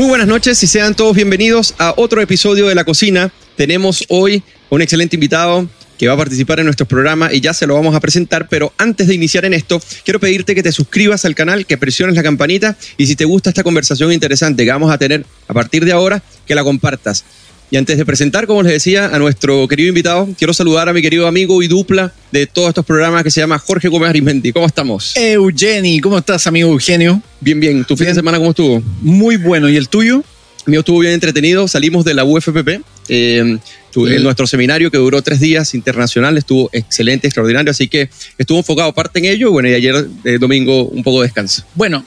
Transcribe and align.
Muy 0.00 0.08
buenas 0.08 0.28
noches 0.28 0.62
y 0.62 0.66
sean 0.66 0.94
todos 0.94 1.14
bienvenidos 1.14 1.74
a 1.76 1.92
otro 1.94 2.22
episodio 2.22 2.66
de 2.66 2.74
La 2.74 2.84
Cocina. 2.84 3.30
Tenemos 3.54 4.06
hoy 4.08 4.42
un 4.70 4.80
excelente 4.80 5.16
invitado 5.16 5.68
que 5.98 6.08
va 6.08 6.14
a 6.14 6.16
participar 6.16 6.58
en 6.58 6.64
nuestro 6.64 6.86
programa 6.86 7.30
y 7.30 7.42
ya 7.42 7.52
se 7.52 7.66
lo 7.66 7.74
vamos 7.74 7.94
a 7.94 8.00
presentar, 8.00 8.48
pero 8.48 8.72
antes 8.78 9.08
de 9.08 9.14
iniciar 9.14 9.44
en 9.44 9.52
esto, 9.52 9.78
quiero 10.02 10.18
pedirte 10.18 10.54
que 10.54 10.62
te 10.62 10.72
suscribas 10.72 11.26
al 11.26 11.34
canal, 11.34 11.66
que 11.66 11.76
presiones 11.76 12.16
la 12.16 12.22
campanita 12.22 12.78
y 12.96 13.08
si 13.08 13.14
te 13.14 13.26
gusta 13.26 13.50
esta 13.50 13.62
conversación 13.62 14.10
interesante 14.10 14.64
que 14.64 14.70
vamos 14.70 14.90
a 14.90 14.96
tener 14.96 15.26
a 15.46 15.52
partir 15.52 15.84
de 15.84 15.92
ahora, 15.92 16.22
que 16.46 16.54
la 16.54 16.64
compartas. 16.64 17.26
Y 17.72 17.76
antes 17.76 17.96
de 17.96 18.04
presentar, 18.04 18.48
como 18.48 18.64
les 18.64 18.72
decía, 18.72 19.06
a 19.14 19.18
nuestro 19.20 19.68
querido 19.68 19.88
invitado, 19.90 20.28
quiero 20.36 20.52
saludar 20.52 20.88
a 20.88 20.92
mi 20.92 21.02
querido 21.02 21.28
amigo 21.28 21.62
y 21.62 21.68
dupla 21.68 22.12
de 22.32 22.46
todos 22.46 22.68
estos 22.70 22.84
programas 22.84 23.22
que 23.22 23.30
se 23.30 23.40
llama 23.40 23.60
Jorge 23.60 23.86
Gómez 23.86 24.10
Arismendi. 24.10 24.52
¿Cómo 24.52 24.66
estamos? 24.66 25.16
Eugeni, 25.16 26.00
¿cómo 26.00 26.18
estás, 26.18 26.48
amigo 26.48 26.68
Eugenio? 26.68 27.22
Bien, 27.40 27.60
bien. 27.60 27.84
¿Tu 27.84 27.96
fin 27.96 28.08
de 28.08 28.14
semana 28.14 28.38
cómo 28.38 28.50
estuvo? 28.50 28.82
Muy 29.00 29.36
bueno. 29.36 29.68
¿Y 29.68 29.76
el 29.76 29.88
tuyo? 29.88 30.24
El 30.66 30.70
mío 30.72 30.80
estuvo 30.80 30.98
bien 30.98 31.12
entretenido. 31.12 31.68
Salimos 31.68 32.04
de 32.04 32.14
la 32.14 32.24
UFPP. 32.24 32.80
Eh, 33.08 33.58
en 33.96 34.22
nuestro 34.22 34.46
seminario 34.46 34.90
que 34.90 34.98
duró 34.98 35.22
tres 35.22 35.40
días 35.40 35.74
internacional 35.74 36.38
estuvo 36.38 36.70
excelente, 36.72 37.26
extraordinario, 37.26 37.72
así 37.72 37.88
que 37.88 38.08
estuvo 38.38 38.58
enfocado 38.58 38.92
parte 38.92 39.18
en 39.20 39.26
ello. 39.26 39.50
Bueno, 39.52 39.68
y 39.68 39.74
ayer 39.74 40.08
eh, 40.24 40.38
domingo 40.38 40.84
un 40.86 41.02
poco 41.02 41.20
de 41.20 41.26
descanso. 41.26 41.64
Bueno, 41.74 42.04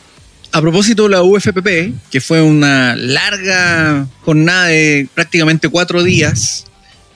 a 0.54 0.62
propósito 0.62 1.04
de 1.04 1.10
la 1.10 1.24
UFPP, 1.24 2.12
que 2.12 2.22
fue 2.22 2.42
una 2.42 2.96
larga 2.96 4.08
jornada 4.22 4.68
de 4.68 5.08
prácticamente 5.12 5.68
cuatro 5.68 6.04
días, 6.04 6.66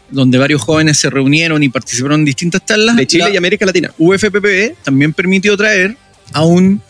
donde 0.09 0.39
varios 0.39 0.59
jóvenes 0.63 0.97
se 0.97 1.11
reunieron 1.11 1.61
y 1.61 1.69
participaron 1.69 2.21
en 2.21 2.25
distintas 2.25 2.65
charlas. 2.65 2.95
De 2.95 3.05
Chile 3.05 3.29
y 3.31 3.37
América 3.37 3.63
Latina. 3.65 3.93
UFPP 3.99 4.83
también 4.83 5.13
permitió 5.13 5.55
traer 5.55 5.95
a 6.33 6.43
un 6.43 6.81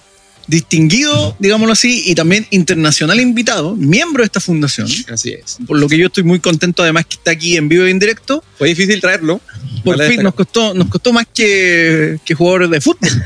distinguido, 0.48 1.36
digámoslo 1.40 1.74
así, 1.74 2.04
y 2.06 2.16
también 2.16 2.48
internacional 2.52 3.20
invitado, 3.20 3.76
miembro 3.76 4.22
de 4.22 4.26
esta 4.26 4.40
fundación. 4.40 4.88
Así 5.12 5.31
es. 5.31 5.58
Por 5.67 5.78
lo 5.78 5.88
que 5.88 5.98
yo 5.98 6.08
estoy 6.08 6.23
muy 6.23 6.40
contento, 6.40 6.84
además 6.84 7.06
que 7.06 7.16
está 7.16 7.31
aquí 7.31 7.58
en 7.58 7.67
vivo 7.67 7.86
e 7.86 7.92
indirecto. 7.92 8.44
Fue 8.58 8.70
difícil 8.70 9.02
traerlo. 9.02 9.42
Por 9.84 10.02
fin, 10.03 10.23
nos 10.23 10.34
costó, 10.34 10.73
nos 10.73 10.88
costó 10.88 11.14
más 11.14 11.28
que, 11.34 12.20
que 12.25 12.34
jugadores 12.34 12.70
de 12.70 12.81
fútbol. 12.81 13.09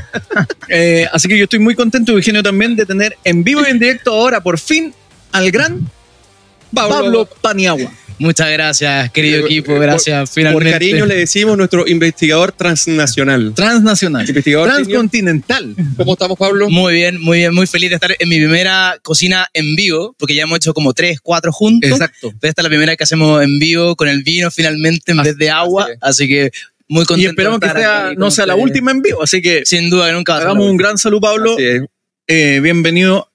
Eh, 0.68 1.06
así 1.12 1.28
que 1.28 1.36
yo 1.36 1.44
estoy 1.44 1.58
muy 1.58 1.74
contento, 1.74 2.12
Eugenio, 2.12 2.42
también 2.42 2.76
de 2.76 2.86
tener 2.86 3.18
en 3.24 3.44
vivo 3.44 3.62
e 3.62 3.70
indirecto 3.70 4.12
ahora, 4.14 4.42
por 4.42 4.58
fin, 4.58 4.94
al 5.30 5.50
gran 5.50 5.90
Pablo 6.72 7.28
Paniagua. 7.40 7.92
Muchas 8.22 8.52
gracias, 8.52 9.10
querido 9.10 9.38
eh, 9.38 9.44
equipo. 9.46 9.74
Gracias, 9.80 10.30
por, 10.30 10.34
finalmente. 10.34 10.70
Por 10.70 10.72
cariño 10.72 11.06
le 11.06 11.16
decimos 11.16 11.58
nuestro 11.58 11.88
investigador 11.88 12.52
transnacional. 12.52 13.52
Transnacional. 13.52 14.28
Investigador 14.28 14.68
transcontinental. 14.68 15.74
¿Cómo 15.96 16.12
estamos, 16.12 16.38
Pablo? 16.38 16.70
Muy 16.70 16.94
bien, 16.94 17.20
muy 17.20 17.38
bien. 17.38 17.52
Muy 17.52 17.66
feliz 17.66 17.90
de 17.90 17.96
estar 17.96 18.14
en 18.16 18.28
mi 18.28 18.36
primera 18.36 18.96
cocina 19.02 19.48
en 19.52 19.74
vivo, 19.74 20.14
porque 20.16 20.36
ya 20.36 20.44
hemos 20.44 20.58
hecho 20.58 20.72
como 20.72 20.92
tres, 20.92 21.20
cuatro 21.20 21.50
juntos. 21.50 21.90
Exacto. 21.90 22.32
esta 22.42 22.60
es 22.60 22.62
la 22.62 22.68
primera 22.68 22.94
que 22.94 23.02
hacemos 23.02 23.42
en 23.42 23.58
vivo 23.58 23.96
con 23.96 24.06
el 24.06 24.22
vino 24.22 24.52
finalmente 24.52 25.10
en 25.10 25.20
vez 25.20 25.36
de 25.36 25.50
agua. 25.50 25.88
Así 26.00 26.28
que 26.28 26.52
muy 26.86 27.04
contento. 27.04 27.26
Y 27.26 27.30
esperamos 27.30 27.58
que 27.58 27.70
sea, 27.70 28.12
no 28.16 28.30
sea 28.30 28.46
la 28.46 28.54
última 28.54 28.92
en 28.92 29.02
vivo. 29.02 29.24
Así 29.24 29.42
que. 29.42 29.62
Sin 29.64 29.90
duda 29.90 30.06
que 30.06 30.12
nunca 30.12 30.36
Hagamos 30.36 30.70
un 30.70 30.76
gran 30.76 30.96
saludo, 30.96 31.22
Pablo. 31.22 31.56
Eh, 31.58 32.60
bienvenido 32.62 33.31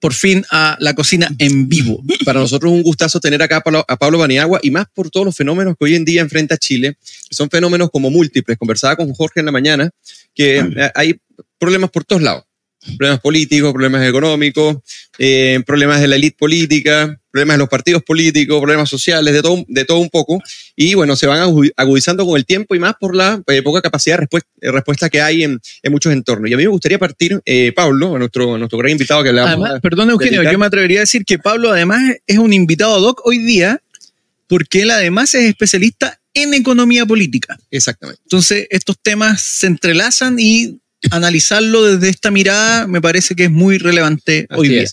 por 0.00 0.14
fin 0.14 0.44
a 0.50 0.76
la 0.80 0.94
cocina 0.94 1.28
en 1.38 1.68
vivo. 1.68 2.02
Para 2.24 2.40
nosotros 2.40 2.72
es 2.72 2.76
un 2.76 2.82
gustazo 2.82 3.20
tener 3.20 3.42
acá 3.42 3.62
a 3.88 3.96
Pablo, 3.96 4.18
Baniagua 4.18 4.60
y 4.62 4.70
más 4.70 4.86
por 4.94 5.10
todos 5.10 5.26
los 5.26 5.36
fenómenos 5.36 5.74
que 5.78 5.84
hoy 5.84 5.94
en 5.94 6.04
día 6.04 6.20
enfrenta 6.20 6.56
Chile, 6.56 6.96
son 7.30 7.50
fenómenos 7.50 7.90
como 7.90 8.10
múltiples. 8.10 8.58
Conversaba 8.58 8.96
con 8.96 9.12
Jorge 9.12 9.40
en 9.40 9.46
la 9.46 9.52
mañana 9.52 9.90
que 10.34 10.62
hay 10.94 11.20
problemas 11.58 11.90
por 11.90 12.04
todos 12.04 12.22
lados 12.22 12.44
problemas 12.96 13.20
políticos, 13.20 13.72
problemas 13.72 14.06
económicos, 14.06 14.76
eh, 15.18 15.60
problemas 15.66 16.00
de 16.00 16.08
la 16.08 16.16
élite 16.16 16.36
política, 16.38 17.18
problemas 17.30 17.54
de 17.54 17.58
los 17.58 17.68
partidos 17.68 18.02
políticos, 18.02 18.60
problemas 18.60 18.88
sociales, 18.88 19.34
de 19.34 19.42
todo, 19.42 19.64
de 19.68 19.84
todo 19.84 19.98
un 19.98 20.10
poco. 20.10 20.40
Y 20.74 20.94
bueno, 20.94 21.16
se 21.16 21.26
van 21.26 21.40
agudizando 21.76 22.26
con 22.26 22.36
el 22.36 22.46
tiempo 22.46 22.74
y 22.74 22.78
más 22.78 22.94
por 22.98 23.14
la 23.14 23.42
eh, 23.46 23.62
poca 23.62 23.82
capacidad 23.82 24.16
de 24.16 24.20
respuesta, 24.20 24.48
respuesta, 24.60 25.10
que 25.10 25.20
hay 25.20 25.42
en, 25.42 25.60
en, 25.82 25.92
muchos 25.92 26.12
entornos. 26.12 26.50
Y 26.50 26.54
a 26.54 26.56
mí 26.56 26.62
me 26.62 26.68
gustaría 26.68 26.98
partir, 26.98 27.40
eh, 27.44 27.72
Pablo, 27.74 28.16
a 28.16 28.18
nuestro, 28.18 28.58
nuestro 28.58 28.78
gran 28.78 28.92
invitado 28.92 29.22
que 29.22 29.32
le 29.32 29.40
Además, 29.40 29.80
perdón, 29.82 30.10
Eugenio, 30.10 30.42
yo 30.42 30.58
me 30.58 30.66
atrevería 30.66 31.00
a 31.00 31.02
decir 31.02 31.24
que 31.24 31.38
Pablo 31.38 31.70
además 31.70 32.00
es 32.26 32.38
un 32.38 32.52
invitado 32.52 33.00
doc 33.00 33.20
hoy 33.24 33.38
día 33.38 33.80
porque 34.48 34.82
él 34.82 34.90
además 34.90 35.34
es 35.34 35.44
especialista 35.44 36.18
en 36.34 36.54
economía 36.54 37.06
política. 37.06 37.58
Exactamente. 37.70 38.20
Entonces, 38.24 38.66
estos 38.70 38.98
temas 39.00 39.42
se 39.42 39.66
entrelazan 39.66 40.36
y 40.38 40.78
analizarlo 41.10 41.84
desde 41.84 42.08
esta 42.08 42.30
mirada 42.30 42.86
me 42.86 43.00
parece 43.00 43.34
que 43.34 43.44
es 43.44 43.50
muy 43.50 43.78
relevante 43.78 44.46
hoy 44.50 44.68
día. 44.68 44.84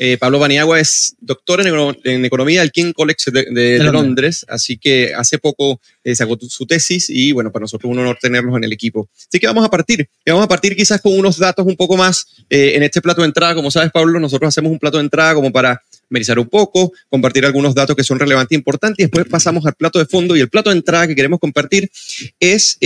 Eh, 0.00 0.16
Pablo 0.16 0.38
Baniagua 0.38 0.78
es 0.78 1.16
doctor 1.18 1.60
en, 1.60 2.24
economía 2.24 2.60
del 2.60 2.70
King 2.70 2.92
College 2.92 3.32
de, 3.32 3.78
Londres, 3.80 4.46
así 4.48 4.78
que 4.78 5.12
hace 5.12 5.38
poco 5.38 5.80
eh, 6.04 6.14
sacó 6.14 6.38
su 6.40 6.66
tesis 6.66 7.10
y 7.10 7.32
bueno, 7.32 7.50
para 7.50 7.64
nosotros 7.64 7.90
es 7.90 7.92
un 7.94 7.98
honor 7.98 8.16
tenerlos 8.20 8.56
en 8.56 8.62
el 8.62 8.72
equipo. 8.72 9.08
Así 9.26 9.40
que 9.40 9.48
vamos 9.48 9.64
a 9.64 9.68
partir, 9.68 10.08
y 10.24 10.30
vamos 10.30 10.44
a 10.44 10.48
partir 10.48 10.76
quizás 10.76 11.00
con 11.00 11.18
unos 11.18 11.36
datos 11.36 11.66
un 11.66 11.74
poco 11.74 11.96
más 11.96 12.26
eh, 12.48 12.74
en 12.76 12.84
este 12.84 13.02
plato 13.02 13.22
de 13.22 13.26
entrada. 13.26 13.56
Como 13.56 13.72
sabes, 13.72 13.90
Pablo, 13.90 14.20
nosotros 14.20 14.46
hacemos 14.46 14.70
un 14.70 14.78
plato 14.78 14.98
de 14.98 15.02
entrada 15.02 15.34
como 15.34 15.50
para 15.50 15.82
merizar 16.10 16.38
un 16.38 16.48
poco, 16.48 16.92
compartir 17.08 17.44
algunos 17.44 17.74
datos 17.74 17.96
que 17.96 18.04
son 18.04 18.20
relevantes 18.20 18.54
e 18.54 18.58
importantes 18.58 19.00
y 19.00 19.02
después 19.02 19.26
pasamos 19.28 19.66
al 19.66 19.74
plato 19.74 19.98
de 19.98 20.06
fondo 20.06 20.36
y 20.36 20.40
el 20.40 20.48
plato 20.48 20.70
de 20.70 20.76
entrada 20.76 21.08
que 21.08 21.16
queremos 21.16 21.40
compartir 21.40 21.90
es 22.38 22.78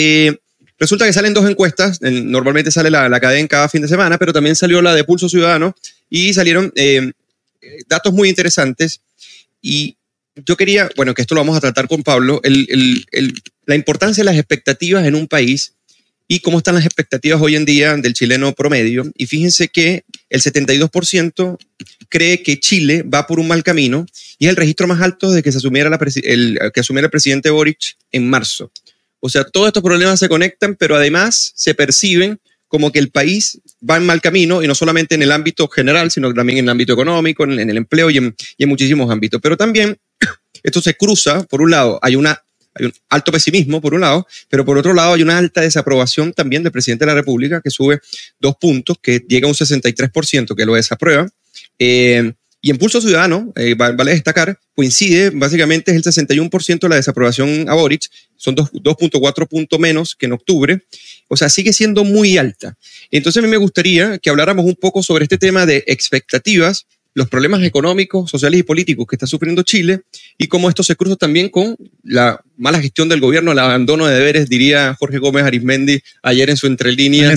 Resulta 0.82 1.06
que 1.06 1.12
salen 1.12 1.32
dos 1.32 1.48
encuestas, 1.48 2.00
normalmente 2.02 2.72
sale 2.72 2.90
la, 2.90 3.08
la 3.08 3.20
cadena 3.20 3.46
cada 3.46 3.68
fin 3.68 3.82
de 3.82 3.86
semana, 3.86 4.18
pero 4.18 4.32
también 4.32 4.56
salió 4.56 4.82
la 4.82 4.96
de 4.96 5.04
Pulso 5.04 5.28
Ciudadano 5.28 5.76
y 6.10 6.34
salieron 6.34 6.72
eh, 6.74 7.12
datos 7.86 8.12
muy 8.12 8.28
interesantes. 8.28 9.00
Y 9.60 9.96
yo 10.34 10.56
quería, 10.56 10.90
bueno, 10.96 11.14
que 11.14 11.22
esto 11.22 11.36
lo 11.36 11.40
vamos 11.42 11.56
a 11.56 11.60
tratar 11.60 11.86
con 11.86 12.02
Pablo, 12.02 12.42
la 13.64 13.76
importancia 13.76 14.22
de 14.22 14.24
las 14.24 14.36
expectativas 14.36 15.06
en 15.06 15.14
un 15.14 15.28
país 15.28 15.74
y 16.26 16.40
cómo 16.40 16.58
están 16.58 16.74
las 16.74 16.84
expectativas 16.84 17.40
hoy 17.40 17.54
en 17.54 17.64
día 17.64 17.96
del 17.96 18.12
chileno 18.12 18.52
promedio. 18.52 19.04
Y 19.16 19.26
fíjense 19.26 19.68
que 19.68 20.02
el 20.30 20.42
72% 20.42 21.58
cree 22.08 22.42
que 22.42 22.58
Chile 22.58 23.04
va 23.04 23.28
por 23.28 23.38
un 23.38 23.46
mal 23.46 23.62
camino 23.62 24.04
y 24.40 24.46
es 24.46 24.50
el 24.50 24.56
registro 24.56 24.88
más 24.88 25.00
alto 25.00 25.30
de 25.30 25.44
que 25.44 25.52
se 25.52 25.58
asumiera 25.58 25.88
la, 25.88 26.00
el, 26.24 26.58
que 26.74 26.80
asumiera 26.80 27.06
el 27.06 27.12
presidente 27.12 27.50
Boric 27.50 27.96
en 28.10 28.28
marzo. 28.28 28.72
O 29.24 29.28
sea, 29.28 29.44
todos 29.44 29.68
estos 29.68 29.84
problemas 29.84 30.18
se 30.18 30.28
conectan, 30.28 30.74
pero 30.74 30.96
además 30.96 31.52
se 31.54 31.74
perciben 31.74 32.40
como 32.66 32.90
que 32.90 32.98
el 32.98 33.10
país 33.10 33.60
va 33.88 33.96
en 33.96 34.04
mal 34.04 34.20
camino, 34.20 34.64
y 34.64 34.66
no 34.66 34.74
solamente 34.74 35.14
en 35.14 35.22
el 35.22 35.30
ámbito 35.30 35.68
general, 35.68 36.10
sino 36.10 36.34
también 36.34 36.58
en 36.58 36.64
el 36.64 36.70
ámbito 36.70 36.92
económico, 36.92 37.44
en, 37.44 37.70
el 37.70 37.76
empleo 37.76 38.10
y 38.10 38.16
en, 38.16 38.34
muchísimos 38.66 39.08
ámbitos. 39.12 39.40
Pero 39.40 39.56
también 39.56 39.96
esto 40.64 40.82
se 40.82 40.96
cruza, 40.96 41.44
por 41.44 41.62
un 41.62 41.70
lado, 41.70 42.00
hay, 42.02 42.16
una, 42.16 42.42
hay 42.74 42.86
un 42.86 42.92
alto 43.10 43.30
pesimismo, 43.30 43.80
por 43.80 43.94
un 43.94 44.00
lado, 44.00 44.26
pero 44.48 44.64
por 44.64 44.76
otro 44.76 44.92
lado 44.92 45.14
hay 45.14 45.22
una 45.22 45.38
alta 45.38 45.60
desaprobación 45.60 46.32
también 46.32 46.64
del 46.64 46.72
presidente 46.72 47.04
de 47.04 47.12
la 47.12 47.14
República, 47.14 47.60
que 47.60 47.70
sube 47.70 48.00
dos 48.40 48.56
puntos, 48.60 48.96
que 49.00 49.22
llega 49.28 49.46
a 49.46 49.50
un 49.50 49.54
63% 49.54 50.56
que 50.56 50.66
lo 50.66 50.74
desaprueba. 50.74 51.28
Eh, 51.78 52.32
y 52.64 52.70
en 52.70 52.78
Pulso 52.78 53.00
Ciudadano, 53.00 53.52
eh, 53.56 53.74
vale 53.74 54.12
destacar, 54.12 54.56
coincide, 54.76 55.30
básicamente 55.30 55.90
es 55.90 55.96
el 55.96 56.04
61% 56.04 56.78
de 56.78 56.88
la 56.88 56.94
desaprobación 56.94 57.68
a 57.68 57.74
Boric, 57.74 58.08
son 58.36 58.54
2.4 58.54 59.48
puntos 59.48 59.80
menos 59.80 60.14
que 60.14 60.26
en 60.26 60.32
octubre, 60.32 60.80
o 61.26 61.36
sea, 61.36 61.48
sigue 61.48 61.72
siendo 61.72 62.04
muy 62.04 62.38
alta. 62.38 62.78
Entonces 63.10 63.42
a 63.42 63.44
mí 63.44 63.50
me 63.50 63.56
gustaría 63.56 64.16
que 64.18 64.30
habláramos 64.30 64.64
un 64.64 64.76
poco 64.76 65.02
sobre 65.02 65.24
este 65.24 65.38
tema 65.38 65.66
de 65.66 65.82
expectativas, 65.88 66.86
los 67.14 67.28
problemas 67.28 67.62
económicos, 67.64 68.30
sociales 68.30 68.60
y 68.60 68.62
políticos 68.62 69.06
que 69.08 69.16
está 69.16 69.26
sufriendo 69.26 69.64
Chile 69.64 70.02
y 70.38 70.46
cómo 70.46 70.68
esto 70.68 70.84
se 70.84 70.94
cruza 70.96 71.16
también 71.16 71.48
con 71.48 71.76
la 72.04 72.40
mala 72.56 72.80
gestión 72.80 73.08
del 73.08 73.20
gobierno, 73.20 73.52
el 73.52 73.58
abandono 73.58 74.06
de 74.06 74.14
deberes, 74.14 74.48
diría 74.48 74.94
Jorge 74.98 75.18
Gómez 75.18 75.42
Arismendi 75.42 76.00
ayer 76.22 76.48
en 76.48 76.56
su 76.56 76.68
Entre 76.68 76.92
Líneas, 76.92 77.32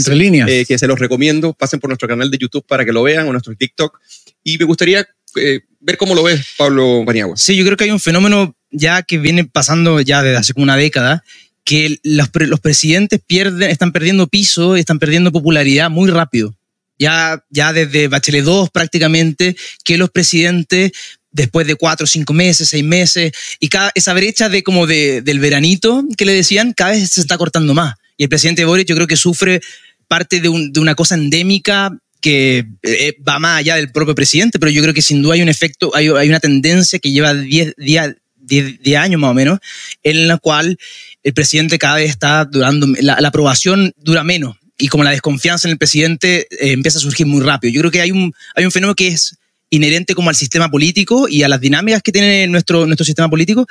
eh, 0.47 0.66
que 0.68 0.78
se 0.78 0.88
los 0.88 1.00
recomiendo, 1.00 1.53
pasen 1.53 1.80
por 1.80 1.90
nuestro 1.90 2.07
canal 2.07 2.30
de 2.30 2.38
YouTube 2.38 2.66
para 2.68 2.86
que 2.86 2.94
lo 2.94 3.03
vean 3.03 3.28
o 3.28 3.31
nuestro 3.31 3.56
TikTok. 3.56 4.00
Y 4.45 4.57
me 4.59 4.65
gustaría 4.65 5.06
eh, 5.36 5.62
ver 5.81 5.97
cómo 5.97 6.15
lo 6.15 6.24
ves, 6.24 6.45
Pablo 6.56 7.03
Baniagua. 7.03 7.36
Sí, 7.36 7.57
yo 7.57 7.65
creo 7.65 7.75
que 7.75 7.86
hay 7.86 7.92
un 7.92 8.00
fenómeno 8.00 8.56
ya 8.71 9.01
que 9.01 9.18
viene 9.18 9.44
pasando 9.44 10.00
ya 10.00 10.21
desde 10.21 10.38
hace 10.38 10.53
como 10.53 10.63
una 10.63 10.77
década, 10.77 11.24
que 11.63 12.00
los, 12.03 12.30
los 12.33 12.59
presidentes 12.59 13.19
pierden, 13.25 13.69
están 13.69 13.92
perdiendo 13.92 14.27
piso, 14.27 14.75
están 14.75 15.00
perdiendo 15.00 15.31
popularidad 15.31 15.89
muy 15.89 16.09
rápido. 16.09 16.56
Ya, 17.00 17.44
ya 17.50 17.74
desde 17.74 18.07
Bachelet 18.07 18.45
2 18.45 18.69
prácticamente, 18.69 19.57
que 19.83 19.97
los 19.97 20.12
presidentes 20.12 20.91
después 21.31 21.68
de 21.68 21.75
cuatro, 21.75 22.07
cinco 22.07 22.31
meses, 22.33 22.69
seis 22.69 22.83
meses, 22.83 23.33
y 23.59 23.68
cada, 23.68 23.91
esa 23.95 24.13
brecha 24.13 24.48
de 24.48 24.63
como 24.63 24.88
de, 24.88 25.21
del 25.21 25.39
veranito 25.39 26.06
que 26.18 26.24
le 26.25 26.31
decían, 26.31 26.71
cada 26.71 26.91
vez 26.91 27.09
se 27.12 27.19
está 27.19 27.38
cortando 27.38 27.74
más. 27.74 27.95
Y 28.15 28.24
el 28.24 28.30
presidente 28.30 28.63
Boric 28.63 28.88
yo 28.88 28.95
creo 28.95 29.07
que 29.07 29.18
sufre 29.18 29.59
parte 30.07 30.39
de, 30.39 30.48
un, 30.48 30.71
de 30.71 30.80
una 30.80 30.95
cosa 30.95 31.15
endémica 31.15 31.91
que 32.25 32.66
eh, 32.81 33.16
va 33.22 33.38
más 33.38 33.60
allá 33.60 33.75
del 33.75 33.92
propio 33.92 34.16
presidente, 34.16 34.57
pero 34.57 34.72
yo 34.72 34.81
creo 34.81 34.95
que 34.95 35.04
sin 35.04 35.22
duda 35.22 35.36
hay 35.36 35.44
un 35.44 35.48
efecto, 35.48 35.92
hay, 35.94 36.10
una 36.10 36.39
tendencia 36.39 36.98
que 36.98 37.12
lleva 37.12 37.36
10 37.36 37.75
días 37.77 38.16
10, 38.38 38.98
años 38.98 39.22
más 39.22 39.30
o 39.30 39.36
menos, 39.36 39.60
en 40.01 40.27
la 40.27 40.39
cual 40.39 40.75
el 41.22 41.33
presidente 41.36 41.77
cada 41.77 41.98
vez 41.98 42.10
está 42.10 42.45
durando, 42.45 42.88
la, 43.00 43.13
aprobación 43.13 43.94
dura 43.98 44.24
menos 44.24 44.56
y 44.75 44.88
como 44.88 45.04
la 45.04 45.12
desconfianza 45.12 45.68
en 45.68 45.74
el 45.74 45.77
presidente 45.77 46.48
eh, 46.50 46.72
empieza 46.72 46.98
a 46.98 47.01
surgir 47.01 47.27
muy 47.27 47.42
rápido. 47.42 47.72
Yo 47.72 47.81
creo 47.81 47.92
que 47.92 48.01
hay 48.01 48.10
un, 48.10 48.33
fenómeno 48.72 48.95
que 48.95 49.10
es 49.10 49.38
inherente 49.69 50.16
como 50.16 50.31
al 50.31 50.36
sistema 50.36 50.72
político 50.72 51.27
y 51.30 51.44
a 51.44 51.48
las 51.48 51.62
dinámicas 51.62 52.01
que 52.01 52.12
tiene 52.12 52.48
nuestro, 52.48 52.88
nuestro 52.88 53.06
sistema 53.06 53.30
político 53.30 53.68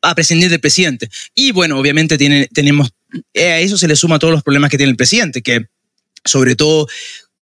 a 0.00 0.16
prescindir 0.16 0.50
del 0.50 0.58
presidente. 0.58 1.08
Y 1.36 1.52
bueno, 1.52 1.78
obviamente 1.78 2.18
tenemos, 2.52 2.90
a 3.36 3.58
eso 3.60 3.78
se 3.78 3.86
le 3.86 3.94
suma 3.94 4.18
todos 4.18 4.32
los 4.32 4.42
problemas 4.42 4.72
que 4.72 4.76
tiene 4.76 4.90
el 4.90 4.96
presidente, 4.96 5.40
que 5.40 5.66
sobre 6.24 6.54
todo 6.54 6.88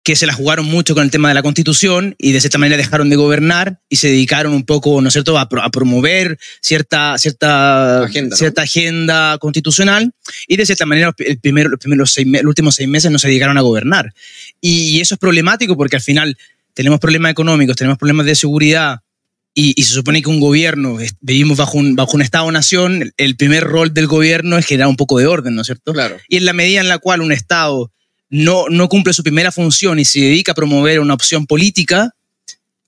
que 0.04 0.16
se 0.16 0.26
la 0.26 0.34
jugaron 0.34 0.66
mucho 0.66 0.94
con 0.94 1.02
el 1.02 1.10
tema 1.10 1.28
de 1.28 1.34
la 1.34 1.42
constitución 1.42 2.14
y 2.18 2.32
de 2.32 2.40
cierta 2.40 2.58
manera 2.58 2.76
dejaron 2.76 3.08
de 3.08 3.16
gobernar 3.16 3.80
y 3.88 3.96
se 3.96 4.08
dedicaron 4.08 4.52
un 4.52 4.64
poco, 4.64 5.00
¿no 5.00 5.08
es 5.08 5.14
cierto?, 5.14 5.38
a, 5.38 5.48
promover 5.48 6.38
cierta, 6.60 7.16
cierta, 7.16 8.04
agenda, 8.04 8.36
cierta 8.36 8.62
agenda 8.62 9.38
constitucional 9.38 10.12
y 10.46 10.58
de 10.58 10.66
cierta 10.66 10.84
manera 10.84 11.14
el 11.16 11.40
primero, 11.40 11.70
los, 11.70 11.80
primeros 11.80 12.12
seis, 12.12 12.26
los 12.28 12.44
últimos 12.44 12.74
seis 12.74 12.86
meses 12.86 13.10
no 13.10 13.18
se 13.18 13.28
dedicaron 13.28 13.56
a 13.56 13.62
gobernar. 13.62 14.12
Y, 14.60 15.00
eso 15.00 15.14
es 15.14 15.18
problemático 15.18 15.74
porque 15.74 15.96
al 15.96 16.02
final 16.02 16.36
tenemos 16.74 17.00
problemas 17.00 17.32
económicos, 17.32 17.74
tenemos 17.74 17.96
problemas 17.96 18.26
de 18.26 18.34
seguridad, 18.34 19.00
y, 19.54 19.72
y, 19.76 19.84
se 19.84 19.94
supone 19.94 20.20
que 20.20 20.28
un 20.28 20.40
gobierno, 20.40 20.98
vivimos 21.20 21.56
bajo 21.56 21.78
un, 21.78 21.94
bajo 21.94 22.16
un 22.16 22.22
Estado-nación, 22.22 23.12
el 23.16 23.36
primer 23.36 23.64
rol 23.64 23.94
del 23.94 24.08
gobierno 24.08 24.58
es 24.58 24.66
generar 24.66 24.88
un 24.88 24.96
poco 24.96 25.18
de 25.18 25.26
orden, 25.26 25.54
¿no 25.54 25.62
es 25.62 25.66
cierto? 25.66 25.92
Claro. 25.92 26.16
Y 26.28 26.38
en 26.38 26.44
la 26.44 26.52
medida 26.52 26.80
en 26.80 26.88
la 26.88 26.98
cual 26.98 27.20
un 27.20 27.32
Estado 27.32 27.92
no, 28.34 28.68
no 28.68 28.88
cumple 28.88 29.12
su 29.12 29.22
primera 29.22 29.52
función 29.52 30.00
y 30.00 30.04
se 30.04 30.18
dedica 30.18 30.52
a 30.52 30.54
promover 30.56 30.98
una 30.98 31.14
opción 31.14 31.46
política, 31.46 32.16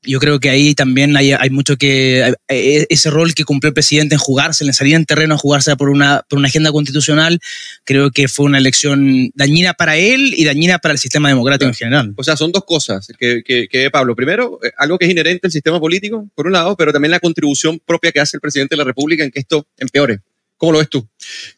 yo 0.03 0.19
creo 0.19 0.41
que 0.41 0.51
ahí 0.51 0.75
también 0.75 1.17
hay, 1.17 1.33
hay 1.33 1.51
mucho 1.51 1.77
que. 1.77 2.35
Ese 2.49 3.11
rol 3.11 3.33
que 3.33 3.45
cumplió 3.45 3.69
el 3.69 3.75
presidente 3.75 4.17
en 4.17 4.19
jugarse, 4.19 4.65
en 4.65 4.73
salir 4.73 4.95
en 4.95 5.05
terreno 5.05 5.35
a 5.35 5.39
jugarse 5.39 5.77
por 5.77 5.89
una, 5.89 6.25
por 6.29 6.39
una 6.39 6.49
agenda 6.49 6.73
constitucional, 6.73 7.39
creo 7.85 8.11
que 8.11 8.27
fue 8.27 8.47
una 8.47 8.59
elección 8.59 9.31
dañina 9.35 9.75
para 9.75 9.97
él 9.97 10.35
y 10.37 10.45
dañina 10.45 10.79
para 10.79 10.93
el 10.93 10.99
sistema 10.99 11.29
democrático 11.29 11.69
en 11.69 11.75
general. 11.75 12.15
O 12.17 12.25
sea, 12.25 12.37
son 12.37 12.51
dos 12.51 12.65
cosas 12.65 13.07
que, 13.19 13.43
que, 13.45 13.91
Pablo. 13.93 14.17
Primero, 14.17 14.59
eh, 14.65 14.73
algo 14.79 14.99
que 14.99 15.07
es 15.07 15.13
inherente 15.13 15.47
al 15.47 15.53
sistema 15.53 15.79
político, 15.79 16.29
por 16.35 16.47
un 16.47 16.53
lado, 16.53 16.77
pero 16.77 16.93
también 16.93 17.13
la 17.13 17.21
contribución 17.21 17.81
propia 17.85 18.11
que 18.11 18.19
hace 18.19 18.37
el 18.37 18.41
presidente 18.41 18.75
de 18.75 18.79
la 18.79 18.85
República 18.85 19.23
en 19.23 19.31
que 19.31 19.41
esto 19.41 19.67
empeore. 19.77 20.21
¿Cómo 20.57 20.73
lo 20.73 20.79
ves 20.79 20.89
tú? 20.89 21.09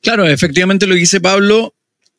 Claro, 0.02 0.26
efectivamente 0.26 0.86
lo 0.86 0.94
que 0.94 1.00
dice 1.00 1.20
Pablo 1.20 1.74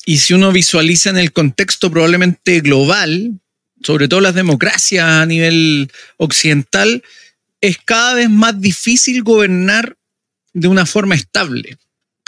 y 0.06 0.18
si 0.18 0.34
uno 0.34 0.52
visualiza 0.52 1.10
en 1.10 1.18
el 1.18 1.32
contexto 1.32 1.92
probablemente 1.92 2.62
global, 2.62 3.40
sobre 3.84 4.08
todo 4.08 4.22
las 4.22 4.36
democracias 4.36 5.06
a 5.06 5.26
nivel 5.26 5.92
occidental, 6.18 7.04
es 7.62 7.78
cada 7.84 8.16
vez 8.16 8.30
más 8.30 8.60
difícil 8.60 9.24
gobernar 9.24 9.98
de 10.54 10.68
una 10.68 10.86
forma 10.86 11.16
estable. 11.16 11.78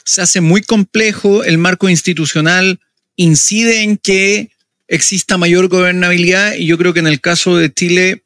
Se 0.04 0.22
hace 0.22 0.42
muy 0.42 0.62
complejo, 0.62 1.44
el 1.44 1.58
marco 1.58 1.90
institucional 1.90 2.80
incide 3.16 3.84
en 3.84 3.98
que 3.98 4.50
exista 4.88 5.38
mayor 5.38 5.68
gobernabilidad 5.68 6.56
y 6.56 6.66
yo 6.66 6.78
creo 6.78 6.94
que 6.94 7.00
en 7.00 7.08
el 7.08 7.22
caso 7.22 7.56
de 7.56 7.72
Chile, 7.72 8.24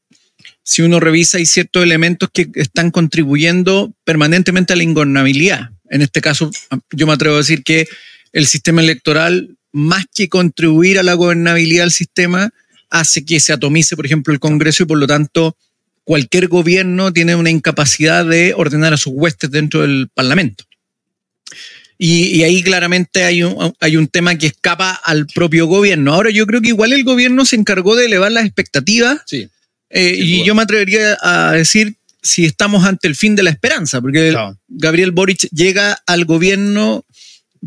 si 0.64 0.82
uno 0.82 1.00
revisa, 1.00 1.38
hay 1.38 1.46
ciertos 1.46 1.84
elementos 1.84 2.30
que 2.34 2.50
están 2.56 2.92
contribuyendo 2.92 3.94
permanentemente 4.04 4.74
a 4.74 4.76
la 4.76 4.84
ingobernabilidad. 4.84 5.70
En 5.90 6.02
este 6.02 6.22
caso, 6.22 6.50
yo 6.92 7.06
me 7.06 7.14
atrevo 7.14 7.36
a 7.36 7.40
decir 7.40 7.64
que 7.64 7.88
el 8.36 8.48
sistema 8.48 8.82
electoral, 8.82 9.56
más 9.72 10.06
que 10.14 10.28
contribuir 10.28 11.00
a 11.00 11.04
la 11.04 11.14
gobernabilidad 11.14 11.84
del 11.84 11.92
sistema, 11.92 12.52
hace 12.90 13.24
que 13.24 13.40
se 13.40 13.54
atomice, 13.54 13.96
por 13.96 14.06
ejemplo, 14.06 14.34
el 14.34 14.42
Congreso 14.42 14.84
y 14.84 14.86
por 14.86 14.98
lo 14.98 15.08
tanto 15.08 15.56
cualquier 16.04 16.50
gobierno 16.50 17.14
tiene 17.14 17.36
una 17.36 17.50
incapacidad 17.50 18.26
de 18.26 18.54
ordenar 18.54 18.94
a 18.94 18.98
sus 18.98 19.14
huestes 19.16 19.50
dentro 19.50 19.82
del 19.82 20.10
Parlamento. 20.14 20.66
Y, 21.98 22.44
ahí 22.44 22.62
claramente 22.62 23.24
hay 23.24 23.42
un, 23.42 23.74
hay 23.80 23.96
un 23.96 24.08
tema 24.08 24.38
que 24.38 24.48
escapa 24.48 24.92
al 24.92 25.28
propio 25.28 25.66
gobierno. 25.66 26.14
Ahora 26.14 26.30
yo 26.30 26.46
creo 26.46 26.62
que 26.62 26.68
igual 26.68 26.92
el 26.92 27.06
gobierno 27.06 27.46
se 27.46 27.56
encargó 27.56 27.96
de 27.96 28.06
elevar 28.06 28.34
las 28.34 28.46
expectativas 28.46 29.22
sí, 29.26 29.48
eh, 29.90 30.14
y 30.20 30.44
yo 30.44 30.56
me 30.56 30.64
atrevería 30.64 31.18
a 31.22 31.54
decir 31.54 31.96
si 32.22 32.44
estamos 32.44 32.84
ante 32.84 33.08
el 33.08 33.16
fin 33.16 33.34
de 33.34 33.44
la 33.44 33.50
esperanza, 33.52 34.02
porque 34.02 34.36
Gabriel 34.68 35.12
Boric 35.12 35.48
llega 35.52 35.98
al 36.06 36.26
gobierno 36.26 37.05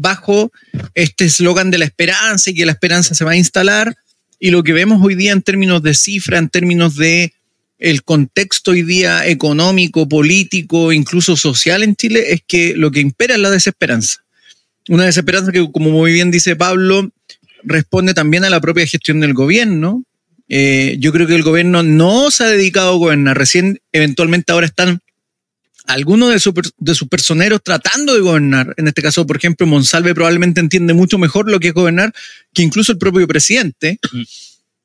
bajo 0.00 0.52
este 0.94 1.24
eslogan 1.24 1.70
de 1.70 1.78
la 1.78 1.84
esperanza 1.84 2.50
y 2.50 2.54
que 2.54 2.66
la 2.66 2.72
esperanza 2.72 3.14
se 3.14 3.24
va 3.24 3.32
a 3.32 3.36
instalar. 3.36 3.96
Y 4.38 4.50
lo 4.50 4.62
que 4.62 4.72
vemos 4.72 5.00
hoy 5.02 5.16
día 5.16 5.32
en 5.32 5.42
términos 5.42 5.82
de 5.82 5.94
cifra, 5.94 6.38
en 6.38 6.48
términos 6.48 6.94
de 6.96 7.32
el 7.78 8.02
contexto 8.02 8.72
hoy 8.72 8.82
día 8.82 9.26
económico, 9.26 10.08
político, 10.08 10.92
incluso 10.92 11.36
social 11.36 11.82
en 11.82 11.96
Chile, 11.96 12.32
es 12.32 12.42
que 12.46 12.74
lo 12.76 12.90
que 12.90 13.00
impera 13.00 13.34
es 13.34 13.40
la 13.40 13.50
desesperanza. 13.50 14.24
Una 14.88 15.04
desesperanza 15.04 15.52
que, 15.52 15.68
como 15.70 15.90
muy 15.90 16.12
bien 16.12 16.30
dice 16.30 16.54
Pablo, 16.56 17.10
responde 17.64 18.14
también 18.14 18.44
a 18.44 18.50
la 18.50 18.60
propia 18.60 18.86
gestión 18.86 19.20
del 19.20 19.34
gobierno. 19.34 20.04
Eh, 20.48 20.96
yo 20.98 21.12
creo 21.12 21.26
que 21.26 21.34
el 21.34 21.42
gobierno 21.42 21.82
no 21.82 22.30
se 22.30 22.44
ha 22.44 22.48
dedicado 22.48 22.90
a 22.90 22.96
gobernar. 22.96 23.36
Recién, 23.36 23.80
eventualmente, 23.92 24.52
ahora 24.52 24.66
están 24.66 25.00
algunos 25.88 26.28
de, 26.28 26.52
de, 26.76 26.94
sus 26.94 27.08
personeros 27.08 27.60
tratando 27.64 28.14
de 28.14 28.20
gobernar. 28.20 28.74
En 28.76 28.88
este 28.88 29.02
caso, 29.02 29.26
por 29.26 29.38
ejemplo, 29.38 29.66
Monsalve 29.66 30.14
probablemente 30.14 30.60
entiende 30.60 30.92
mucho 30.92 31.16
mejor 31.18 31.50
lo 31.50 31.58
que 31.58 31.68
es 31.68 31.74
gobernar 31.74 32.12
que 32.52 32.62
incluso 32.62 32.92
el 32.92 32.98
propio 32.98 33.26
presidente. 33.26 33.98
Mm. 34.12 34.22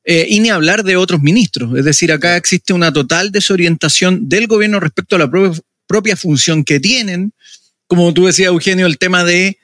Eh, 0.06 0.26
y 0.28 0.40
ni 0.40 0.50
hablar 0.50 0.82
de 0.82 0.96
otros 0.96 1.22
ministros. 1.22 1.78
Es 1.78 1.84
decir, 1.84 2.12
acá 2.12 2.36
existe 2.36 2.74
una 2.74 2.92
total 2.92 3.32
desorientación 3.32 4.28
del 4.28 4.46
gobierno 4.46 4.78
respecto 4.78 5.16
a 5.16 5.18
la 5.18 5.30
propia 5.86 6.16
función 6.16 6.62
que 6.62 6.78
tienen. 6.78 7.32
Como 7.86 8.12
tú 8.12 8.26
decías, 8.26 8.48
Eugenio, 8.48 8.86
el 8.86 8.98
tema 8.98 9.24
de 9.24 9.58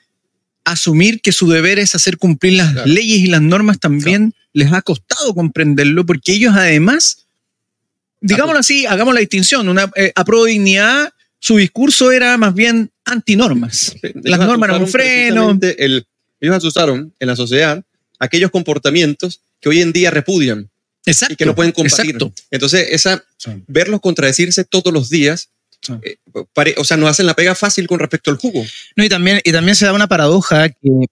asumir 0.63 1.21
que 1.21 1.31
su 1.31 1.47
deber 1.47 1.77
es 1.77 1.93
hacer 1.93 2.17
cumplir 2.17 2.53
las 2.53 2.87
leyes 2.87 3.19
y 3.19 3.27
las 3.27 3.41
normas 3.41 3.79
también 3.79 4.33
les 4.53 4.71
ha 4.73 4.81
costado 4.81 5.33
comprenderlo 5.33 6.05
porque 6.05 6.33
ellos 6.33 6.53
además, 6.55 7.25
digámoslo 8.19 8.59
así, 8.59 8.85
hagamos 8.85 9.13
la 9.13 9.19
distinción, 9.19 9.69
una 9.69 9.91
eh, 9.95 10.13
dignidad 10.47 11.11
su 11.41 11.57
discurso 11.57 12.11
era 12.11 12.37
más 12.37 12.53
bien 12.53 12.91
antinormas. 13.03 13.95
Las 14.23 14.39
normas 14.39 14.69
eran 14.69 14.81
un 14.83 14.87
freno. 14.87 15.59
ellos 15.59 16.55
asustaron 16.55 17.13
en 17.19 17.27
la 17.27 17.35
sociedad 17.35 17.83
aquellos 18.19 18.51
comportamientos 18.51 19.41
que 19.59 19.69
hoy 19.69 19.81
en 19.81 19.91
día 19.91 20.11
repudian 20.11 20.69
exacto, 21.03 21.33
y 21.33 21.37
que 21.37 21.45
no 21.47 21.55
pueden 21.55 21.71
compartir. 21.71 22.15
Entonces, 22.51 22.87
esa, 22.91 23.25
verlos 23.67 24.01
contradecirse 24.01 24.63
todos 24.63 24.93
los 24.93 25.09
días, 25.09 25.49
eh, 26.03 26.17
o 26.77 26.83
sea, 26.83 26.97
nos 26.97 27.09
hacen 27.09 27.25
la 27.25 27.33
pega 27.33 27.55
fácil 27.55 27.87
con 27.87 27.97
respecto 27.97 28.29
al 28.29 28.37
jugo. 28.37 28.63
No, 28.95 29.03
y 29.03 29.09
también, 29.09 29.41
y 29.43 29.51
también 29.51 29.75
se 29.75 29.85
da 29.85 29.93
una 29.93 30.07
paradoja 30.07 30.69
que 30.69 31.07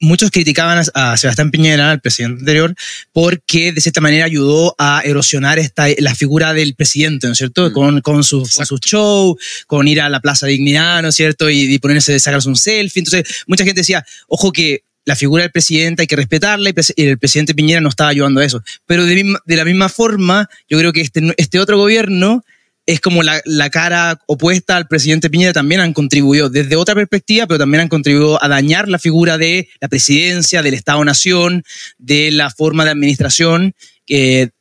muchos 0.00 0.30
criticaban 0.30 0.84
a, 0.94 1.16
Sebastián 1.16 1.50
Piñera, 1.50 1.92
el 1.92 2.00
presidente 2.00 2.40
anterior, 2.40 2.74
porque 3.12 3.72
de 3.72 3.80
cierta 3.80 4.00
manera 4.00 4.24
ayudó 4.24 4.74
a 4.78 5.02
erosionar 5.04 5.58
esta, 5.58 5.86
la 5.98 6.14
figura 6.14 6.52
del 6.52 6.74
presidente, 6.74 7.26
¿no 7.26 7.32
es 7.32 7.38
cierto? 7.38 7.70
Mm. 7.70 7.72
Con, 7.72 8.00
con, 8.00 8.24
su, 8.24 8.44
su, 8.44 8.78
show, 8.78 9.36
con 9.66 9.88
ir 9.88 10.00
a 10.00 10.08
la 10.08 10.20
Plaza 10.20 10.46
Dignidad, 10.46 11.02
¿no 11.02 11.08
es 11.08 11.14
cierto? 11.14 11.48
Y, 11.50 11.78
ponerse, 11.78 12.18
sacarse 12.20 12.48
un 12.48 12.56
selfie. 12.56 13.00
Entonces, 13.00 13.44
mucha 13.46 13.64
gente 13.64 13.80
decía, 13.80 14.04
ojo 14.28 14.52
que 14.52 14.84
la 15.04 15.16
figura 15.16 15.42
del 15.42 15.50
presidente 15.50 16.02
hay 16.02 16.06
que 16.06 16.16
respetarla 16.16 16.70
y 16.70 17.02
el 17.04 17.18
presidente 17.18 17.54
Piñera 17.54 17.80
no 17.80 17.88
estaba 17.88 18.10
ayudando 18.10 18.40
a 18.40 18.44
eso. 18.44 18.62
Pero 18.86 19.06
de, 19.06 19.34
de 19.44 19.56
la 19.56 19.64
misma 19.64 19.88
forma, 19.88 20.48
yo 20.68 20.78
creo 20.78 20.92
que 20.92 21.00
este, 21.00 21.34
este 21.36 21.58
otro 21.58 21.78
gobierno 21.78 22.44
es 22.90 23.00
como 23.00 23.22
la, 23.22 23.70
cara 23.70 24.18
opuesta 24.26 24.76
al 24.76 24.88
presidente 24.88 25.30
Piñera, 25.30 25.52
también 25.52 25.80
han 25.80 25.92
contribuido 25.92 26.50
desde 26.50 26.74
otra 26.74 26.96
perspectiva, 26.96 27.46
pero 27.46 27.58
también 27.58 27.82
han 27.82 27.88
contribuido 27.88 28.42
a 28.42 28.48
dañar 28.48 28.88
la 28.88 28.98
figura 28.98 29.38
de 29.38 29.68
la 29.80 29.86
presidencia, 29.86 30.60
del 30.60 30.74
Estado-Nación, 30.74 31.62
de 31.98 32.32
la 32.32 32.50
forma 32.50 32.84
de 32.84 32.90
administración, 32.90 33.74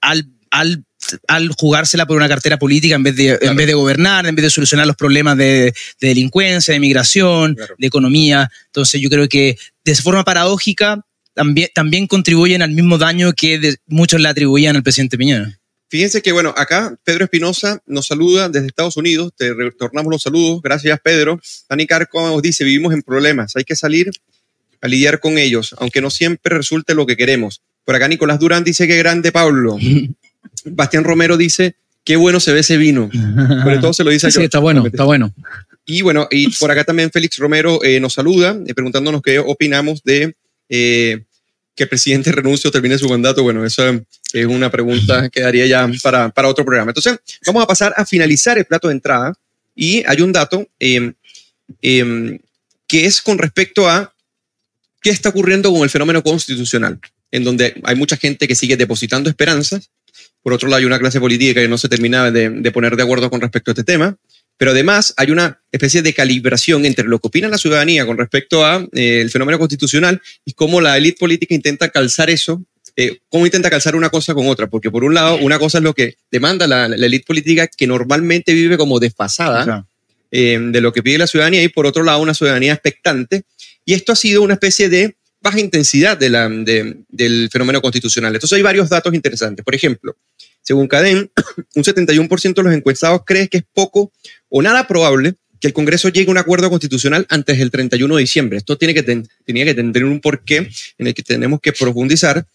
al, 0.01 0.27
al, 0.51 0.85
al, 1.27 1.49
jugársela 1.57 2.05
por 2.05 2.17
una 2.17 2.29
cartera 2.29 2.59
política 2.59 2.95
en 2.95 3.03
vez, 3.03 3.15
de, 3.15 3.39
en 3.41 3.55
vez 3.55 3.65
de 3.65 3.73
gobernar, 3.73 4.27
en 4.27 4.35
vez 4.35 4.43
de 4.43 4.51
solucionar 4.51 4.85
los 4.85 4.95
problemas 4.95 5.35
de, 5.35 5.73
delincuencia, 5.99 6.71
de 6.71 6.79
migración, 6.79 7.57
de 7.79 7.87
economía. 7.87 8.51
Entonces 8.67 9.01
yo 9.01 9.09
creo 9.09 9.27
que 9.27 9.57
de 9.83 9.95
forma 9.95 10.23
paradójica 10.23 11.03
también, 11.33 11.69
también 11.73 12.05
contribuyen 12.05 12.61
al 12.61 12.71
mismo 12.71 12.99
daño 12.99 13.33
que 13.33 13.75
muchos 13.87 14.21
le 14.21 14.29
atribuían 14.29 14.75
al 14.75 14.83
presidente 14.83 15.17
Piñera. 15.17 15.58
Fíjense 15.89 16.21
que, 16.21 16.31
bueno, 16.31 16.53
acá 16.55 16.95
Pedro 17.03 17.23
Espinosa 17.23 17.81
nos 17.87 18.07
saluda 18.07 18.47
desde 18.47 18.67
Estados 18.67 18.95
Unidos. 18.95 19.31
Te 19.35 19.53
retornamos 19.53 20.11
los 20.11 20.21
saludos. 20.21 20.61
Gracias, 20.61 20.99
Pedro. 21.03 21.39
Dani 21.67 21.87
Carco 21.87 22.27
nos 22.27 22.41
dice: 22.41 22.63
vivimos 22.63 22.93
en 22.93 23.01
problemas. 23.01 23.55
Hay 23.55 23.63
que 23.63 23.75
salir 23.75 24.11
a 24.81 24.87
lidiar 24.87 25.19
con 25.19 25.37
ellos, 25.37 25.75
aunque 25.79 26.01
no 26.01 26.09
siempre 26.09 26.55
resulte 26.55 26.93
lo 26.93 27.05
que 27.05 27.17
queremos. 27.17 27.61
Por 27.85 27.95
acá 27.95 28.07
Nicolás 28.07 28.39
Durán 28.39 28.63
dice: 28.63 28.87
qué 28.87 28.97
grande, 28.97 29.31
Pablo. 29.31 29.77
Bastián 30.65 31.03
Romero 31.03 31.37
dice: 31.37 31.75
qué 32.03 32.15
bueno 32.15 32.39
se 32.39 32.53
ve 32.53 32.59
ese 32.59 32.77
vino. 32.77 33.09
Sobre 33.63 33.79
todo 33.79 33.93
se 33.93 34.03
lo 34.03 34.11
dice 34.11 34.27
a 34.27 34.31
Sí, 34.31 34.43
está 34.43 34.59
bueno, 34.59 34.85
está 34.85 35.05
bueno. 35.05 35.33
Y 35.85 36.03
bueno, 36.03 36.27
y 36.29 36.49
por 36.57 36.69
acá 36.69 36.83
también 36.83 37.09
Félix 37.09 37.37
Romero 37.37 37.83
eh, 37.83 37.99
nos 37.99 38.13
saluda, 38.13 38.55
eh, 38.67 38.75
preguntándonos 38.75 39.23
qué 39.23 39.39
opinamos 39.39 40.03
de 40.03 40.35
eh, 40.69 41.23
que 41.79 41.83
el 41.83 41.89
presidente 41.89 42.29
renuncie 42.33 42.67
o 42.67 42.71
termine 42.71 42.97
su 42.97 43.07
mandato? 43.07 43.41
Bueno, 43.41 43.63
eso 43.63 44.01
es 44.33 44.45
una 44.45 44.69
pregunta 44.69 45.29
que 45.29 45.39
daría 45.39 45.65
ya 45.65 45.89
para, 46.03 46.27
para 46.27 46.49
otro 46.49 46.65
programa. 46.65 46.91
Entonces, 46.91 47.17
vamos 47.45 47.63
a 47.63 47.67
pasar 47.67 47.93
a 47.95 48.05
finalizar 48.05 48.57
el 48.57 48.65
plato 48.65 48.89
de 48.89 48.95
entrada 48.95 49.33
y 49.73 50.03
hay 50.05 50.19
un 50.19 50.33
dato 50.33 50.67
em, 50.77 51.13
em, 51.81 52.37
que 52.85 53.05
es 53.05 53.21
con 53.21 53.37
respecto 53.37 53.87
a 53.87 54.13
qué 55.01 55.09
está 55.09 55.29
ocurriendo 55.29 55.71
con 55.71 55.83
el 55.83 55.89
fenómeno 55.89 56.21
constitucional, 56.21 56.99
en 57.31 57.45
donde 57.45 57.79
hay 57.85 57.95
mucha 57.95 58.17
gente 58.17 58.45
que 58.45 58.55
sigue 58.55 58.75
depositando 58.75 59.29
esperanzas 59.29 59.89
Por 60.43 60.51
otro 60.51 60.67
lado, 60.67 60.79
hay 60.79 60.85
una 60.85 60.99
clase 60.99 61.21
política 61.21 61.61
que 61.61 61.69
no 61.69 61.77
se 61.77 61.87
termina 61.87 62.29
de, 62.29 62.49
de 62.49 62.71
poner 62.73 62.97
de 62.97 63.03
acuerdo 63.03 63.29
con 63.29 63.39
respecto 63.39 63.71
a 63.71 63.73
este 63.73 63.85
tema. 63.85 64.17
Pero 64.59 64.71
además 64.71 65.13
hay 65.15 65.31
una 65.31 65.61
especie 65.71 66.01
de 66.01 66.13
calibración 66.13 66.85
entre 66.85 67.05
lo 67.05 67.19
que 67.19 67.29
opina 67.29 67.47
la 67.47 67.57
ciudadanía 67.57 68.05
con 68.05 68.17
respecto 68.17 68.65
al 68.65 68.89
eh, 68.91 69.21
el 69.21 69.31
fenómeno 69.31 69.57
constitucional 69.57 70.21
y 70.43 70.51
cómo 70.51 70.81
la 70.81 70.97
élite 70.97 71.17
política 71.17 71.55
intenta 71.55 71.87
calzar 71.87 72.29
eso, 72.29 72.61
eh, 72.97 73.19
cómo 73.29 73.45
intenta 73.45 73.69
calzar 73.69 73.95
una 73.95 74.09
cosa 74.09 74.33
con 74.33 74.47
otra. 74.47 74.67
Porque 74.67 74.91
por 74.91 75.05
un 75.05 75.13
lado, 75.13 75.37
una 75.37 75.59
cosa 75.59 75.77
es 75.77 75.85
lo 75.85 75.93
que 75.93 76.17
demanda 76.29 76.67
la, 76.67 76.87
élite 76.87 77.25
política 77.25 77.67
que 77.67 77.87
normalmente 77.87 78.53
vive 78.53 78.77
como 78.77 78.99
desfasada 78.99 79.87
eh, 80.29 80.59
de 80.61 80.81
lo 80.81 80.91
que 80.91 81.03
pide 81.03 81.19
la 81.19 81.27
ciudadanía 81.27 81.63
y 81.63 81.69
por 81.69 81.85
otro 81.85 82.03
lado 82.03 82.19
una 82.19 82.33
ciudadanía 82.33 82.73
expectante. 82.73 83.43
Y 83.85 83.93
esto 83.93 84.11
ha 84.11 84.17
sido 84.17 84.41
una 84.41 84.55
especie 84.55 84.89
de 84.89 85.15
baja 85.39 85.61
intensidad 85.61 86.17
de 86.17 86.29
la, 86.29 86.49
del 86.49 87.49
fenómeno 87.49 87.81
constitucional. 87.81 88.35
Entonces 88.35 88.57
hay 88.57 88.61
varios 88.61 88.89
datos 88.89 89.13
interesantes. 89.13 89.63
Por 89.63 89.73
ejemplo, 89.73 90.17
según 90.61 90.87
Cadem, 90.87 91.29
un 91.75 91.83
71% 91.83 92.53
de 92.53 92.63
los 92.63 92.73
encuestados 92.73 93.21
cree 93.25 93.47
que 93.47 93.59
es 93.59 93.63
poco 93.73 94.11
o 94.49 94.61
nada 94.61 94.87
probable 94.87 95.35
que 95.59 95.67
el 95.67 95.73
Congreso 95.73 96.09
llegue 96.09 96.29
a 96.29 96.31
un 96.31 96.37
acuerdo 96.37 96.69
constitucional 96.69 97.25
antes 97.29 97.57
del 97.57 97.71
31 97.71 98.15
de 98.15 98.21
diciembre. 98.21 98.57
Esto 98.57 98.77
tiene 98.77 98.93
que 98.93 99.03
tenía 99.03 99.65
que 99.65 99.73
tener 99.73 100.05
un 100.05 100.21
porqué 100.21 100.69
en 100.97 101.07
el 101.07 101.13
que 101.13 101.23
tenemos 101.23 101.59
que 101.59 101.73
profundizar. 101.73 102.45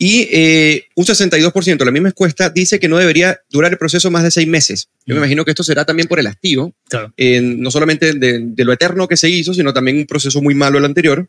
Y 0.00 0.28
eh, 0.30 0.86
un 0.94 1.04
62% 1.04 1.76
de 1.76 1.84
la 1.84 1.90
misma 1.90 2.10
encuesta 2.10 2.50
dice 2.50 2.78
que 2.78 2.88
no 2.88 2.98
debería 2.98 3.40
durar 3.50 3.72
el 3.72 3.78
proceso 3.78 4.10
más 4.12 4.22
de 4.22 4.30
seis 4.30 4.46
meses. 4.46 4.88
Yo 5.04 5.14
me 5.14 5.20
mm. 5.20 5.24
imagino 5.24 5.44
que 5.44 5.50
esto 5.50 5.64
será 5.64 5.84
también 5.84 6.06
por 6.06 6.20
el 6.20 6.28
hastío, 6.28 6.72
no 7.18 7.70
solamente 7.70 8.12
de, 8.14 8.38
de, 8.44 8.64
lo 8.64 8.72
eterno 8.72 9.08
que 9.08 9.16
se 9.16 9.28
hizo, 9.28 9.52
sino 9.52 9.74
también 9.74 9.98
un 9.98 10.06
proceso 10.06 10.40
muy 10.40 10.54
malo 10.54 10.78
el 10.78 10.84
anterior. 10.84 11.28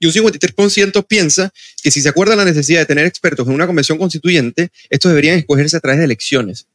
Y 0.00 0.06
un 0.06 0.12
53% 0.12 1.06
piensa 1.06 1.50
que 1.82 1.90
si 1.90 2.02
se 2.02 2.10
acuerda 2.10 2.36
la 2.36 2.44
necesidad 2.44 2.80
de 2.80 2.86
tener 2.86 3.06
expertos 3.06 3.48
en 3.48 3.54
una 3.54 3.66
convención 3.66 3.98
constituyente, 3.98 4.68
estos 4.90 5.10
deberían 5.10 5.38
escogerse 5.38 5.76
a 5.76 5.80
través 5.80 5.98
de 5.98 6.04
elecciones. 6.04 6.66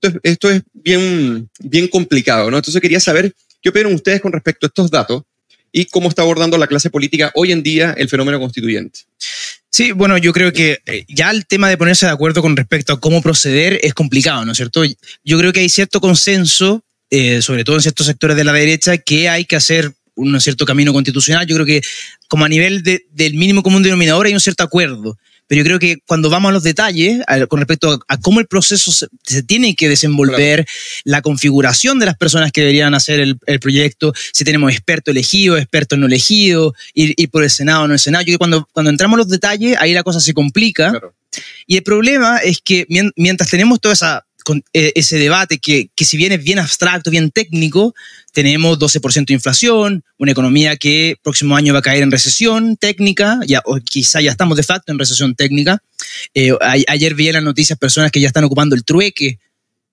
Entonces, 0.00 0.20
esto 0.22 0.50
es 0.50 0.62
bien, 0.72 1.48
bien 1.58 1.88
complicado, 1.88 2.50
¿no? 2.50 2.56
Entonces 2.56 2.80
quería 2.80 3.00
saber 3.00 3.34
qué 3.60 3.70
opinan 3.70 3.94
ustedes 3.94 4.20
con 4.20 4.32
respecto 4.32 4.66
a 4.66 4.68
estos 4.68 4.90
datos 4.90 5.22
y 5.72 5.86
cómo 5.86 6.08
está 6.08 6.22
abordando 6.22 6.56
la 6.56 6.66
clase 6.66 6.90
política 6.90 7.30
hoy 7.34 7.52
en 7.52 7.62
día 7.62 7.94
el 7.96 8.08
fenómeno 8.08 8.38
constituyente. 8.38 9.00
Sí, 9.70 9.92
bueno, 9.92 10.16
yo 10.16 10.32
creo 10.32 10.52
que 10.52 10.78
eh, 10.86 11.04
ya 11.08 11.30
el 11.30 11.46
tema 11.46 11.68
de 11.68 11.76
ponerse 11.76 12.06
de 12.06 12.12
acuerdo 12.12 12.40
con 12.42 12.56
respecto 12.56 12.92
a 12.92 13.00
cómo 13.00 13.20
proceder 13.20 13.78
es 13.82 13.92
complicado, 13.92 14.44
¿no 14.44 14.52
es 14.52 14.56
cierto? 14.56 14.82
Yo 15.24 15.38
creo 15.38 15.52
que 15.52 15.60
hay 15.60 15.68
cierto 15.68 16.00
consenso, 16.00 16.82
eh, 17.10 17.42
sobre 17.42 17.64
todo 17.64 17.76
en 17.76 17.82
ciertos 17.82 18.06
sectores 18.06 18.36
de 18.36 18.44
la 18.44 18.52
derecha, 18.52 18.98
que 18.98 19.28
hay 19.28 19.44
que 19.44 19.56
hacer 19.56 19.92
un 20.14 20.40
cierto 20.40 20.64
camino 20.64 20.92
constitucional. 20.92 21.46
Yo 21.46 21.54
creo 21.56 21.66
que 21.66 21.82
como 22.28 22.44
a 22.44 22.48
nivel 22.48 22.82
del 22.82 23.34
mínimo 23.34 23.62
común 23.62 23.82
denominador 23.82 24.26
hay 24.26 24.34
un 24.34 24.40
cierto 24.40 24.64
acuerdo. 24.64 25.16
Pero 25.48 25.60
yo 25.60 25.64
creo 25.64 25.78
que 25.78 25.98
cuando 26.06 26.30
vamos 26.30 26.50
a 26.50 26.52
los 26.52 26.62
detalles 26.62 27.24
con 27.48 27.58
respecto 27.58 27.98
a, 28.06 28.16
cómo 28.18 28.38
el 28.38 28.46
proceso 28.46 28.92
se, 28.92 29.42
tiene 29.42 29.74
que 29.74 29.88
desenvolver, 29.88 30.66
la 31.04 31.22
configuración 31.22 31.98
de 31.98 32.06
las 32.06 32.16
personas 32.16 32.52
que 32.52 32.60
deberían 32.60 32.94
hacer 32.94 33.20
el, 33.20 33.60
proyecto, 33.60 34.12
si 34.32 34.44
tenemos 34.44 34.70
experto 34.70 35.10
elegido, 35.10 35.56
experto 35.56 35.96
no 35.96 36.06
elegido, 36.06 36.74
ir, 36.94 37.14
por 37.30 37.42
el 37.42 37.50
Senado 37.50 37.82
o 37.82 37.88
no 37.88 37.94
el 37.94 37.98
Senado. 37.98 38.22
Yo 38.22 38.26
creo 38.26 38.34
que 38.34 38.38
cuando, 38.38 38.68
cuando 38.72 38.90
entramos 38.90 39.16
a 39.16 39.18
los 39.18 39.28
detalles, 39.28 39.76
ahí 39.80 39.94
la 39.94 40.02
cosa 40.02 40.20
se 40.20 40.34
complica. 40.34 40.92
Y 41.66 41.76
el 41.76 41.82
problema 41.82 42.38
es 42.38 42.60
que 42.60 42.86
mientras 43.16 43.50
tenemos 43.50 43.80
toda 43.80 43.94
esa 43.94 44.24
con 44.44 44.64
eh, 44.72 44.92
ese 44.94 45.18
debate 45.18 45.58
que, 45.58 45.90
que, 45.94 46.06
si 46.06 46.16
bien 46.16 46.32
es 46.32 46.42
bien 46.42 46.58
abstracto, 46.58 47.10
bien 47.10 47.30
técnico, 47.30 47.94
tenemos 48.38 48.78
12% 48.78 49.26
de 49.26 49.34
inflación, 49.34 50.04
una 50.16 50.30
economía 50.30 50.76
que 50.76 51.16
próximo 51.24 51.56
año 51.56 51.72
va 51.72 51.80
a 51.80 51.82
caer 51.82 52.04
en 52.04 52.12
recesión 52.12 52.76
técnica, 52.76 53.40
ya, 53.44 53.62
o 53.64 53.80
quizá 53.80 54.20
ya 54.20 54.30
estamos 54.30 54.56
de 54.56 54.62
facto 54.62 54.92
en 54.92 54.98
recesión 55.00 55.34
técnica. 55.34 55.82
Eh, 56.34 56.52
ayer 56.86 57.16
vi 57.16 57.26
en 57.26 57.34
las 57.34 57.42
noticias 57.42 57.76
personas 57.76 58.12
que 58.12 58.20
ya 58.20 58.28
están 58.28 58.44
ocupando 58.44 58.76
el 58.76 58.84
trueque 58.84 59.40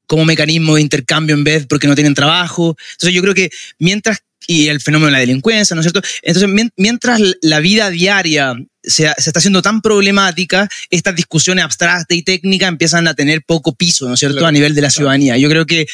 como 0.06 0.26
mecanismo 0.26 0.76
de 0.76 0.82
intercambio 0.82 1.34
en 1.34 1.44
vez 1.44 1.66
porque 1.66 1.88
no 1.88 1.96
tienen 1.96 2.14
trabajo. 2.14 2.78
Entonces 2.92 3.16
yo 3.16 3.24
creo 3.24 3.34
que 3.34 3.50
mientras 3.80 4.20
y 4.48 4.68
el 4.68 4.80
fenómeno 4.80 5.08
de 5.08 5.14
la 5.14 5.20
delincuencia, 5.20 5.74
¿no 5.74 5.82
es 5.82 5.86
cierto? 5.86 6.08
Entonces, 6.22 6.72
mientras 6.78 7.20
la 7.42 7.60
vida 7.60 7.90
diaria 7.90 8.56
se, 8.84 9.06
está 9.18 9.40
haciendo 9.40 9.62
tan 9.62 9.82
problemática, 9.82 10.70
estas 10.90 11.16
discusiones 11.16 11.64
abstractas 11.64 12.16
y 12.16 12.22
técnicas 12.22 12.70
empiezan 12.70 13.08
a 13.08 13.14
tener 13.14 13.42
poco 13.44 13.74
piso, 13.74 14.08
¿no 14.08 14.14
es 14.14 14.20
cierto?, 14.20 14.46
a 14.46 14.52
nivel 14.52 14.76
de 14.76 14.82
la 14.82 14.90
ciudadanía. 14.90 15.38
Yo 15.38 15.50
creo 15.50 15.66
que, 15.66 15.88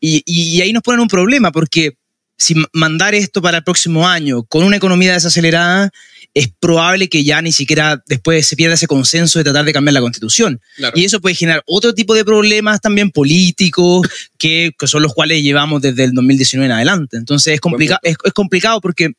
y, 0.00 0.22
y, 0.24 0.60
ahí 0.62 0.72
nos 0.72 0.82
ponen 0.82 1.00
un 1.00 1.08
problema, 1.08 1.52
porque 1.52 1.97
si 2.38 2.54
mandar 2.72 3.14
esto 3.14 3.42
para 3.42 3.58
el 3.58 3.64
próximo 3.64 4.08
año 4.08 4.44
con 4.44 4.62
una 4.62 4.76
economía 4.76 5.12
desacelerada, 5.12 5.90
es 6.34 6.48
probable 6.60 7.08
que 7.08 7.24
ya 7.24 7.42
ni 7.42 7.50
siquiera 7.50 8.00
después 8.06 8.46
se 8.46 8.54
pierda 8.54 8.74
ese 8.74 8.86
consenso 8.86 9.40
de 9.40 9.44
tratar 9.44 9.64
de 9.64 9.72
cambiar 9.72 9.94
la 9.94 10.00
constitución. 10.00 10.60
Y 10.94 11.04
eso 11.04 11.20
puede 11.20 11.34
generar 11.34 11.62
otro 11.66 11.94
tipo 11.94 12.14
de 12.14 12.24
problemas 12.24 12.80
también 12.80 13.10
políticos, 13.10 14.06
que, 14.38 14.70
que, 14.78 14.86
son 14.86 15.02
los 15.02 15.14
cuales 15.14 15.42
llevamos 15.42 15.82
desde 15.82 16.04
el 16.04 16.12
2019 16.12 16.66
en 16.66 16.72
adelante. 16.72 17.16
Entonces 17.16 17.54
es, 17.54 17.60
complicado 17.60 17.98
es, 18.04 18.16
es, 18.22 18.32
complicado 18.32 18.80
porque 18.80 19.10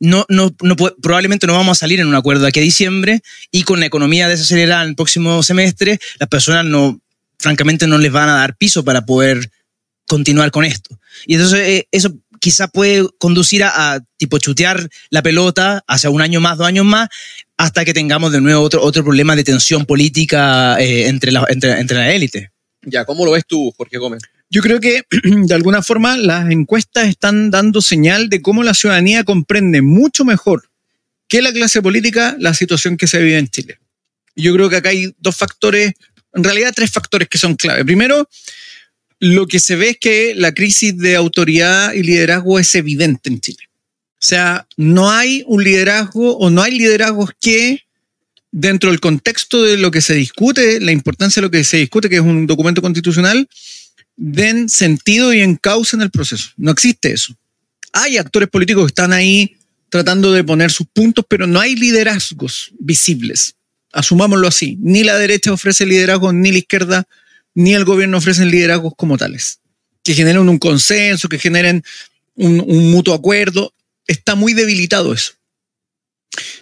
no, 0.00 0.26
no, 0.28 0.52
no, 0.60 0.74
probablemente 0.76 1.46
no 1.46 1.52
vamos 1.52 1.78
a 1.78 1.80
salir 1.80 2.00
en 2.00 2.08
un 2.08 2.16
acuerdo 2.16 2.46
aquí 2.46 2.58
a 2.58 2.62
diciembre 2.62 3.20
y 3.52 3.62
con 3.62 3.78
la 3.78 3.86
economía 3.86 4.28
desacelerada 4.28 4.82
en 4.82 4.90
el 4.90 4.96
próximo 4.96 5.42
semestre, 5.44 6.00
las 6.18 6.28
personas 6.28 6.64
no, 6.64 7.00
francamente 7.38 7.86
no 7.86 7.98
les 7.98 8.10
van 8.10 8.28
a 8.28 8.34
dar 8.34 8.56
piso 8.56 8.84
para 8.84 9.06
poder 9.06 9.50
continuar 10.08 10.50
con 10.50 10.64
esto. 10.64 10.98
Y 11.26 11.34
entonces 11.34 11.60
eh, 11.60 11.88
eso 11.90 12.14
quizá 12.40 12.68
puede 12.68 13.06
conducir 13.18 13.64
a, 13.64 14.00
tipo 14.16 14.38
chutear 14.38 14.88
la 15.10 15.22
pelota 15.22 15.82
hacia 15.86 16.10
un 16.10 16.22
año 16.22 16.40
más, 16.40 16.58
dos 16.58 16.66
años 16.66 16.84
más, 16.84 17.08
hasta 17.56 17.84
que 17.84 17.94
tengamos 17.94 18.32
de 18.32 18.40
nuevo 18.40 18.62
otro, 18.62 18.82
otro 18.82 19.02
problema 19.02 19.36
de 19.36 19.44
tensión 19.44 19.86
política 19.86 20.80
eh, 20.80 21.08
entre, 21.08 21.32
la, 21.32 21.44
entre, 21.48 21.80
entre 21.80 21.96
la 21.96 22.12
élite. 22.12 22.52
Ya, 22.82 23.04
¿cómo 23.04 23.24
lo 23.24 23.32
ves 23.32 23.44
tú, 23.46 23.72
Jorge 23.76 23.98
Gómez? 23.98 24.22
Yo 24.50 24.62
creo 24.62 24.80
que 24.80 25.02
de 25.22 25.54
alguna 25.54 25.82
forma 25.82 26.16
las 26.16 26.50
encuestas 26.50 27.08
están 27.08 27.50
dando 27.50 27.82
señal 27.82 28.28
de 28.28 28.40
cómo 28.40 28.62
la 28.62 28.74
ciudadanía 28.74 29.24
comprende 29.24 29.82
mucho 29.82 30.24
mejor 30.24 30.70
que 31.28 31.42
la 31.42 31.52
clase 31.52 31.82
política 31.82 32.36
la 32.38 32.54
situación 32.54 32.96
que 32.96 33.06
se 33.06 33.20
vive 33.20 33.38
en 33.38 33.48
Chile. 33.48 33.78
Yo 34.34 34.54
creo 34.54 34.70
que 34.70 34.76
acá 34.76 34.90
hay 34.90 35.14
dos 35.18 35.36
factores, 35.36 35.92
en 36.32 36.44
realidad 36.44 36.72
tres 36.74 36.90
factores 36.90 37.28
que 37.28 37.38
son 37.38 37.56
clave. 37.56 37.84
Primero, 37.84 38.28
lo 39.20 39.46
que 39.46 39.60
se 39.60 39.76
ve 39.76 39.90
es 39.90 39.98
que 39.98 40.34
la 40.36 40.52
crisis 40.52 40.96
de 40.96 41.16
autoridad 41.16 41.92
y 41.92 42.02
liderazgo 42.02 42.58
es 42.58 42.74
evidente 42.74 43.28
en 43.28 43.40
Chile. 43.40 43.68
O 44.14 44.20
sea, 44.20 44.66
no 44.76 45.10
hay 45.10 45.44
un 45.46 45.62
liderazgo 45.62 46.36
o 46.38 46.50
no 46.50 46.62
hay 46.62 46.76
liderazgos 46.76 47.30
que 47.40 47.84
dentro 48.50 48.90
del 48.90 49.00
contexto 49.00 49.62
de 49.62 49.76
lo 49.76 49.90
que 49.90 50.00
se 50.00 50.14
discute, 50.14 50.80
la 50.80 50.92
importancia 50.92 51.40
de 51.40 51.46
lo 51.46 51.50
que 51.50 51.64
se 51.64 51.76
discute, 51.76 52.08
que 52.08 52.16
es 52.16 52.22
un 52.22 52.46
documento 52.46 52.82
constitucional, 52.82 53.48
den 54.16 54.68
sentido 54.68 55.32
y 55.32 55.40
encaucen 55.40 56.00
el 56.02 56.10
proceso. 56.10 56.50
No 56.56 56.72
existe 56.72 57.12
eso. 57.12 57.36
Hay 57.92 58.16
actores 58.18 58.48
políticos 58.48 58.84
que 58.84 58.90
están 58.90 59.12
ahí 59.12 59.56
tratando 59.88 60.32
de 60.32 60.44
poner 60.44 60.70
sus 60.70 60.86
puntos, 60.86 61.24
pero 61.28 61.46
no 61.46 61.60
hay 61.60 61.76
liderazgos 61.76 62.72
visibles. 62.78 63.54
Asumámoslo 63.92 64.48
así. 64.48 64.76
Ni 64.80 65.04
la 65.04 65.16
derecha 65.16 65.52
ofrece 65.52 65.86
liderazgo, 65.86 66.32
ni 66.32 66.52
la 66.52 66.58
izquierda 66.58 67.08
ni 67.58 67.74
el 67.74 67.84
gobierno 67.84 68.18
ofrecen 68.18 68.52
liderazgos 68.52 68.92
como 68.96 69.18
tales, 69.18 69.58
que 70.04 70.14
generen 70.14 70.48
un 70.48 70.60
consenso, 70.60 71.28
que 71.28 71.40
generen 71.40 71.82
un, 72.36 72.92
mutuo 72.92 73.14
acuerdo. 73.14 73.74
Está 74.06 74.36
muy 74.36 74.54
debilitado 74.54 75.12
eso. 75.12 75.32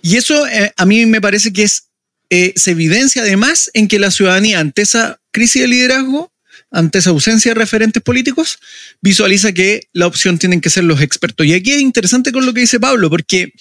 Y 0.01 0.17
eso 0.17 0.47
eh, 0.47 0.73
a 0.75 0.87
mí 0.87 1.05
me 1.05 1.21
parece 1.21 1.53
que 1.53 1.65
es, 1.65 1.89
eh, 2.31 2.55
se 2.57 2.71
evidencia 2.71 3.21
además 3.21 3.71
en 3.75 3.89
que 3.89 3.99
la 3.99 4.11
ciudadanía 4.11 4.59
ante 4.59 4.81
esa 4.81 5.21
crisis 5.33 5.61
de 5.61 5.69
liderazgo, 5.69 6.33
ante 6.71 7.01
esa 7.01 7.11
ausencia 7.11 7.51
de 7.51 7.61
referentes 7.61 8.03
políticos, 8.03 8.59
visualiza 9.03 9.53
que 9.53 9.89
la 9.93 10.07
opción 10.07 10.39
tienen 10.39 10.63
que 10.63 10.71
ser 10.71 10.85
los 10.85 11.03
expertos. 11.03 11.45
Y 11.45 11.53
aquí 11.53 11.73
es 11.73 11.83
interesante 11.83 12.33
con 12.33 12.47
lo 12.47 12.55
que 12.55 12.61
dice 12.61 12.81
Pablo, 12.81 13.11
porque 13.11 13.53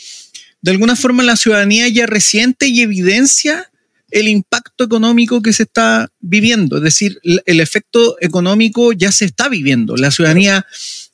de 0.61 0.71
alguna 0.71 0.95
forma 0.95 1.21
la 1.21 1.35
ciudadanía 1.35 1.89
ya 1.89 2.05
resiente 2.05 2.67
y 2.67 2.79
evidencia 2.79 3.69
el 4.15 4.29
impacto 4.29 4.85
económico 4.85 5.41
que 5.41 5.51
se 5.51 5.63
está 5.63 6.09
viviendo. 6.21 6.77
Es 6.77 6.83
decir, 6.83 7.19
el 7.21 7.59
efecto 7.59 8.15
económico 8.21 8.93
ya 8.93 9.11
se 9.11 9.25
está 9.25 9.49
viviendo. 9.49 9.97
La 9.97 10.09
ciudadanía, 10.09 10.65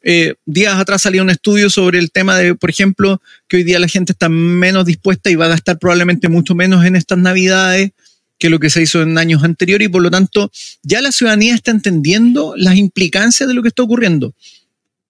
eh, 0.04 0.36
días 0.46 0.76
atrás 0.76 1.02
salía 1.02 1.24
un 1.24 1.32
estudio 1.32 1.72
sobre 1.72 1.98
el 1.98 2.12
tema 2.12 2.38
de, 2.38 2.54
por 2.54 2.70
ejemplo, 2.70 3.20
que 3.48 3.58
hoy 3.58 3.64
día 3.64 3.80
la 3.80 3.88
gente 3.88 4.12
está 4.12 4.30
menos 4.30 4.86
dispuesta 4.86 5.32
y 5.32 5.36
va 5.36 5.46
a 5.46 5.50
gastar 5.50 5.80
probablemente 5.80 6.30
mucho 6.30 6.54
menos 6.54 6.86
en 6.86 6.96
estas 6.96 7.18
navidades 7.18 7.90
que 8.38 8.52
lo 8.52 8.60
que 8.60 8.70
se 8.70 8.84
hizo 8.84 9.02
en 9.02 9.18
años 9.18 9.44
anteriores 9.44 9.88
y 9.88 9.90
por 9.90 10.04
lo 10.04 10.12
tanto 10.12 10.52
ya 10.84 11.02
la 11.02 11.12
ciudadanía 11.12 11.56
está 11.56 11.72
entendiendo 11.72 12.54
las 12.56 12.76
implicancias 12.76 13.50
de 13.50 13.56
lo 13.56 13.64
que 13.64 13.70
está 13.70 13.82
ocurriendo. 13.82 14.36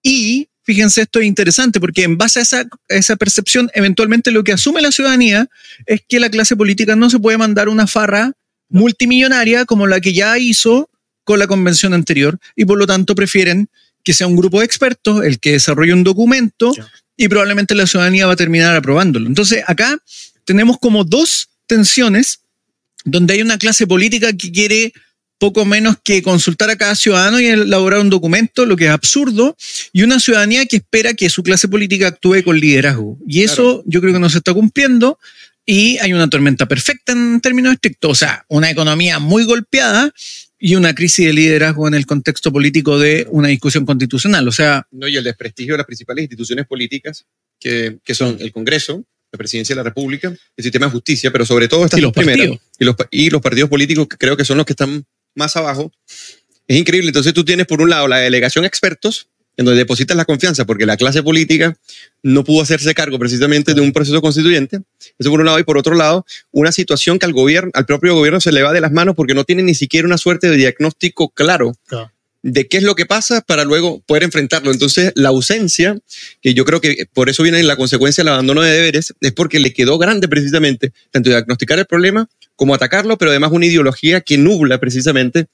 Y 0.02 0.48
fíjense, 0.62 1.02
esto 1.02 1.20
es 1.20 1.26
interesante 1.26 1.80
porque 1.80 2.04
en 2.04 2.16
base 2.16 2.38
a 2.38 2.42
esa, 2.42 2.64
esa, 2.88 3.16
percepción, 3.16 3.70
eventualmente 3.74 4.30
lo 4.30 4.44
que 4.44 4.52
asume 4.52 4.82
la 4.82 4.92
ciudadanía 4.92 5.48
es 5.86 6.02
que 6.08 6.20
la 6.20 6.30
clase 6.30 6.56
política 6.56 6.96
no 6.96 7.10
se 7.10 7.18
puede 7.18 7.38
mandar 7.38 7.68
una 7.68 7.86
farra 7.86 8.32
multimillonaria 8.68 9.64
como 9.64 9.86
la 9.86 10.00
que 10.00 10.12
ya 10.12 10.38
hizo 10.38 10.88
con 11.24 11.38
la 11.38 11.46
convención 11.46 11.94
anterior 11.94 12.38
y 12.56 12.64
por 12.64 12.78
lo 12.78 12.86
tanto 12.86 13.14
prefieren 13.14 13.68
que 14.02 14.14
sea 14.14 14.26
un 14.26 14.36
grupo 14.36 14.60
de 14.60 14.66
expertos 14.66 15.24
el 15.24 15.38
que 15.38 15.52
desarrolle 15.52 15.92
un 15.92 16.04
documento 16.04 16.72
y 17.16 17.28
probablemente 17.28 17.74
la 17.74 17.86
ciudadanía 17.86 18.26
va 18.26 18.32
a 18.32 18.36
terminar 18.36 18.74
aprobándolo. 18.74 19.26
Entonces 19.26 19.62
acá 19.66 19.98
tenemos 20.44 20.78
como 20.78 21.04
dos 21.04 21.50
tensiones 21.66 22.40
donde 23.04 23.34
hay 23.34 23.42
una 23.42 23.58
clase 23.58 23.86
política 23.86 24.32
que 24.32 24.50
quiere 24.50 24.92
poco 25.42 25.64
menos 25.64 25.96
que 26.04 26.22
consultar 26.22 26.70
a 26.70 26.76
cada 26.76 26.94
ciudadano 26.94 27.40
y 27.40 27.46
elaborar 27.46 27.98
un 27.98 28.10
documento, 28.10 28.64
lo 28.64 28.76
que 28.76 28.84
es 28.84 28.92
absurdo, 28.92 29.56
y 29.92 30.04
una 30.04 30.20
ciudadanía 30.20 30.66
que 30.66 30.76
espera 30.76 31.14
que 31.14 31.28
su 31.28 31.42
clase 31.42 31.66
política 31.66 32.06
actúe 32.06 32.44
con 32.44 32.60
liderazgo. 32.60 33.18
Y 33.26 33.42
eso 33.42 33.82
yo 33.84 34.00
creo 34.00 34.12
que 34.12 34.20
no 34.20 34.30
se 34.30 34.38
está 34.38 34.54
cumpliendo 34.54 35.18
y 35.66 35.98
hay 35.98 36.12
una 36.12 36.30
tormenta 36.30 36.66
perfecta 36.66 37.10
en 37.10 37.40
términos 37.40 37.72
estrictos, 37.72 38.12
o 38.12 38.14
sea, 38.14 38.44
una 38.46 38.70
economía 38.70 39.18
muy 39.18 39.42
golpeada 39.42 40.12
y 40.60 40.76
una 40.76 40.94
crisis 40.94 41.26
de 41.26 41.32
liderazgo 41.32 41.88
en 41.88 41.94
el 41.94 42.06
contexto 42.06 42.52
político 42.52 43.00
de 43.00 43.26
una 43.28 43.48
discusión 43.48 43.84
constitucional, 43.84 44.46
o 44.46 44.52
sea... 44.52 44.86
No, 44.92 45.08
y 45.08 45.16
el 45.16 45.24
desprestigio 45.24 45.74
de 45.74 45.78
las 45.78 45.86
principales 45.86 46.22
instituciones 46.22 46.68
políticas, 46.68 47.26
que, 47.58 47.98
que 48.04 48.14
son 48.14 48.36
el 48.38 48.52
Congreso, 48.52 49.04
la 49.32 49.38
presidencia 49.38 49.74
de 49.74 49.78
la 49.78 49.82
República, 49.82 50.28
el 50.28 50.62
sistema 50.62 50.86
de 50.86 50.92
justicia, 50.92 51.32
pero 51.32 51.46
sobre 51.46 51.66
todo 51.66 51.84
estas 51.84 51.98
Y 51.98 52.02
los 52.02 52.12
primeras, 52.12 52.46
partidos. 52.46 52.60
y 52.78 52.84
los, 52.84 52.96
y 53.10 53.30
los 53.30 53.40
partidos 53.40 53.70
políticos 53.70 54.06
que 54.06 54.18
creo 54.18 54.36
que 54.36 54.44
son 54.44 54.58
los 54.58 54.66
que 54.66 54.74
están 54.74 55.04
más 55.34 55.56
abajo. 55.56 55.92
Es 56.66 56.78
increíble. 56.78 57.08
Entonces 57.08 57.34
tú 57.34 57.44
tienes 57.44 57.66
por 57.66 57.80
un 57.80 57.90
lado 57.90 58.08
la 58.08 58.18
delegación 58.18 58.64
expertos, 58.64 59.28
en 59.56 59.66
donde 59.66 59.78
depositas 59.78 60.16
la 60.16 60.24
confianza 60.24 60.64
porque 60.64 60.86
la 60.86 60.96
clase 60.96 61.22
política 61.22 61.76
no 62.22 62.42
pudo 62.42 62.62
hacerse 62.62 62.94
cargo 62.94 63.18
precisamente 63.18 63.74
de 63.74 63.80
un 63.80 63.92
proceso 63.92 64.22
constituyente. 64.22 64.80
Eso 65.18 65.30
por 65.30 65.40
un 65.40 65.46
lado. 65.46 65.58
Y 65.58 65.64
por 65.64 65.76
otro 65.76 65.94
lado, 65.94 66.24
una 66.50 66.72
situación 66.72 67.18
que 67.18 67.26
al 67.26 67.32
gobierno, 67.32 67.70
al 67.74 67.86
propio 67.86 68.14
gobierno 68.14 68.40
se 68.40 68.52
le 68.52 68.62
va 68.62 68.72
de 68.72 68.80
las 68.80 68.92
manos 68.92 69.14
porque 69.14 69.34
no 69.34 69.44
tiene 69.44 69.62
ni 69.62 69.74
siquiera 69.74 70.06
una 70.06 70.18
suerte 70.18 70.48
de 70.48 70.56
diagnóstico 70.56 71.28
claro 71.30 71.74
Claro. 71.86 72.10
De 72.42 72.66
qué 72.66 72.78
es 72.78 72.82
lo 72.82 72.94
que 72.94 73.06
pasa 73.06 73.40
para 73.40 73.64
luego 73.64 74.02
poder 74.06 74.24
enfrentarlo. 74.24 74.72
Entonces, 74.72 75.12
la 75.14 75.28
ausencia, 75.28 75.96
que 76.40 76.54
yo 76.54 76.64
creo 76.64 76.80
que 76.80 77.06
por 77.12 77.28
eso 77.28 77.42
viene 77.42 77.62
la 77.62 77.76
consecuencia 77.76 78.22
del 78.22 78.32
abandono 78.32 78.62
de 78.62 78.72
deberes, 78.72 79.14
es 79.20 79.32
porque 79.32 79.60
le 79.60 79.72
quedó 79.72 79.96
grande 79.96 80.28
precisamente 80.28 80.92
tanto 81.10 81.30
diagnosticar 81.30 81.78
el 81.78 81.86
problema 81.86 82.28
como 82.56 82.74
atacarlo, 82.74 83.16
pero 83.16 83.30
además 83.30 83.52
una 83.52 83.66
ideología 83.66 84.20
que 84.20 84.38
nubla 84.38 84.78
precisamente 84.78 85.46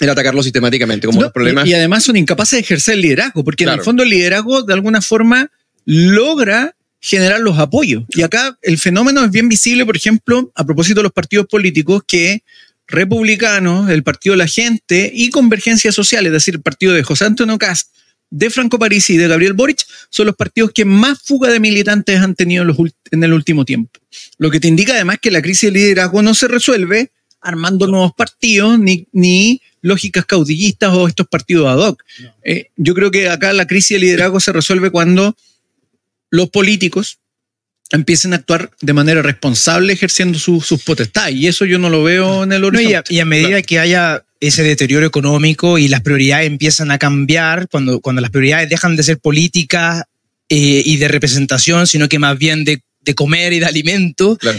el 0.00 0.08
atacarlo 0.08 0.42
sistemáticamente, 0.42 1.06
como 1.06 1.20
No, 1.20 1.24
los 1.24 1.32
problemas. 1.32 1.66
y, 1.66 1.74
además 1.74 2.04
son 2.04 2.16
incapaces 2.16 2.56
de 2.56 2.60
ejercer 2.60 2.94
el 2.94 3.02
liderazgo, 3.02 3.44
porque 3.44 3.64
en 3.64 3.70
el 3.70 3.82
fondo 3.82 4.02
el 4.02 4.08
liderazgo 4.08 4.62
de 4.62 4.72
alguna 4.72 5.02
forma 5.02 5.50
logra 5.84 6.74
generar 6.98 7.40
los 7.40 7.58
apoyos. 7.58 8.04
Y 8.08 8.22
acá 8.22 8.56
el 8.62 8.78
fenómeno 8.78 9.24
es 9.24 9.30
bien 9.30 9.48
visible, 9.48 9.84
por 9.84 9.96
ejemplo, 9.96 10.50
a 10.54 10.64
propósito 10.64 11.00
de 11.00 11.04
los 11.04 11.12
partidos 11.12 11.46
políticos, 11.46 12.02
que 12.06 12.42
republicanos, 12.86 13.90
el 13.90 14.02
Partido 14.02 14.34
de 14.34 14.38
la 14.38 14.46
Gente 14.46 15.10
y 15.14 15.30
Convergencia 15.30 15.92
Social, 15.92 16.26
es 16.26 16.32
decir, 16.32 16.54
el 16.54 16.62
partido 16.62 16.92
de 16.92 17.02
José 17.02 17.24
Antonio 17.24 17.58
Cast, 17.58 17.90
de 18.30 18.48
Franco 18.48 18.78
Parisi 18.78 19.14
y 19.14 19.16
de 19.18 19.28
Gabriel 19.28 19.52
Boric, 19.52 19.84
son 20.10 20.26
los 20.26 20.36
partidos 20.36 20.72
que 20.72 20.84
más 20.84 21.20
fuga 21.22 21.50
de 21.50 21.60
militantes 21.60 22.18
han 22.18 22.34
tenido 22.34 22.62
en, 22.62 22.68
los 22.68 22.76
ult- 22.78 22.94
en 23.10 23.22
el 23.24 23.32
último 23.32 23.64
tiempo. 23.64 23.90
Lo 24.38 24.50
que 24.50 24.58
te 24.58 24.68
indica 24.68 24.94
además 24.94 25.18
que 25.20 25.30
la 25.30 25.42
crisis 25.42 25.72
de 25.72 25.78
liderazgo 25.78 26.22
no 26.22 26.34
se 26.34 26.48
resuelve 26.48 27.10
armando 27.40 27.86
nuevos 27.86 28.12
partidos 28.14 28.78
ni, 28.78 29.06
ni 29.12 29.60
lógicas 29.82 30.24
caudillistas 30.24 30.94
o 30.94 31.08
estos 31.08 31.26
partidos 31.26 31.66
ad 31.66 31.78
hoc. 31.78 32.02
Eh, 32.44 32.68
yo 32.76 32.94
creo 32.94 33.10
que 33.10 33.28
acá 33.28 33.52
la 33.52 33.66
crisis 33.66 33.96
de 33.96 33.98
liderazgo 33.98 34.40
se 34.40 34.52
resuelve 34.52 34.90
cuando 34.90 35.36
los 36.30 36.48
políticos 36.50 37.18
empiecen 37.92 38.32
a 38.32 38.36
actuar 38.36 38.70
de 38.80 38.92
manera 38.92 39.22
responsable 39.22 39.92
ejerciendo 39.92 40.38
su- 40.38 40.60
sus 40.60 40.82
potestades. 40.82 41.34
Y 41.36 41.46
eso 41.46 41.64
yo 41.64 41.78
no 41.78 41.88
lo 41.90 42.02
veo 42.02 42.42
en 42.42 42.52
el 42.52 42.60
No, 42.62 42.66
y, 42.66 42.68
horizonte. 42.86 42.96
a, 42.96 43.04
y 43.16 43.20
a 43.20 43.24
medida 43.24 43.62
que 43.62 43.78
haya 43.78 44.24
ese 44.40 44.62
deterioro 44.64 45.06
económico 45.06 45.78
y 45.78 45.86
las 45.88 46.00
prioridades 46.00 46.46
empiezan 46.48 46.90
a 46.90 46.98
cambiar, 46.98 47.68
cuando, 47.68 48.00
cuando 48.00 48.20
las 48.22 48.30
prioridades 48.32 48.68
dejan 48.68 48.96
de 48.96 49.02
ser 49.04 49.18
políticas 49.18 50.02
eh, 50.48 50.82
y 50.84 50.96
de 50.96 51.06
representación, 51.08 51.86
sino 51.86 52.08
que 52.08 52.18
más 52.18 52.36
bien 52.38 52.64
de, 52.64 52.82
de 53.02 53.14
comer 53.14 53.52
y 53.52 53.60
de 53.60 53.66
alimento, 53.66 54.36
Claro. 54.38 54.58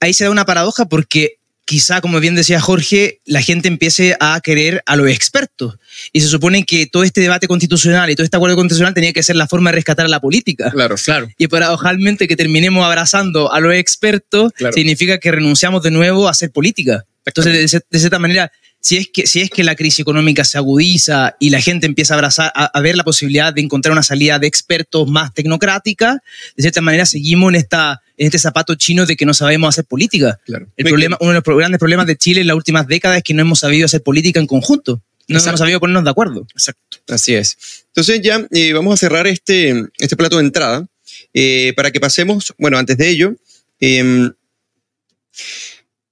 ahí 0.00 0.14
se 0.14 0.24
da 0.24 0.30
una 0.30 0.46
paradoja 0.46 0.86
porque 0.86 1.34
quizá, 1.68 2.00
como 2.00 2.18
bien 2.18 2.34
decía 2.34 2.60
Jorge, 2.62 3.20
la 3.26 3.42
gente 3.42 3.68
empiece 3.68 4.16
a 4.20 4.40
querer 4.40 4.82
a 4.86 4.96
los 4.96 5.06
expertos. 5.10 5.76
Y 6.14 6.22
se 6.22 6.26
supone 6.28 6.64
que 6.64 6.86
todo 6.86 7.02
este 7.04 7.20
debate 7.20 7.46
constitucional 7.46 8.08
y 8.08 8.14
todo 8.16 8.24
este 8.24 8.38
acuerdo 8.38 8.56
constitucional 8.56 8.94
tenía 8.94 9.12
que 9.12 9.22
ser 9.22 9.36
la 9.36 9.46
forma 9.46 9.68
de 9.70 9.74
rescatar 9.76 10.06
a 10.06 10.08
la 10.08 10.18
política. 10.18 10.70
Claro. 10.70 10.96
Claro. 11.04 11.28
Y 11.36 11.46
paradojalmente 11.48 12.26
que 12.26 12.36
terminemos 12.36 12.82
abrazando 12.86 13.52
a 13.52 13.60
los 13.60 13.74
expertos 13.74 14.50
Claro. 14.56 14.72
significa 14.72 15.18
que 15.18 15.30
renunciamos 15.30 15.82
de 15.82 15.90
nuevo 15.90 16.26
a 16.26 16.30
hacer 16.30 16.50
política. 16.52 17.04
Entonces, 17.26 17.52
de, 17.52 17.68
ce- 17.68 17.84
de 17.90 17.98
cierta 17.98 18.18
manera, 18.18 18.50
si 18.80 18.96
es, 18.96 19.08
que, 19.12 19.26
si 19.26 19.40
es 19.40 19.50
que 19.50 19.64
la 19.64 19.74
crisis 19.74 20.00
económica 20.00 20.44
se 20.44 20.56
agudiza 20.56 21.36
y 21.40 21.50
la 21.50 21.60
gente 21.60 21.86
empieza 21.86 22.14
a 22.14 22.16
abrazar, 22.16 22.52
a, 22.54 22.66
a 22.66 22.80
ver 22.80 22.96
la 22.96 23.04
posibilidad 23.04 23.52
de 23.52 23.60
encontrar 23.60 23.92
una 23.92 24.02
salida 24.02 24.38
de 24.38 24.46
expertos 24.46 25.08
más 25.08 25.34
tecnocrática, 25.34 26.22
de 26.56 26.62
cierta 26.62 26.80
manera 26.80 27.04
seguimos 27.04 27.50
en, 27.50 27.56
esta, 27.56 28.00
en 28.16 28.26
este 28.26 28.38
zapato 28.38 28.74
chino 28.76 29.04
de 29.04 29.16
que 29.16 29.26
no 29.26 29.34
sabemos 29.34 29.70
hacer 29.70 29.84
política. 29.84 30.38
claro. 30.44 30.68
El 30.76 30.84
Me 30.84 30.90
problema, 30.90 31.16
uno 31.20 31.32
de 31.32 31.42
los 31.44 31.56
grandes 31.56 31.78
problemas 31.78 32.06
de 32.06 32.16
Chile 32.16 32.40
en 32.40 32.46
las 32.46 32.56
últimas 32.56 32.86
décadas 32.86 33.18
es 33.18 33.24
que 33.24 33.34
no 33.34 33.42
hemos 33.42 33.58
sabido 33.58 33.86
hacer 33.86 34.02
política 34.02 34.38
en 34.40 34.46
conjunto. 34.46 35.02
No 35.26 35.36
Exacto. 35.36 35.50
hemos 35.50 35.60
sabido 35.60 35.80
ponernos 35.80 36.04
de 36.04 36.10
acuerdo. 36.10 36.46
Exacto. 36.54 36.98
Así 37.08 37.34
es. 37.34 37.58
Entonces 37.88 38.22
ya 38.22 38.46
eh, 38.50 38.72
vamos 38.72 38.94
a 38.94 38.96
cerrar 38.96 39.26
este, 39.26 39.84
este 39.98 40.16
plato 40.16 40.38
de 40.38 40.44
entrada 40.44 40.86
eh, 41.34 41.74
para 41.76 41.90
que 41.90 42.00
pasemos, 42.00 42.54
bueno, 42.58 42.78
antes 42.78 42.96
de 42.96 43.08
ello, 43.08 43.34
eh, 43.80 44.30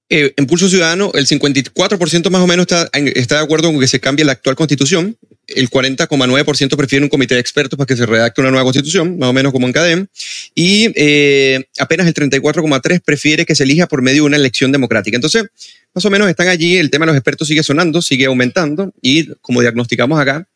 eh, 0.09 0.33
en 0.37 0.45
Pulso 0.45 0.69
Ciudadano, 0.69 1.11
el 1.15 1.27
54% 1.27 2.29
más 2.29 2.41
o 2.41 2.47
menos 2.47 2.63
está, 2.63 2.89
está 2.93 3.35
de 3.37 3.43
acuerdo 3.43 3.71
con 3.71 3.79
que 3.79 3.87
se 3.87 3.99
cambie 3.99 4.23
la 4.23 4.33
actual 4.33 4.55
constitución, 4.55 5.17
el 5.47 5.69
40,9% 5.69 6.75
prefiere 6.75 7.03
un 7.03 7.09
comité 7.09 7.35
de 7.35 7.41
expertos 7.41 7.77
para 7.77 7.87
que 7.87 7.95
se 7.95 8.05
redacte 8.05 8.41
una 8.41 8.51
nueva 8.51 8.63
constitución, 8.63 9.17
más 9.17 9.29
o 9.29 9.33
menos 9.33 9.51
como 9.51 9.67
en 9.67 9.73
CADEM, 9.73 10.07
y 10.53 10.91
eh, 10.95 11.65
apenas 11.79 12.07
el 12.07 12.13
34,3% 12.13 13.01
prefiere 13.03 13.45
que 13.45 13.55
se 13.55 13.63
elija 13.63 13.87
por 13.87 14.01
medio 14.01 14.23
de 14.23 14.27
una 14.27 14.37
elección 14.37 14.71
democrática. 14.71 15.15
Entonces, 15.15 15.45
más 15.93 16.05
o 16.05 16.09
menos 16.09 16.29
están 16.29 16.47
allí, 16.47 16.77
el 16.77 16.89
tema 16.89 17.05
de 17.05 17.11
los 17.11 17.17
expertos 17.17 17.47
sigue 17.47 17.63
sonando, 17.63 18.01
sigue 18.01 18.25
aumentando, 18.25 18.93
y 19.01 19.33
como 19.41 19.61
diagnosticamos 19.61 20.19
acá 20.19 20.47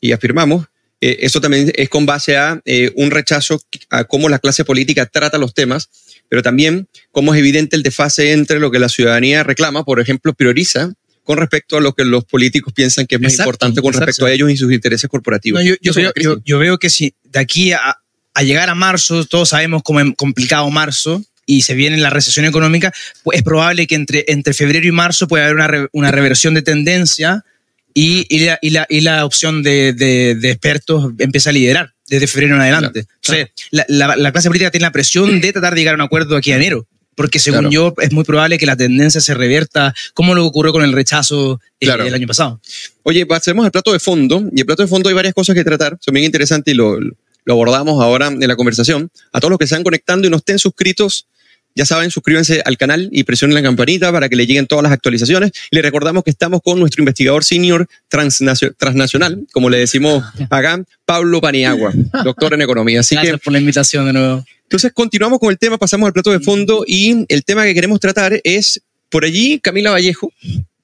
y 0.00 0.12
afirmamos, 0.12 0.66
eh, 1.00 1.18
eso 1.20 1.40
también 1.40 1.72
es 1.74 1.88
con 1.88 2.04
base 2.04 2.36
a 2.36 2.60
eh, 2.64 2.92
un 2.96 3.10
rechazo 3.10 3.60
a 3.88 4.04
cómo 4.04 4.28
la 4.28 4.38
clase 4.38 4.64
política 4.64 5.06
trata 5.06 5.38
los 5.38 5.54
temas, 5.54 5.88
pero 6.30 6.42
también 6.42 6.88
cómo 7.12 7.34
es 7.34 7.40
evidente 7.40 7.76
el 7.76 7.82
desfase 7.82 8.32
entre 8.32 8.58
lo 8.60 8.70
que 8.70 8.78
la 8.78 8.88
ciudadanía 8.88 9.42
reclama, 9.42 9.84
por 9.84 10.00
ejemplo, 10.00 10.32
prioriza 10.32 10.94
con 11.24 11.36
respecto 11.36 11.76
a 11.76 11.80
lo 11.82 11.92
que 11.92 12.04
los 12.06 12.24
políticos 12.24 12.72
piensan 12.72 13.06
que 13.06 13.16
es 13.16 13.20
más 13.20 13.32
Exacto, 13.32 13.50
importante 13.50 13.82
con 13.82 13.88
exacto. 13.90 14.06
respecto 14.06 14.26
a 14.26 14.32
ellos 14.32 14.50
y 14.50 14.56
sus 14.56 14.72
intereses 14.72 15.10
corporativos. 15.10 15.60
No, 15.60 15.66
yo, 15.68 15.74
yo 15.82 15.92
veo, 15.92 16.12
yo- 16.16 16.40
yo 16.44 16.58
veo 16.58 16.78
que 16.78 16.88
si 16.88 17.12
de 17.24 17.38
aquí 17.40 17.72
a, 17.72 17.98
a 18.34 18.42
llegar 18.42 18.70
a 18.70 18.74
marzo, 18.74 19.26
todos 19.26 19.50
sabemos 19.50 19.82
cómo 19.84 20.00
es 20.00 20.06
complicado 20.16 20.70
marzo 20.70 21.22
y 21.46 21.62
se 21.62 21.74
viene 21.74 21.96
la 21.98 22.10
recesión 22.10 22.46
económica, 22.46 22.92
pues 23.22 23.38
es 23.38 23.44
probable 23.44 23.86
que 23.86 23.96
entre, 23.96 24.24
entre 24.28 24.54
febrero 24.54 24.86
y 24.86 24.92
marzo 24.92 25.28
pueda 25.28 25.44
haber 25.44 25.56
una, 25.56 25.66
re- 25.68 25.88
una 25.92 26.10
reversión 26.10 26.54
de 26.54 26.62
tendencia 26.62 27.44
y, 27.92 28.24
y 28.28 28.40
la, 28.46 28.58
y 28.62 28.70
la- 28.70 28.86
y 28.88 29.00
la 29.00 29.24
opción 29.24 29.62
de, 29.62 29.92
de- 29.92 30.36
de 30.36 30.50
expertos 30.52 31.12
empieza 31.18 31.50
a 31.50 31.52
liderar 31.52 31.92
desde 32.10 32.26
febrero 32.26 32.56
en 32.56 32.60
adelante. 32.60 33.06
Claro, 33.22 33.40
Entonces, 33.48 33.68
la, 33.70 33.84
la- 33.88 34.16
la 34.16 34.32
clase 34.32 34.48
política 34.50 34.70
tiene 34.70 34.84
la 34.84 34.92
presión 34.92 35.40
de 35.40 35.52
tratar 35.52 35.74
de 35.74 35.80
llegar 35.80 35.94
a 35.94 35.96
un 35.96 36.00
acuerdo 36.02 36.36
aquí 36.36 36.52
a 36.52 36.56
enero. 36.56 36.86
Porque 37.14 37.38
según 37.38 37.60
Claro. 37.60 37.70
yo, 37.70 37.94
es 38.02 38.12
muy 38.12 38.24
probable 38.24 38.56
que 38.56 38.64
la 38.66 38.76
tendencia 38.76 39.20
se 39.20 39.34
revierta, 39.34 39.94
como 40.14 40.34
lo 40.34 40.42
que 40.42 40.48
ocurrió 40.48 40.72
con 40.72 40.82
el 40.84 40.92
rechazo 40.92 41.60
eh, 41.80 41.86
Claro. 41.86 42.04
el 42.04 42.14
año 42.14 42.26
pasado. 42.26 42.60
Oye, 43.02 43.26
pasemos 43.26 43.64
al 43.64 43.70
plato 43.72 43.92
de 43.92 43.98
fondo. 44.00 44.42
Y 44.54 44.60
el 44.60 44.66
plato 44.66 44.82
de 44.82 44.88
fondo 44.88 45.08
hay 45.08 45.14
varias 45.14 45.34
cosas 45.34 45.54
que 45.54 45.62
tratar. 45.64 45.98
Son 46.00 46.14
bien 46.14 46.24
interesantes 46.24 46.72
y 46.72 46.76
lo, 46.76 46.98
lo 47.00 47.52
abordamos 47.52 48.02
ahora 48.02 48.28
en 48.28 48.46
la 48.46 48.56
conversación. 48.56 49.10
A 49.32 49.40
todos 49.40 49.50
los 49.50 49.58
que 49.58 49.66
se 49.66 49.74
están 49.74 49.84
conectando 49.84 50.26
y 50.28 50.30
no 50.30 50.38
estén 50.38 50.58
suscritos, 50.58 51.26
ya 51.74 51.84
saben, 51.86 52.10
suscríbanse 52.10 52.62
al 52.64 52.76
canal 52.76 53.08
y 53.12 53.24
presionen 53.24 53.54
la 53.54 53.62
campanita 53.62 54.10
para 54.12 54.28
que 54.28 54.36
le 54.36 54.46
lleguen 54.46 54.66
todas 54.66 54.82
las 54.82 54.92
actualizaciones. 54.92 55.52
Y 55.70 55.76
les 55.76 55.84
recordamos 55.84 56.24
que 56.24 56.30
estamos 56.30 56.60
con 56.62 56.78
nuestro 56.80 57.00
investigador 57.02 57.44
senior 57.44 57.86
transnacio- 58.10 58.74
transnacional, 58.76 59.46
como 59.52 59.70
le 59.70 59.78
decimos 59.78 60.24
acá, 60.50 60.82
Pablo 61.04 61.40
Paniagua, 61.40 61.92
doctor 62.24 62.54
en 62.54 62.62
economía. 62.62 63.00
Así 63.00 63.14
que 63.16 63.22
Gracias 63.22 63.40
por 63.40 63.52
la 63.52 63.58
invitación 63.60 64.06
de 64.06 64.12
nuevo. 64.12 64.44
entonces 64.64 64.92
continuamos 64.92 65.38
con 65.38 65.50
el 65.50 65.58
tema, 65.58 65.78
pasamos 65.78 66.06
al 66.06 66.12
plato 66.12 66.30
de 66.32 66.40
fondo 66.40 66.84
y 66.86 67.24
el 67.28 67.44
tema 67.44 67.64
que 67.64 67.74
queremos 67.74 68.00
tratar 68.00 68.40
es, 68.44 68.80
por 69.08 69.24
allí 69.24 69.58
Camila 69.60 69.90
Vallejo, 69.90 70.32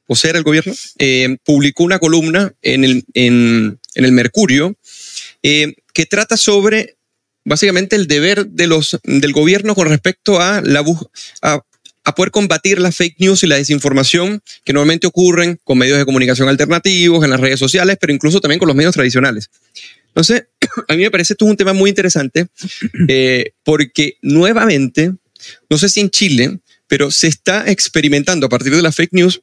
vocera 0.09 0.35
del 0.35 0.45
gobierno, 0.45 0.73
eh, 0.99 1.37
publicó 1.45 1.83
una 1.85 1.99
columna 1.99 2.53
en 2.63 2.85
el, 2.85 3.05
en, 3.15 3.79
en 3.95 4.05
el 4.05 4.13
Mercurio 4.13 4.77
eh, 5.43 5.75
que 5.93 6.07
trata 6.07 6.37
sobre 6.37 6.96
básicamente 7.47 7.97
el 7.97 8.07
deber 8.09 8.47
de 8.47 8.67
los, 8.67 8.99
del 9.05 9.33
gobierno 9.33 9.75
con 9.75 9.89
respecto 9.89 10.41
a, 10.41 10.61
la, 10.61 10.85
a, 11.43 11.63
a 12.05 12.15
poder 12.15 12.31
combatir 12.31 12.81
la 12.81 12.93
fake 12.93 13.17
news 13.19 13.43
y 13.43 13.47
la 13.47 13.57
desinformación 13.57 14.43
que 14.65 14.73
normalmente 14.73 15.07
ocurren 15.07 15.59
con 15.65 15.79
medios 15.79 15.97
de 15.97 16.05
comunicación 16.05 16.49
alternativos, 16.49 17.25
en 17.25 17.31
las 17.31 17.41
redes 17.41 17.59
sociales, 17.59 17.97
pero 18.01 18.13
incluso 18.13 18.41
también 18.41 18.59
con 18.59 18.67
los 18.67 18.77
medios 18.77 18.95
tradicionales. 18.95 19.49
Entonces, 20.09 20.45
a 20.89 20.95
mí 20.95 21.05
me 21.05 21.11
parece 21.11 21.35
esto 21.35 21.45
es 21.45 21.51
un 21.53 21.57
tema 21.57 21.73
muy 21.73 21.89
interesante 21.89 22.49
eh, 23.09 23.53
porque 23.65 24.19
nuevamente, 24.23 25.13
no 25.71 25.79
sé 25.79 25.89
si 25.89 26.01
en 26.01 26.11
Chile, 26.11 26.59
pero 26.89 27.11
se 27.11 27.29
está 27.29 27.71
experimentando 27.71 28.47
a 28.47 28.49
partir 28.51 28.75
de 28.75 28.83
la 28.83 28.93
fake 28.93 29.13
news 29.13 29.41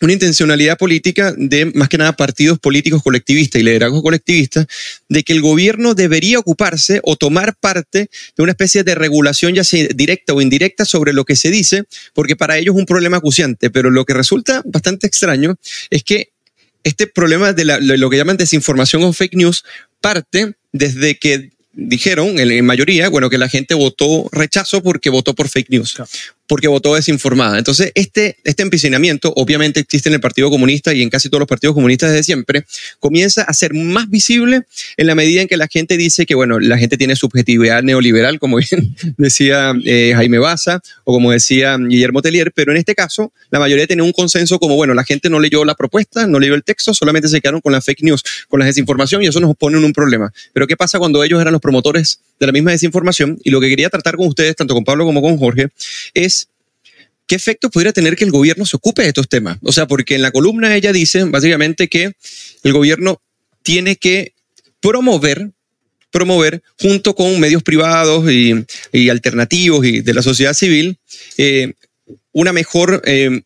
una 0.00 0.14
intencionalidad 0.14 0.78
política 0.78 1.34
de 1.36 1.66
más 1.66 1.88
que 1.88 1.98
nada 1.98 2.14
partidos 2.14 2.58
políticos 2.58 3.02
colectivistas 3.02 3.60
y 3.60 3.64
liderazgos 3.64 4.02
colectivistas 4.02 4.66
de 5.08 5.22
que 5.22 5.32
el 5.32 5.42
gobierno 5.42 5.94
debería 5.94 6.38
ocuparse 6.38 7.00
o 7.02 7.16
tomar 7.16 7.56
parte 7.56 8.08
de 8.36 8.42
una 8.42 8.52
especie 8.52 8.82
de 8.82 8.94
regulación 8.94 9.54
ya 9.54 9.64
sea 9.64 9.88
directa 9.94 10.32
o 10.32 10.40
indirecta 10.40 10.84
sobre 10.84 11.12
lo 11.12 11.24
que 11.24 11.36
se 11.36 11.50
dice, 11.50 11.84
porque 12.14 12.36
para 12.36 12.58
ellos 12.58 12.74
es 12.74 12.80
un 12.80 12.86
problema 12.86 13.18
acuciante, 13.18 13.70
pero 13.70 13.90
lo 13.90 14.04
que 14.04 14.14
resulta 14.14 14.62
bastante 14.64 15.06
extraño 15.06 15.56
es 15.90 16.02
que 16.02 16.30
este 16.82 17.06
problema 17.06 17.52
de, 17.52 17.64
lo 17.64 18.10
que 18.10 18.16
llaman 18.16 18.36
desinformación 18.36 19.02
o 19.04 19.12
fake 19.12 19.34
news 19.34 19.64
parte 20.00 20.54
desde 20.72 21.18
que 21.18 21.50
dijeron, 21.72 22.38
en 22.38 22.64
mayoría, 22.64 23.08
bueno, 23.08 23.30
que 23.30 23.38
la 23.38 23.48
gente 23.48 23.74
votó 23.74 24.28
rechazo 24.32 24.82
porque 24.82 25.10
votó 25.10 25.34
por 25.34 25.48
fake 25.48 25.70
news 25.70 25.96
porque 26.50 26.66
votó 26.66 26.96
desinformada. 26.96 27.58
Entonces, 27.58 27.92
este, 27.94 28.36
este 28.42 28.64
empecinamiento, 28.64 29.32
obviamente 29.36 29.78
existe 29.78 30.08
en 30.08 30.16
el 30.16 30.20
Partido 30.20 30.50
Comunista 30.50 30.92
y 30.92 31.00
en 31.00 31.08
casi 31.08 31.28
todos 31.28 31.38
los 31.38 31.48
partidos 31.48 31.76
comunistas 31.76 32.10
desde 32.10 32.24
siempre, 32.24 32.64
comienza 32.98 33.42
a 33.42 33.52
ser 33.54 33.72
más 33.72 34.10
visible 34.10 34.62
en 34.96 35.06
la 35.06 35.14
medida 35.14 35.42
en 35.42 35.46
que 35.46 35.56
la 35.56 35.68
gente 35.68 35.96
dice 35.96 36.26
que, 36.26 36.34
bueno, 36.34 36.58
la 36.58 36.76
gente 36.76 36.96
tiene 36.96 37.14
subjetividad 37.14 37.84
neoliberal, 37.84 38.40
como 38.40 38.56
bien 38.56 38.96
decía 39.16 39.74
eh, 39.84 40.10
Jaime 40.16 40.38
Baza 40.38 40.82
o 41.04 41.12
como 41.12 41.30
decía 41.30 41.76
Guillermo 41.78 42.20
Tellier, 42.20 42.50
pero 42.52 42.72
en 42.72 42.78
este 42.78 42.96
caso, 42.96 43.32
la 43.52 43.60
mayoría 43.60 43.86
tiene 43.86 44.02
un 44.02 44.10
consenso 44.10 44.58
como, 44.58 44.74
bueno, 44.74 44.92
la 44.92 45.04
gente 45.04 45.30
no 45.30 45.38
leyó 45.38 45.64
la 45.64 45.76
propuesta, 45.76 46.26
no 46.26 46.40
leyó 46.40 46.56
el 46.56 46.64
texto, 46.64 46.92
solamente 46.94 47.28
se 47.28 47.40
quedaron 47.40 47.60
con 47.60 47.70
la 47.70 47.80
fake 47.80 48.02
news, 48.02 48.24
con 48.48 48.58
la 48.58 48.66
desinformación 48.66 49.22
y 49.22 49.28
eso 49.28 49.38
nos 49.38 49.54
pone 49.54 49.78
en 49.78 49.84
un 49.84 49.92
problema. 49.92 50.32
Pero 50.52 50.66
¿qué 50.66 50.76
pasa 50.76 50.98
cuando 50.98 51.22
ellos 51.22 51.40
eran 51.40 51.52
los 51.52 51.62
promotores 51.62 52.18
de 52.40 52.46
la 52.46 52.52
misma 52.52 52.72
desinformación? 52.72 53.38
Y 53.44 53.50
lo 53.50 53.60
que 53.60 53.68
quería 53.68 53.88
tratar 53.88 54.16
con 54.16 54.26
ustedes, 54.26 54.56
tanto 54.56 54.74
con 54.74 54.82
Pablo 54.82 55.04
como 55.04 55.22
con 55.22 55.38
Jorge, 55.38 55.68
es 56.12 56.39
¿qué 57.30 57.36
efecto 57.36 57.70
podría 57.70 57.92
tener 57.92 58.16
que 58.16 58.24
el 58.24 58.32
gobierno 58.32 58.66
se 58.66 58.76
ocupe 58.76 59.02
de 59.02 59.08
estos 59.08 59.28
temas? 59.28 59.56
O 59.62 59.70
sea, 59.70 59.86
porque 59.86 60.16
en 60.16 60.22
la 60.22 60.32
columna 60.32 60.74
ella 60.74 60.92
dice 60.92 61.22
básicamente 61.22 61.86
que 61.86 62.10
el 62.64 62.72
gobierno 62.72 63.22
tiene 63.62 63.94
que 63.94 64.34
promover 64.80 65.52
promover 66.10 66.60
junto 66.80 67.14
con 67.14 67.38
medios 67.38 67.62
privados 67.62 68.28
y, 68.28 69.08
alternativos 69.08 69.86
y 69.86 70.00
de 70.00 70.12
la 70.12 70.22
sociedad 70.22 70.54
civil 70.54 70.98
eh, 71.38 71.74
una 72.32 72.52
mejor 72.52 73.00
eh, 73.06 73.42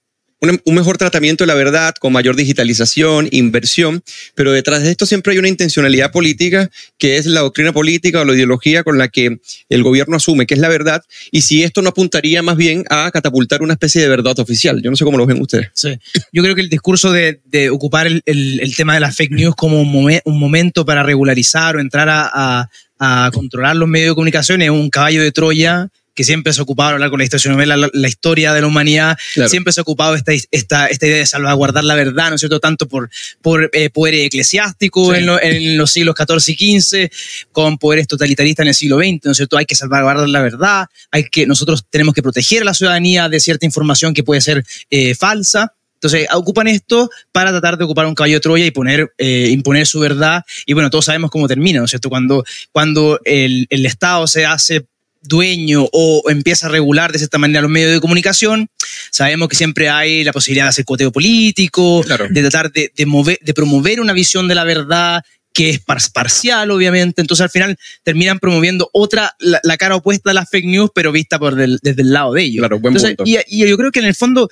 un, 0.50 0.74
mejor 0.74 0.98
tratamiento 0.98 1.44
de 1.44 1.48
la 1.48 1.54
verdad, 1.54 1.94
con 2.00 2.12
mayor 2.12 2.36
digitalización, 2.36 3.28
inversión, 3.30 4.02
pero 4.34 4.52
detrás 4.52 4.82
de 4.82 4.90
esto 4.90 5.06
siempre 5.06 5.32
hay 5.32 5.38
una 5.38 5.48
intencionalidad 5.48 6.10
política 6.10 6.70
que 6.98 7.16
es 7.16 7.26
la 7.26 7.40
doctrina 7.40 7.72
política 7.72 8.20
o 8.20 8.24
la 8.24 8.34
ideología 8.34 8.82
con 8.82 8.98
la 8.98 9.08
que 9.08 9.38
el 9.68 9.82
gobierno 9.82 10.16
asume 10.16 10.46
que 10.46 10.54
es 10.54 10.60
la 10.60 10.68
verdad 10.68 11.02
y 11.30 11.42
si 11.42 11.62
esto 11.62 11.82
no 11.82 11.90
apuntaría 11.90 12.42
más 12.42 12.56
bien 12.56 12.84
a 12.90 13.10
catapultar 13.10 13.62
una 13.62 13.74
especie 13.74 14.02
de 14.02 14.08
verdad 14.08 14.38
oficial. 14.38 14.82
Yo 14.82 14.90
no 14.90 14.96
sé 14.96 15.04
cómo 15.04 15.18
lo 15.18 15.26
ven 15.26 15.40
ustedes. 15.40 15.70
Sí. 15.74 15.96
Yo 16.32 16.42
creo 16.42 16.54
que 16.54 16.60
el 16.60 16.68
discurso 16.68 17.12
de, 17.12 17.40
ocupar 17.70 18.06
el, 18.06 18.74
tema 18.76 18.94
de 18.94 19.00
las 19.00 19.16
fake 19.16 19.32
news 19.32 19.54
como 19.54 19.80
un, 19.80 20.38
momento 20.38 20.84
para 20.84 21.02
regularizar 21.02 21.76
o 21.76 21.80
entrar 21.80 22.08
a, 22.10 22.68
a 22.98 23.30
controlar 23.32 23.76
los 23.76 23.88
medios 23.88 24.10
de 24.10 24.14
comunicación 24.14 24.62
es 24.62 24.70
un 24.70 24.90
caballo 24.90 25.22
de 25.22 25.32
Troya 25.32 25.90
que 26.14 26.24
siempre 26.24 26.52
se 26.52 26.60
ha 26.60 26.62
ocupado 26.62 26.90
a 26.90 26.92
hablar 26.94 27.10
con 27.10 27.18
la 27.18 27.24
historia, 27.24 27.66
la, 27.66 27.90
la, 27.92 28.08
historia 28.08 28.52
de 28.52 28.60
la 28.60 28.66
humanidad, 28.66 29.18
siempre 29.48 29.72
se 29.72 29.80
ha 29.80 29.82
ocupado 29.82 30.14
esta, 30.14 30.32
esta, 30.32 30.86
esta 30.86 31.06
idea 31.06 31.18
de 31.18 31.26
salvaguardar 31.26 31.84
la 31.84 31.94
verdad, 31.94 32.28
¿no 32.28 32.36
es 32.36 32.40
cierto? 32.40 32.60
Tanto 32.60 32.88
por, 32.88 33.10
por 33.42 33.70
eh, 33.72 33.90
poder 33.90 34.14
eclesiástico 34.14 35.14
en, 35.14 35.28
en, 35.42 35.76
los 35.76 35.90
siglos 35.90 36.14
XIV 36.16 36.54
y 36.56 36.80
XV, 36.80 37.10
con 37.52 37.78
poderes 37.78 38.06
totalitaristas 38.06 38.64
en 38.64 38.68
el 38.68 38.74
siglo 38.74 38.98
XX, 38.98 39.24
¿no 39.24 39.30
es 39.32 39.36
cierto? 39.36 39.56
Hay 39.56 39.66
que 39.66 39.74
salvaguardar 39.74 40.28
la 40.28 40.40
verdad, 40.40 40.86
hay 41.10 41.24
que, 41.24 41.46
nosotros 41.46 41.84
tenemos 41.90 42.14
que 42.14 42.22
proteger 42.22 42.62
a 42.62 42.66
la 42.66 42.74
ciudadanía 42.74 43.28
de 43.28 43.40
cierta 43.40 43.66
información 43.66 44.14
que 44.14 44.22
puede 44.22 44.40
ser 44.40 44.64
eh, 44.90 45.14
falsa. 45.14 45.74
Entonces, 45.94 46.28
ocupan 46.34 46.66
esto 46.66 47.08
para 47.32 47.50
tratar 47.50 47.78
de 47.78 47.84
ocupar 47.84 48.04
un 48.04 48.14
caballo 48.14 48.34
de 48.34 48.40
Troya 48.40 48.66
y 48.66 48.70
poner, 48.70 49.14
eh, 49.16 49.48
imponer 49.50 49.86
su 49.86 50.00
verdad. 50.00 50.44
Y 50.66 50.74
bueno, 50.74 50.90
todos 50.90 51.06
sabemos 51.06 51.30
cómo 51.30 51.48
termina, 51.48 51.78
¿no 51.78 51.86
es 51.86 51.90
cierto? 51.90 52.10
Cuando, 52.10 52.44
cuando 52.72 53.20
el, 53.24 53.66
el 53.70 53.86
Estado 53.86 54.26
se 54.26 54.44
hace 54.44 54.84
dueño 55.24 55.88
o 55.92 56.22
empieza 56.28 56.66
a 56.66 56.70
regular 56.70 57.12
de 57.12 57.18
cierta 57.18 57.38
manera 57.38 57.62
los 57.62 57.70
medios 57.70 57.92
de 57.92 58.00
comunicación, 58.00 58.68
sabemos 59.10 59.48
que 59.48 59.56
siempre 59.56 59.88
hay 59.88 60.24
la 60.24 60.32
posibilidad 60.32 60.66
de 60.66 60.70
hacer 60.70 60.84
coteo 60.84 61.10
político, 61.10 62.04
de 62.30 62.40
tratar 62.42 62.72
de, 62.72 63.06
mover, 63.06 63.38
de 63.40 63.54
promover 63.54 64.00
una 64.00 64.12
visión 64.12 64.48
de 64.48 64.54
la 64.54 64.64
verdad 64.64 65.22
que 65.54 65.70
es 65.70 65.80
parcial, 65.80 66.70
obviamente. 66.72 67.20
Entonces, 67.20 67.44
al 67.44 67.50
final 67.50 67.78
terminan 68.02 68.40
promoviendo 68.40 68.90
otra, 68.92 69.34
la, 69.38 69.76
cara 69.76 69.94
opuesta 69.94 70.32
a 70.32 70.34
las 70.34 70.50
fake 70.50 70.66
news, 70.66 70.90
pero 70.92 71.12
vista 71.12 71.38
por 71.38 71.54
desde 71.54 72.02
el 72.02 72.12
lado 72.12 72.32
de 72.32 72.42
ellos. 72.42 72.60
Claro, 72.60 72.80
buen 72.80 72.94
punto. 72.94 73.22
Y, 73.24 73.38
yo 73.48 73.76
creo 73.76 73.92
que 73.92 74.00
en 74.00 74.06
el 74.06 74.16
fondo 74.16 74.50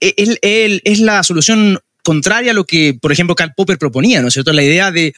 e, 0.00 0.80
es 0.84 0.98
la 0.98 1.22
solución 1.22 1.78
contraria 2.02 2.50
a 2.50 2.54
lo 2.54 2.64
que, 2.64 2.98
por 3.00 3.12
ejemplo, 3.12 3.36
Karl 3.36 3.52
Popper 3.56 3.78
proponía, 3.78 4.20
¿no 4.20 4.28
es 4.28 4.34
cierto? 4.34 4.52
La 4.52 4.64
idea 4.64 4.90
de 4.90 5.14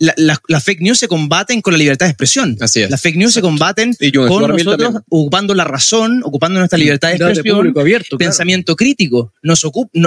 las 0.00 0.64
fake 0.64 0.80
news 0.80 0.98
se 0.98 1.08
combaten 1.08 1.60
con 1.60 1.74
la 1.74 1.78
libertad 1.78 2.06
de 2.06 2.10
expresión. 2.10 2.56
Así 2.60 2.86
Las 2.88 3.02
fake 3.02 3.16
news 3.16 3.34
se 3.34 3.42
combaten 3.42 3.94
con 4.12 4.48
nosotros 4.48 4.94
ocupando 5.08 5.54
la 5.54 5.64
razón, 5.64 6.22
ocupando 6.24 6.58
nuestra 6.58 6.78
libertad 6.78 7.08
de 7.10 7.16
expresión, 7.16 7.74
abierto, 7.78 8.16
pensamiento 8.16 8.76
crítico. 8.76 9.32
Nos 9.42 9.64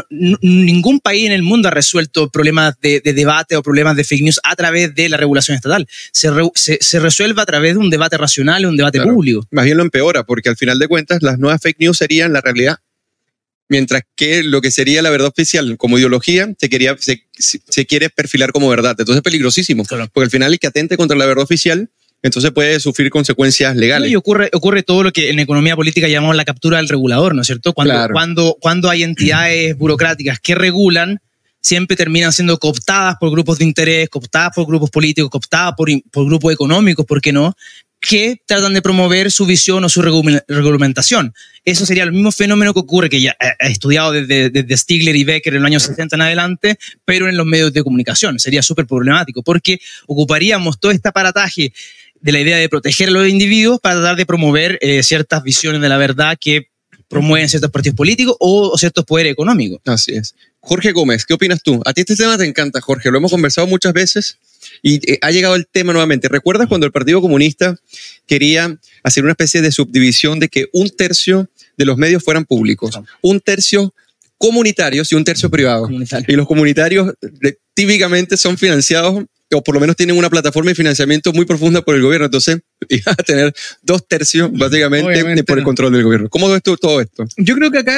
ningún 0.10 1.00
país 1.00 1.28
en 1.28 1.32
el 1.32 1.44
mundo 1.44 1.68
ha 1.68 1.72
resuelto 1.72 2.30
problemas 2.30 2.76
de, 2.82 3.02
debate 3.02 3.56
o 3.56 3.62
problemas 3.62 3.96
de 3.96 4.04
fake 4.04 4.24
news 4.24 4.40
a 4.44 4.56
través 4.56 4.96
de 4.96 5.10
la 5.10 5.18
regulación 5.18 5.56
estatal. 5.56 5.88
Se, 6.12 6.32
se, 6.56 7.00
resuelve 7.00 7.42
a 7.42 7.46
través 7.46 7.74
de 7.74 7.80
un 7.80 7.90
debate 7.90 8.18
racional 8.18 8.66
un 8.66 8.78
debate 8.78 9.02
público. 9.02 9.46
Más 9.52 9.66
bien 9.66 9.78
lo 9.78 9.84
empeora, 9.84 10.24
porque 10.24 10.50
al 10.50 10.58
final 10.58 10.80
de 10.80 10.88
cuentas 10.88 11.22
las 11.22 11.38
nuevas 11.38 11.62
fake 11.62 11.80
news 11.80 11.98
serían 11.98 12.34
la 12.34 12.42
realidad 12.42 12.80
mientras 13.70 14.04
que 14.16 14.44
lo 14.44 14.62
que 14.62 14.72
sería 14.72 15.02
la 15.02 15.10
verdad 15.10 15.30
oficial 15.30 15.78
como 15.78 15.98
ideología 15.98 16.54
se, 16.60 16.70
quería, 16.70 16.96
se, 17.00 17.86
quiere 17.86 18.10
perfilar 18.10 18.52
como 18.52 18.70
verdad. 18.70 18.92
Entonces 18.92 19.18
es 19.18 19.22
peligrosísimo, 19.24 19.84
porque 19.86 20.26
al 20.26 20.30
final 20.30 20.54
el 20.54 20.60
que 20.60 20.68
atente 20.68 20.98
contra 20.98 21.18
la 21.18 21.26
verdad 21.26 21.44
oficial 21.44 21.90
entonces 22.24 22.52
puede 22.52 22.80
sufrir 22.80 23.10
consecuencias 23.10 23.76
legales. 23.76 24.10
Y 24.10 24.16
ocurre, 24.16 24.50
ocurre 24.54 24.82
todo 24.82 25.04
lo 25.04 25.12
que 25.12 25.30
en 25.30 25.40
economía 25.40 25.76
política 25.76 26.08
llamamos 26.08 26.38
la 26.38 26.46
captura 26.46 26.78
del 26.78 26.88
regulador, 26.88 27.36
¿no 27.36 27.42
es 27.42 27.48
cierto? 27.48 27.74
Cuando, 27.74 28.08
cuando, 28.14 28.58
cuando 28.62 28.90
hay 28.90 29.04
entidades 29.04 29.78
burocráticas 29.78 30.40
que 30.40 30.56
regulan, 30.56 31.20
siempre 31.62 31.98
terminan 31.98 32.32
siendo 32.32 32.58
cooptadas 32.60 33.18
por 33.20 33.30
grupos 33.30 33.60
de 33.60 33.66
interés, 33.66 34.08
cooptadas 34.08 34.52
por 34.56 34.66
grupos 34.66 34.90
políticos, 34.90 35.30
cooptadas 35.30 35.74
por, 35.76 35.90
por 36.12 36.26
grupos 36.26 36.54
económicos, 36.54 37.06
¿por 37.06 37.20
qué 37.20 37.34
no? 37.34 37.54
Que 38.04 38.42
tratan 38.46 38.74
de 38.74 38.82
promover 38.82 39.32
su 39.32 39.46
visión 39.46 39.84
o 39.86 39.90
su 39.90 40.02
regulamentación. 40.02 41.34
Eso 41.64 41.86
sería 41.86 42.04
el 42.04 42.12
mismo 42.12 42.34
fenómeno 42.34 42.74
que 42.74 42.82
ocurre, 42.82 43.10
que 43.10 43.22
ya 43.22 43.34
he 43.60 43.72
estudiado 43.72 44.12
desde, 44.12 44.50
desde 44.50 44.78
Stigler 44.78 45.16
y 45.16 45.24
Becker 45.24 45.56
en 45.56 45.62
los 45.62 45.68
años 45.68 45.84
60 45.84 46.18
en 46.18 46.22
adelante, 46.22 46.78
pero 47.06 47.30
en 47.30 47.38
los 47.38 47.46
medios 47.46 47.72
de 47.72 47.82
comunicación. 47.82 48.40
Sería 48.40 48.62
súper 48.62 48.86
problemático 48.86 49.42
porque 49.42 49.80
ocuparíamos 50.06 50.82
todo 50.82 50.92
este 50.92 51.08
aparataje 51.08 51.72
de 52.20 52.32
la 52.34 52.42
idea 52.42 52.58
de 52.58 52.68
proteger 52.68 53.08
a 53.08 53.12
los 53.12 53.30
individuos 53.30 53.80
para 53.80 53.96
tratar 53.96 54.18
de 54.18 54.26
promover 54.26 54.78
eh, 54.82 55.02
ciertas 55.02 55.42
visiones 55.42 55.82
de 55.82 55.88
la 55.88 55.98
verdad 55.98 56.38
que 56.38 56.73
promueven 57.14 57.48
ciertos 57.48 57.70
partidos 57.70 57.96
políticos 57.96 58.36
o, 58.40 58.76
ciertos 58.78 59.06
poderes 59.06 59.34
económicos. 59.34 59.80
Así 59.86 60.14
es. 60.14 60.34
Jorge 60.60 60.92
Gómez, 60.92 61.26
¿qué 61.26 61.36
opinas 61.36 61.62
tú? 61.62 61.80
A 61.86 61.94
ti 61.94 62.02
este 62.02 62.16
tema 62.16 62.38
te 62.38 62.46
encanta, 62.46 62.82
Jorge. 62.82 63.12
Lo 63.12 63.20
hemos 63.20 63.30
conversado 63.30 63.68
muchas 63.68 63.94
veces 63.94 64.40
y 64.82 64.96
eh, 65.12 65.20
ha 65.22 65.30
llegado 65.30 65.56
el 65.56 65.68
tema 65.68 65.94
nuevamente. 65.94 66.28
¿Recuerdas 66.28 66.68
cuando 66.68 66.88
el 66.88 66.92
Partido 66.92 67.22
Comunista 67.22 67.76
quería 68.26 68.76
hacer 69.04 69.24
una 69.24 69.34
especie 69.34 69.62
de 69.62 69.72
subdivisión 69.72 70.40
de 70.40 70.50
que 70.50 70.68
un 70.74 70.90
tercio 70.90 71.50
de 71.78 71.86
los 71.86 71.98
medios 71.98 72.24
fueran 72.24 72.46
públicos, 72.46 73.00
un 73.22 73.40
tercio 73.40 73.94
comunitarios 74.40 75.12
y 75.12 75.16
un 75.16 75.24
tercio 75.24 75.52
privado? 75.52 75.88
Y 76.28 76.34
los 76.34 76.48
comunitarios 76.48 77.14
eh, 77.44 77.58
típicamente 77.76 78.38
son 78.38 78.58
financiados 78.58 79.24
o 79.56 79.64
por 79.64 79.76
lo 79.76 79.82
menos 79.82 79.96
tienen 79.96 80.18
una 80.18 80.30
plataforma 80.30 80.70
de 80.70 80.76
financiamiento 80.76 81.34
muy 81.34 81.46
profunda 81.46 81.82
por 81.82 81.96
el 81.96 82.02
gobierno. 82.02 82.26
Entonces, 82.26 82.60
iba 82.90 83.12
a 83.12 83.16
tener 83.16 83.54
dos 83.82 84.08
tercios, 84.08 84.52
básicamente, 84.52 85.44
por 85.44 85.58
el 85.58 85.64
control 85.64 85.94
del 85.94 86.04
gobierno. 86.04 86.30
¿Cómo 86.30 86.50
ves 86.50 86.62
tú 86.64 86.78
todo 86.78 87.02
esto? 87.02 87.26
Yo 87.38 87.56
creo 87.56 87.72
que 87.72 87.80
acá 87.80 87.98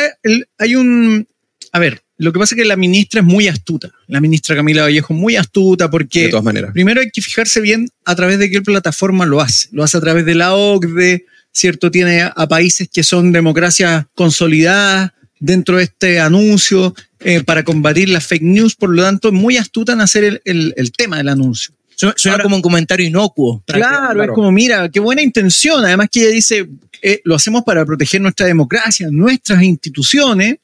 hay 0.58 0.76
un. 0.76 1.28
A 1.72 1.80
ver, 1.80 2.02
lo 2.18 2.32
que 2.32 2.40
pasa 2.40 2.56
es 2.56 2.62
que 2.62 2.68
la 2.68 2.78
ministra 2.78 3.20
es 3.20 3.26
muy 3.26 3.48
astuta. 3.48 3.92
La 4.08 4.22
ministra 4.22 4.56
Camila 4.56 4.84
Vallejo 4.84 5.14
muy 5.14 5.36
astuta 5.36 5.90
porque. 5.90 6.24
De 6.24 6.30
todas 6.30 6.46
maneras. 6.46 6.72
Primero 6.72 7.02
hay 7.02 7.12
que 7.12 7.22
fijarse 7.22 7.60
bien 7.62 7.90
a 8.06 8.16
través 8.16 8.40
de 8.40 8.50
qué 8.50 8.62
plataforma 8.62 9.26
lo 9.26 9.42
hace. 9.42 9.70
Lo 9.72 9.84
hace 9.84 9.98
a 9.98 10.02
través 10.02 10.26
de 10.26 10.36
la 10.36 10.54
OCDE, 10.54 11.26
¿cierto? 11.52 11.92
Tiene 11.92 12.22
a 12.22 12.48
países 12.48 12.88
que 12.92 13.04
son 13.04 13.32
democracias 13.32 14.06
consolidadas 14.16 15.12
dentro 15.40 15.78
de 15.78 15.84
este 15.84 16.20
anuncio 16.20 16.96
eh, 17.28 17.44
para 17.44 17.64
combatir 17.64 18.08
las 18.10 18.28
fake 18.28 18.44
news, 18.44 18.76
por 18.76 18.92
lo 18.92 19.02
tanto, 19.02 19.30
es 19.30 19.34
muy 19.34 19.58
astuta 19.58 19.94
en 19.94 20.02
hacer 20.02 20.44
el, 20.46 20.92
tema 20.96 21.18
del 21.18 21.30
anuncio. 21.30 21.74
Suena 21.96 22.38
como 22.38 22.56
un 22.56 22.62
comentario 22.62 23.04
inocuo. 23.04 23.64
Claro, 23.66 24.22
es 24.22 24.30
como, 24.30 24.52
mira, 24.52 24.90
qué 24.90 25.00
buena 25.00 25.24
intención. 25.24 25.84
Además 25.84 26.10
que 26.12 26.22
ella 26.22 26.30
dice, 26.30 26.70
eh, 27.02 27.22
lo 27.24 27.34
hacemos 27.34 27.64
para 27.64 27.84
proteger 27.84 28.22
nuestra 28.22 28.46
democracia, 28.46 29.08
nuestras 29.10 29.64
instituciones. 29.64 30.58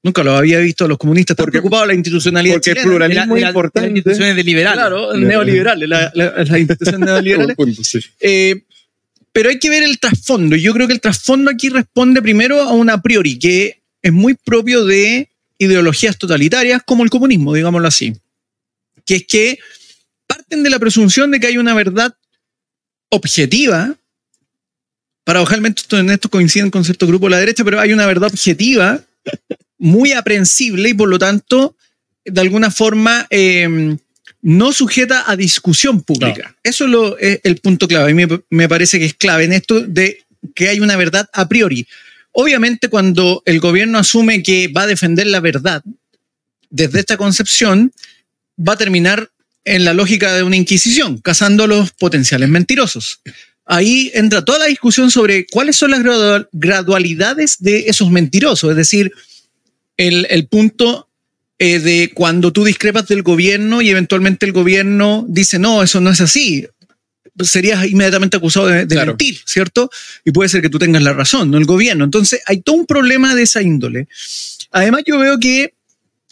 Nunca 0.00 0.22
lo 0.22 0.36
había 0.36 0.60
visto 0.60 0.86
los 0.86 0.98
comunistas 0.98 1.36
tan 1.36 1.46
preocupados 1.46 1.88
de 1.88 1.94
la 1.94 1.94
institucionalidad 1.94 2.54
Porque 2.54 2.70
el 2.70 2.76
pluralismo 2.76 3.36
es 3.36 3.42
importante. 3.42 3.88
Las 3.88 3.96
instituciones 3.96 4.44
liberales. 4.44 4.78
Claro, 4.78 5.16
neoliberales, 5.16 5.88
las 5.88 6.58
instituciones 6.60 7.00
neoliberales. 7.08 7.56
Eh, 8.20 8.62
pero 9.32 9.48
hay 9.48 9.58
que 9.58 9.68
ver 9.68 9.82
el 9.82 9.98
trasfondo. 9.98 10.54
Yo 10.54 10.72
creo 10.74 10.86
que 10.86 10.92
el 10.92 11.00
trasfondo 11.00 11.50
aquí 11.50 11.70
responde 11.70 12.22
primero 12.22 12.62
a 12.62 12.70
un 12.70 12.88
a 12.88 13.02
priori, 13.02 13.36
que 13.36 13.82
es 14.00 14.12
muy 14.12 14.34
propio 14.34 14.84
de 14.84 15.28
ideologías 15.58 16.16
totalitarias 16.16 16.82
como 16.84 17.04
el 17.04 17.10
comunismo, 17.10 17.54
digámoslo 17.54 17.88
así, 17.88 18.14
que 19.04 19.16
es 19.16 19.26
que 19.26 19.58
parten 20.26 20.62
de 20.62 20.70
la 20.70 20.78
presunción 20.78 21.30
de 21.30 21.40
que 21.40 21.48
hay 21.48 21.58
una 21.58 21.74
verdad 21.74 22.14
objetiva, 23.10 23.96
paradojalmente 25.24 25.82
en 25.90 26.10
esto 26.10 26.28
coinciden 26.28 26.70
con 26.70 26.84
cierto 26.84 27.06
grupo 27.06 27.26
de 27.26 27.30
la 27.30 27.38
derecha, 27.38 27.64
pero 27.64 27.80
hay 27.80 27.92
una 27.92 28.06
verdad 28.06 28.30
objetiva 28.32 29.02
muy 29.78 30.12
aprensible 30.12 30.90
y 30.90 30.94
por 30.94 31.08
lo 31.08 31.18
tanto, 31.18 31.76
de 32.24 32.40
alguna 32.40 32.70
forma, 32.70 33.26
eh, 33.30 33.96
no 34.42 34.72
sujeta 34.72 35.30
a 35.30 35.36
discusión 35.36 36.02
pública. 36.02 36.56
Eso 36.62 36.84
es, 36.84 36.90
lo, 36.90 37.18
es, 37.18 37.40
el 37.44 37.56
punto 37.58 37.88
clave. 37.88 38.10
A 38.10 38.14
mí 38.14 38.26
me, 38.26 38.40
me 38.50 38.68
parece 38.68 38.98
que 38.98 39.06
es 39.06 39.14
clave 39.14 39.44
en 39.44 39.52
esto 39.52 39.80
de 39.80 40.24
que 40.54 40.68
hay 40.68 40.80
una 40.80 40.96
verdad 40.96 41.28
a 41.32 41.48
priori. 41.48 41.86
Obviamente, 42.32 42.88
cuando 42.88 43.42
el 43.46 43.60
gobierno 43.60 43.98
asume 43.98 44.42
que 44.42 44.68
va 44.68 44.82
a 44.82 44.86
defender 44.86 45.26
la 45.26 45.40
verdad 45.40 45.82
desde 46.70 47.00
esta 47.00 47.16
concepción, 47.16 47.92
va 48.58 48.74
a 48.74 48.78
terminar 48.78 49.30
en 49.64 49.84
la 49.84 49.94
lógica 49.94 50.34
de 50.34 50.42
una 50.42 50.56
inquisición, 50.56 51.18
cazando 51.18 51.64
a 51.64 51.66
los 51.66 51.92
potenciales 51.92 52.48
mentirosos. 52.48 53.20
Ahí 53.64 54.10
entra 54.14 54.44
toda 54.44 54.60
la 54.60 54.64
discusión 54.66 55.10
sobre 55.10 55.46
cuáles 55.46 55.76
son 55.76 55.90
las 55.90 56.00
gradualidades 56.52 57.56
de 57.58 57.80
esos 57.88 58.10
mentirosos, 58.10 58.70
es 58.70 58.76
decir, 58.76 59.12
el, 59.98 60.46
punto 60.46 61.08
eh, 61.58 61.80
de 61.80 62.10
cuando 62.14 62.52
tú 62.52 62.64
discrepas 62.64 63.08
del 63.08 63.22
gobierno 63.22 63.82
y 63.82 63.90
eventualmente 63.90 64.46
el 64.46 64.52
gobierno 64.52 65.26
dice, 65.28 65.58
no, 65.58 65.82
eso 65.82 66.00
no 66.00 66.10
es 66.10 66.20
así, 66.20 66.66
serías 67.42 67.86
inmediatamente 67.86 68.36
acusado 68.36 68.66
de, 68.66 68.86
de 68.86 68.94
claro. 68.94 69.12
mentir, 69.12 69.38
¿cierto? 69.44 69.90
Y 70.24 70.30
puede 70.30 70.48
ser 70.48 70.62
que 70.62 70.68
tú 70.68 70.78
tengas 70.78 71.02
la 71.02 71.12
razón, 71.12 71.50
no 71.50 71.58
el 71.58 71.64
gobierno. 71.64 72.04
Entonces, 72.04 72.40
hay 72.46 72.60
todo 72.60 72.76
un 72.76 72.86
problema 72.86 73.34
de 73.34 73.42
esa 73.42 73.62
índole. 73.62 74.08
Además, 74.70 75.02
yo 75.06 75.18
veo 75.18 75.38
que 75.38 75.74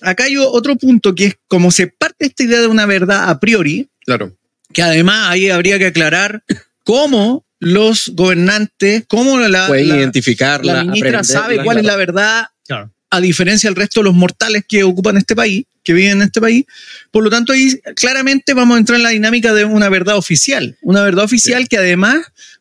acá 0.01 0.25
hay 0.25 0.37
otro 0.37 0.77
punto 0.77 1.15
que 1.15 1.27
es 1.27 1.39
como 1.49 1.71
se 1.71 1.87
parte 1.87 2.27
esta 2.27 2.43
idea 2.43 2.61
de 2.61 2.67
una 2.67 2.87
verdad 2.87 3.29
a 3.29 3.41
priori, 3.41 3.89
claro. 4.05 4.37
que 4.73 4.83
además 4.83 5.31
ahí 5.31 5.49
habría 5.51 5.79
que 5.79 5.87
aclarar 5.87 6.43
cómo 6.85 7.45
los 7.59 8.13
gobernantes, 8.15 9.05
cómo 9.09 9.39
la, 9.39 9.67
Pueden 9.67 9.89
la, 9.89 9.97
identificarla, 9.97 10.75
la 10.75 10.85
ministra 10.85 11.25
sabe 11.25 11.63
cuál 11.65 11.79
es 11.79 11.85
la 11.85 11.97
verdad, 11.97 12.47
claro. 12.67 12.93
A 13.11 13.21
diferencia 13.21 13.69
del 13.71 13.77
resto 13.77 14.01
de 14.01 14.05
los 14.05 14.15
mortales 14.15 14.65
que 14.69 14.83
ocupan 14.83 15.17
este 15.17 15.37
país, 15.37 15.65
que 15.85 15.93
viven 15.93 16.13
en 16.13 16.23
este 16.23 16.41
país. 16.41 16.65
Por 17.11 17.23
lo 17.23 17.31
tanto, 17.31 17.53
ahí 17.53 17.81
claramente 17.95 18.55
vamos 18.55 18.77
a 18.77 18.79
entrar 18.79 18.97
en 18.97 19.05
la 19.05 19.11
dinámica 19.11 19.55
de 19.55 19.65
una 19.65 19.89
verdad 19.89 20.17
oficial, 20.17 20.77
una 20.83 21.03
verdad 21.03 21.25
oficial 21.25 21.63
sí. 21.63 21.69
que 21.69 21.79
además 21.79 22.17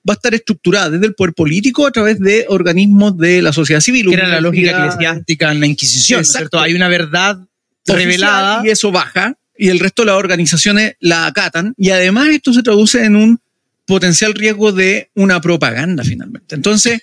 va 0.07 0.13
a 0.13 0.15
estar 0.15 0.35
estructurada 0.35 0.91
desde 0.91 1.07
el 1.07 1.15
poder 1.15 1.33
político 1.33 1.87
a 1.87 1.91
través 1.91 2.19
de 2.19 2.45
organismos 2.47 3.17
de 3.17 3.41
la 3.41 3.51
sociedad 3.51 3.81
civil. 3.81 4.07
Que 4.07 4.13
era 4.13 4.27
la 4.27 4.41
lógica 4.41 4.71
eclesiástica 4.71 5.51
en 5.51 5.59
la 5.59 5.65
Inquisición, 5.65 6.23
¿cierto? 6.23 6.59
Hay 6.59 6.75
una 6.75 6.87
verdad 6.87 7.39
revelada. 7.87 8.61
Y 8.63 8.69
eso 8.69 8.91
baja, 8.91 9.35
y 9.57 9.69
el 9.69 9.79
resto 9.79 10.03
de 10.03 10.07
las 10.07 10.17
organizaciones 10.17 10.95
la 10.99 11.25
acatan, 11.25 11.73
y 11.77 11.89
además 11.89 12.29
esto 12.29 12.53
se 12.53 12.61
traduce 12.61 13.03
en 13.03 13.15
un 13.15 13.39
potencial 13.85 14.33
riesgo 14.33 14.71
de 14.71 15.09
una 15.15 15.41
propaganda 15.41 16.03
finalmente. 16.03 16.55
Entonces, 16.55 17.01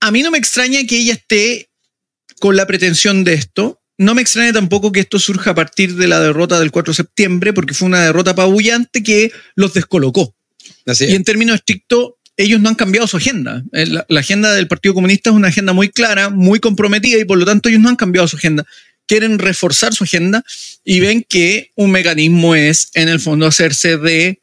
a 0.00 0.10
mí 0.10 0.22
no 0.22 0.30
me 0.30 0.38
extraña 0.38 0.84
que 0.86 0.98
ella 0.98 1.14
esté 1.14 1.68
con 2.44 2.56
la 2.56 2.66
pretensión 2.66 3.24
de 3.24 3.32
esto, 3.32 3.80
no 3.96 4.14
me 4.14 4.20
extraña 4.20 4.52
tampoco 4.52 4.92
que 4.92 5.00
esto 5.00 5.18
surja 5.18 5.52
a 5.52 5.54
partir 5.54 5.94
de 5.96 6.06
la 6.06 6.20
derrota 6.20 6.60
del 6.60 6.72
4 6.72 6.90
de 6.90 6.96
septiembre, 6.96 7.54
porque 7.54 7.72
fue 7.72 7.88
una 7.88 8.04
derrota 8.04 8.32
apabullante 8.32 9.02
que 9.02 9.32
los 9.54 9.72
descolocó. 9.72 10.36
Así 10.84 11.06
y 11.06 11.14
en 11.14 11.24
términos 11.24 11.54
estrictos, 11.54 12.10
ellos 12.36 12.60
no 12.60 12.68
han 12.68 12.74
cambiado 12.74 13.06
su 13.06 13.16
agenda. 13.16 13.64
La, 13.72 14.04
la, 14.06 14.20
agenda 14.20 14.52
del 14.52 14.68
Partido 14.68 14.92
Comunista 14.92 15.30
es 15.30 15.36
una 15.36 15.48
agenda 15.48 15.72
muy 15.72 15.88
clara, 15.88 16.28
muy 16.28 16.60
comprometida, 16.60 17.18
y 17.18 17.24
por 17.24 17.38
lo 17.38 17.46
tanto 17.46 17.70
ellos 17.70 17.80
no 17.80 17.88
han 17.88 17.96
cambiado 17.96 18.28
su 18.28 18.36
agenda. 18.36 18.66
Quieren 19.06 19.38
reforzar 19.38 19.94
su 19.94 20.04
agenda 20.04 20.44
y 20.84 21.00
ven 21.00 21.24
que 21.26 21.70
un 21.76 21.92
mecanismo 21.92 22.54
es, 22.54 22.90
en 22.92 23.08
el 23.08 23.20
fondo, 23.20 23.46
hacerse 23.46 23.96
de 23.96 24.42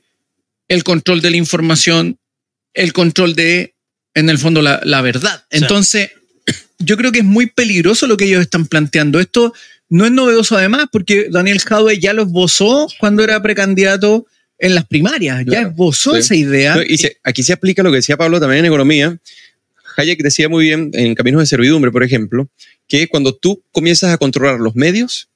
el 0.68 0.84
control 0.84 1.22
de 1.22 1.30
la 1.30 1.38
información, 1.38 2.18
el 2.74 2.94
control 2.94 3.36
de, 3.36 3.76
en 4.16 4.32
el 4.32 4.40
fondo, 4.40 4.64
la, 4.64 4.82
la 4.86 5.02
verdad. 5.02 5.46
Entonces, 5.52 6.10
sí. 6.12 6.21
Yo 6.84 6.98
creo 6.98 7.12
que 7.12 7.20
es 7.20 7.26
muy 7.26 7.48
peligroso 7.48 8.08
lo 8.08 8.18
que 8.18 8.26
ellos 8.26 8.42
están 8.42 8.66
planteando. 8.66 9.20
Esto 9.20 9.54
no 9.90 10.06
es 10.06 10.12
novedoso 10.12 10.58
además, 10.58 10.86
porque 10.92 11.28
Daniel 11.30 11.60
Jadwe 11.60 12.00
ya 12.00 12.14
lo 12.14 12.24
esbozó 12.24 12.88
cuando 13.00 13.24
era 13.24 13.42
precandidato 13.42 14.26
en 14.58 14.76
las 14.76 14.86
primarias, 14.86 15.44
claro, 15.44 15.52
ya 15.52 15.70
esbozó 15.70 16.14
sí. 16.14 16.20
esa 16.20 16.36
idea. 16.36 16.76
No, 16.76 16.84
y 16.84 16.98
se, 16.98 17.18
aquí 17.24 17.42
se 17.44 17.54
aplica 17.54 17.82
lo 17.82 17.90
que 17.90 17.98
decía 17.98 18.16
Pablo 18.16 18.40
también 18.40 18.60
en 18.60 18.66
economía. 18.68 19.18
Hayek 19.98 20.22
decía 20.22 20.50
muy 20.50 20.66
bien 20.66 20.92
en 20.94 21.16
Caminos 21.16 21.42
de 21.42 21.48
Servidumbre, 21.48 21.92
por 21.92 22.04
ejemplo, 22.04 22.48
que 22.88 23.08
cuando 23.08 23.36
tú 23.36 23.64
comienzas 23.72 24.14
a 24.14 24.18
controlar 24.18 24.60
los 24.60 24.76
medios, 24.76 25.30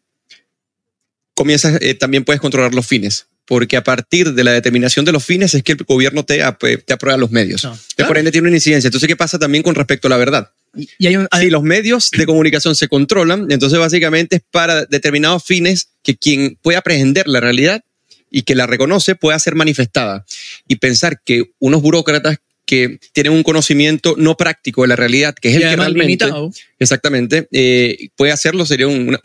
comienzas, 1.33 1.79
eh, 1.81 1.95
también 1.95 2.23
puedes 2.23 2.39
controlar 2.39 2.73
los 2.73 2.85
fines 2.85 3.27
porque 3.45 3.77
a 3.77 3.83
partir 3.83 4.33
de 4.33 4.43
la 4.43 4.51
determinación 4.51 5.05
de 5.05 5.11
los 5.11 5.23
fines 5.23 5.53
es 5.53 5.63
que 5.63 5.73
el 5.73 5.83
gobierno 5.87 6.25
te, 6.25 6.41
te 6.85 6.93
aprueba 6.93 7.17
los 7.17 7.31
medios. 7.31 7.63
No, 7.63 7.77
claro. 7.95 8.09
Por 8.09 8.17
ende 8.17 8.31
tiene 8.31 8.47
una 8.47 8.57
incidencia. 8.57 8.87
Entonces, 8.87 9.07
¿qué 9.07 9.15
pasa 9.15 9.37
también 9.37 9.63
con 9.63 9.75
respecto 9.75 10.07
a 10.07 10.09
la 10.09 10.17
verdad? 10.17 10.51
Y, 10.75 10.89
y 10.97 11.07
hay 11.07 11.17
un, 11.17 11.27
hay... 11.31 11.45
Si 11.45 11.49
los 11.49 11.63
medios 11.63 12.09
de 12.11 12.25
comunicación 12.25 12.75
se 12.75 12.87
controlan, 12.87 13.47
entonces 13.49 13.79
básicamente 13.79 14.37
es 14.37 14.41
para 14.51 14.85
determinados 14.85 15.43
fines 15.43 15.89
que 16.03 16.15
quien 16.15 16.57
pueda 16.61 16.79
aprehender 16.79 17.27
la 17.27 17.39
realidad 17.39 17.83
y 18.29 18.43
que 18.43 18.55
la 18.55 18.67
reconoce 18.67 19.15
pueda 19.15 19.39
ser 19.39 19.55
manifestada. 19.55 20.25
Y 20.67 20.75
pensar 20.75 21.21
que 21.23 21.51
unos 21.59 21.81
burócratas 21.81 22.37
que 22.65 22.99
tienen 23.13 23.33
un 23.33 23.43
conocimiento 23.43 24.15
no 24.17 24.35
práctico 24.35 24.81
de 24.81 24.89
la 24.89 24.95
realidad, 24.95 25.35
que 25.35 25.49
es 25.49 25.55
el 25.55 25.61
que 25.61 25.75
realmente, 25.75 26.25
limitado. 26.25 26.51
exactamente, 26.79 27.47
eh, 27.51 28.09
puede 28.15 28.31
hacerlo, 28.31 28.65
sería 28.65 28.87
un, 28.87 29.17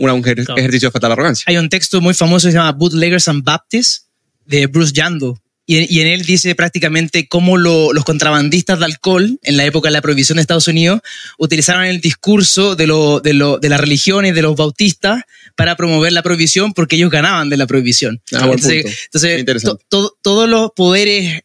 ejercicio 0.56 0.88
de 0.88 0.92
fatal 0.92 1.12
arrogancia. 1.12 1.44
Hay 1.46 1.56
un 1.56 1.68
texto 1.68 2.00
muy 2.00 2.14
famoso 2.14 2.48
que 2.48 2.52
se 2.52 2.58
llama 2.58 2.72
Bootleggers 2.72 3.28
and 3.28 3.42
Baptists, 3.42 4.06
de 4.46 4.66
Bruce 4.66 4.92
Yando. 4.92 5.40
Y, 5.70 5.86
y 5.88 6.00
en 6.00 6.08
él 6.08 6.24
dice 6.24 6.56
prácticamente 6.56 7.28
cómo 7.28 7.56
lo, 7.56 7.92
los 7.92 8.04
contrabandistas 8.04 8.80
de 8.80 8.86
alcohol 8.86 9.38
en 9.40 9.56
la 9.56 9.64
época 9.64 9.88
de 9.88 9.92
la 9.92 10.02
prohibición 10.02 10.34
de 10.34 10.42
Estados 10.42 10.66
Unidos 10.66 11.00
utilizaron 11.38 11.84
el 11.84 12.00
discurso 12.00 12.74
de, 12.74 12.88
lo, 12.88 13.20
de, 13.20 13.34
lo, 13.34 13.58
de 13.58 13.68
las 13.68 13.78
religiones, 13.78 14.34
de 14.34 14.42
los 14.42 14.56
bautistas, 14.56 15.22
para 15.54 15.76
promover 15.76 16.12
la 16.12 16.24
prohibición 16.24 16.72
porque 16.72 16.96
ellos 16.96 17.12
ganaban 17.12 17.50
de 17.50 17.56
la 17.56 17.68
prohibición. 17.68 18.20
Ah, 18.32 18.46
entonces, 18.46 18.98
entonces 19.14 19.62
to, 19.62 19.78
to, 19.88 20.16
todos 20.22 20.48
los 20.48 20.72
poderes 20.74 21.42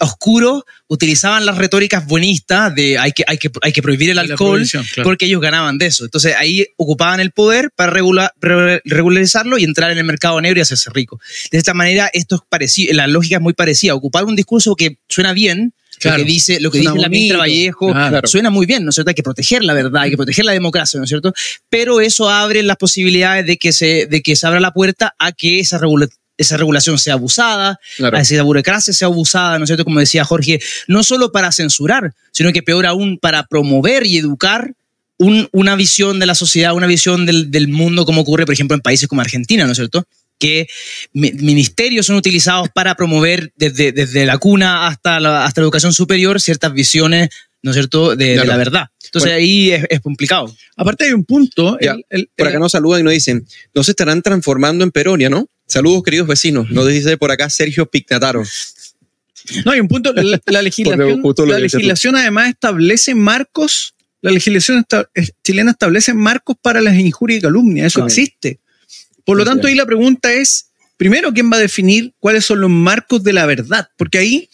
oscuros 0.00 0.62
utilizaban 0.88 1.46
las 1.46 1.58
retóricas 1.58 2.06
buenistas 2.06 2.74
de 2.74 2.98
hay 2.98 3.12
que, 3.12 3.24
hay 3.26 3.38
que, 3.38 3.50
hay 3.62 3.72
que 3.72 3.82
prohibir 3.82 4.10
el 4.10 4.18
alcohol 4.18 4.66
claro. 4.68 4.86
porque 5.02 5.26
ellos 5.26 5.40
ganaban 5.40 5.78
de 5.78 5.86
eso. 5.86 6.04
Entonces 6.04 6.34
ahí 6.36 6.66
ocupaban 6.76 7.20
el 7.20 7.30
poder 7.30 7.70
para 7.74 7.90
regular, 7.90 8.32
regularizarlo 8.40 9.58
y 9.58 9.64
entrar 9.64 9.90
en 9.90 9.98
el 9.98 10.04
mercado 10.04 10.40
negro 10.40 10.58
y 10.58 10.62
hacerse 10.62 10.90
rico. 10.92 11.20
De 11.50 11.58
esta 11.58 11.74
manera, 11.74 12.10
esto 12.12 12.36
es 12.36 12.42
parecido, 12.48 12.94
la 12.94 13.06
lógica 13.06 13.36
es 13.36 13.42
muy 13.42 13.54
parecida. 13.54 13.94
Ocupar 13.94 14.24
un 14.24 14.36
discurso 14.36 14.76
que 14.76 14.98
suena 15.08 15.32
bien, 15.32 15.74
Claro. 15.98 16.18
Lo 16.18 16.24
que 16.24 16.32
dice, 16.32 16.60
lo 16.60 16.70
que 16.70 16.78
dice 16.78 16.98
la 16.98 17.08
ministra 17.08 17.38
Vallejo 17.38 17.92
claro. 17.92 18.26
suena 18.26 18.50
muy 18.50 18.66
bien, 18.66 18.82
¿no 18.82 18.88
es 18.88 18.96
cierto? 18.96 19.10
Hay 19.10 19.14
que 19.14 19.22
proteger 19.22 19.62
la 19.62 19.72
verdad, 19.72 20.02
hay 20.02 20.10
que 20.10 20.16
proteger 20.16 20.44
la 20.44 20.52
democracia, 20.52 20.98
¿no 20.98 21.04
es 21.04 21.08
cierto? 21.08 21.32
Pero 21.68 22.00
eso 22.00 22.28
abre 22.28 22.62
las 22.64 22.76
posibilidades 22.76 23.46
de 23.46 23.56
que 23.56 23.72
se, 23.72 24.06
de 24.06 24.20
que 24.20 24.34
se 24.34 24.46
abra 24.46 24.58
la 24.58 24.72
puerta 24.72 25.14
a 25.18 25.30
que 25.30 25.60
esa 25.60 25.78
regulación 25.78 26.18
esa 26.36 26.56
regulación 26.56 26.98
sea 26.98 27.14
abusada, 27.14 27.78
claro. 27.96 28.16
esa 28.16 28.42
burocracia 28.42 28.92
sea 28.92 29.06
abusada, 29.06 29.58
¿no 29.58 29.64
es 29.64 29.68
cierto? 29.68 29.84
Como 29.84 30.00
decía 30.00 30.24
Jorge, 30.24 30.60
no 30.88 31.02
solo 31.02 31.32
para 31.32 31.52
censurar, 31.52 32.14
sino 32.32 32.52
que 32.52 32.62
peor 32.62 32.86
aún 32.86 33.18
para 33.18 33.46
promover 33.46 34.06
y 34.06 34.16
educar 34.16 34.72
un, 35.18 35.48
una 35.52 35.76
visión 35.76 36.18
de 36.18 36.26
la 36.26 36.34
sociedad, 36.34 36.74
una 36.74 36.86
visión 36.86 37.26
del, 37.26 37.50
del, 37.50 37.68
mundo, 37.68 38.04
como 38.04 38.22
ocurre, 38.22 38.44
por 38.44 38.54
ejemplo, 38.54 38.74
en 38.74 38.80
países 38.80 39.08
como 39.08 39.20
Argentina, 39.20 39.64
¿no 39.64 39.72
es 39.72 39.78
cierto? 39.78 40.06
Que 40.38 40.66
ministerios 41.12 42.06
son 42.06 42.16
utilizados 42.16 42.68
para 42.74 42.96
promover 42.96 43.52
desde, 43.56 43.92
desde 43.92 44.26
la 44.26 44.38
cuna 44.38 44.88
hasta 44.88 45.20
la, 45.20 45.44
hasta 45.44 45.60
la 45.60 45.66
educación 45.66 45.92
superior 45.92 46.40
ciertas 46.40 46.72
visiones 46.72 47.28
¿no 47.62 47.70
es 47.70 47.76
cierto?, 47.76 48.16
de, 48.16 48.34
claro. 48.34 48.40
de 48.42 48.46
la 48.48 48.56
verdad. 48.56 48.86
Entonces 49.04 49.30
bueno, 49.30 49.36
ahí 49.36 49.70
es, 49.70 49.84
es, 49.88 50.00
complicado. 50.00 50.52
Aparte 50.76 51.04
hay 51.04 51.12
un 51.12 51.24
punto. 51.24 51.78
El, 51.78 52.04
el, 52.10 52.28
por 52.36 52.48
acá 52.48 52.58
nos 52.58 52.72
saludan 52.72 53.02
y 53.02 53.04
nos 53.04 53.12
dicen, 53.12 53.46
no 53.72 53.84
se 53.84 53.92
estarán 53.92 54.20
transformando 54.20 54.82
en 54.82 54.90
Peronia, 54.90 55.30
¿no? 55.30 55.48
Saludos, 55.72 56.02
queridos 56.02 56.28
vecinos. 56.28 56.70
Nos 56.70 56.86
dice 56.86 57.16
por 57.16 57.30
acá 57.30 57.48
Sergio 57.48 57.86
Pignataro. 57.86 58.42
No, 59.64 59.72
hay 59.72 59.80
un 59.80 59.88
punto. 59.88 60.12
La, 60.12 60.38
la 60.44 60.62
legislación, 60.62 61.22
la 61.48 61.58
legislación 61.58 62.14
además 62.14 62.50
establece 62.50 63.14
marcos. 63.14 63.94
La 64.20 64.32
legislación 64.32 64.80
esta, 64.80 65.08
chilena 65.42 65.70
establece 65.70 66.12
marcos 66.12 66.56
para 66.60 66.82
las 66.82 66.94
injurias 66.96 67.38
y 67.38 67.40
calumnias. 67.40 67.86
Eso 67.86 68.04
existe. 68.04 68.60
Por 69.24 69.38
lo 69.38 69.46
tanto, 69.46 69.66
ahí 69.66 69.74
la 69.74 69.86
pregunta 69.86 70.30
es: 70.34 70.66
primero, 70.98 71.32
¿quién 71.32 71.50
va 71.50 71.56
a 71.56 71.60
definir 71.60 72.12
cuáles 72.18 72.44
son 72.44 72.60
los 72.60 72.68
marcos 72.68 73.24
de 73.24 73.32
la 73.32 73.46
verdad? 73.46 73.88
Porque 73.96 74.18
ahí 74.18 74.50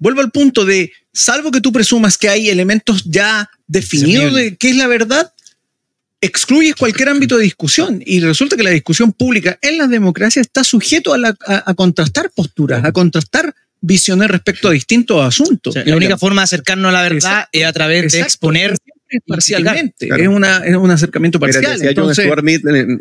vuelvo 0.00 0.20
al 0.20 0.32
punto 0.32 0.64
de, 0.64 0.90
salvo 1.12 1.52
que 1.52 1.60
tú 1.60 1.70
presumas 1.70 2.18
que 2.18 2.28
hay 2.28 2.50
elementos 2.50 3.04
ya 3.04 3.48
definidos 3.68 4.34
de 4.34 4.56
qué 4.56 4.70
es 4.70 4.76
la 4.76 4.88
verdad, 4.88 5.32
excluyes 6.26 6.74
cualquier 6.74 7.08
ámbito 7.08 7.36
de 7.36 7.44
discusión 7.44 8.02
y 8.04 8.20
resulta 8.20 8.56
que 8.56 8.62
la 8.62 8.70
discusión 8.70 9.12
pública 9.12 9.58
en 9.62 9.78
las 9.78 9.88
democracias 9.90 10.46
está 10.46 10.64
sujeto 10.64 11.14
a, 11.14 11.18
la, 11.18 11.36
a, 11.46 11.70
a 11.70 11.74
contrastar 11.74 12.30
posturas, 12.30 12.84
a 12.84 12.92
contrastar 12.92 13.54
visiones 13.80 14.28
respecto 14.28 14.68
a 14.68 14.72
distintos 14.72 15.24
asuntos. 15.24 15.74
La 15.84 15.96
única 15.96 16.18
forma 16.18 16.42
de 16.42 16.44
acercarnos 16.44 16.88
a 16.90 16.92
la 16.92 17.02
verdad 17.02 17.16
Exacto. 17.16 17.48
es 17.52 17.64
a 17.64 17.72
través 17.72 18.04
Exacto. 18.04 18.16
de 18.16 18.22
exponer 18.22 18.76
parcialmente, 19.26 20.08
es, 20.08 20.28
una, 20.28 20.58
es 20.58 20.76
un 20.76 20.90
acercamiento 20.90 21.38
parcial. 21.38 21.80
Entonces, 21.80 22.26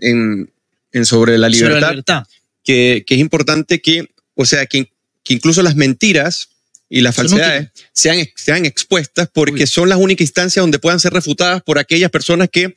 en, 0.02 0.50
en, 0.92 1.06
sobre 1.06 1.38
la 1.38 1.50
libertad, 1.50 2.26
Que, 2.64 3.04
que, 3.06 3.16
es 3.16 3.20
importante 3.20 3.82
que, 3.82 4.10
o 4.36 4.46
sea, 4.46 4.66
que, 4.66 4.92
que 5.24 5.34
incluso 5.34 5.62
las 5.62 5.76
mentiras 5.76 6.50
y 6.90 7.02
las 7.02 7.16
falsedades 7.16 7.70
sean, 7.94 8.26
sean 8.36 8.66
expuestas 8.66 9.28
porque 9.34 9.66
son 9.66 9.90
las 9.90 9.98
únicas 9.98 10.22
instancias 10.22 10.62
donde 10.62 10.80
puedan 10.80 11.00
ser 11.00 11.14
refutadas 11.14 11.64
por 11.64 11.80
aquellas 11.80 12.12
personas 12.12 12.50
que 12.52 12.76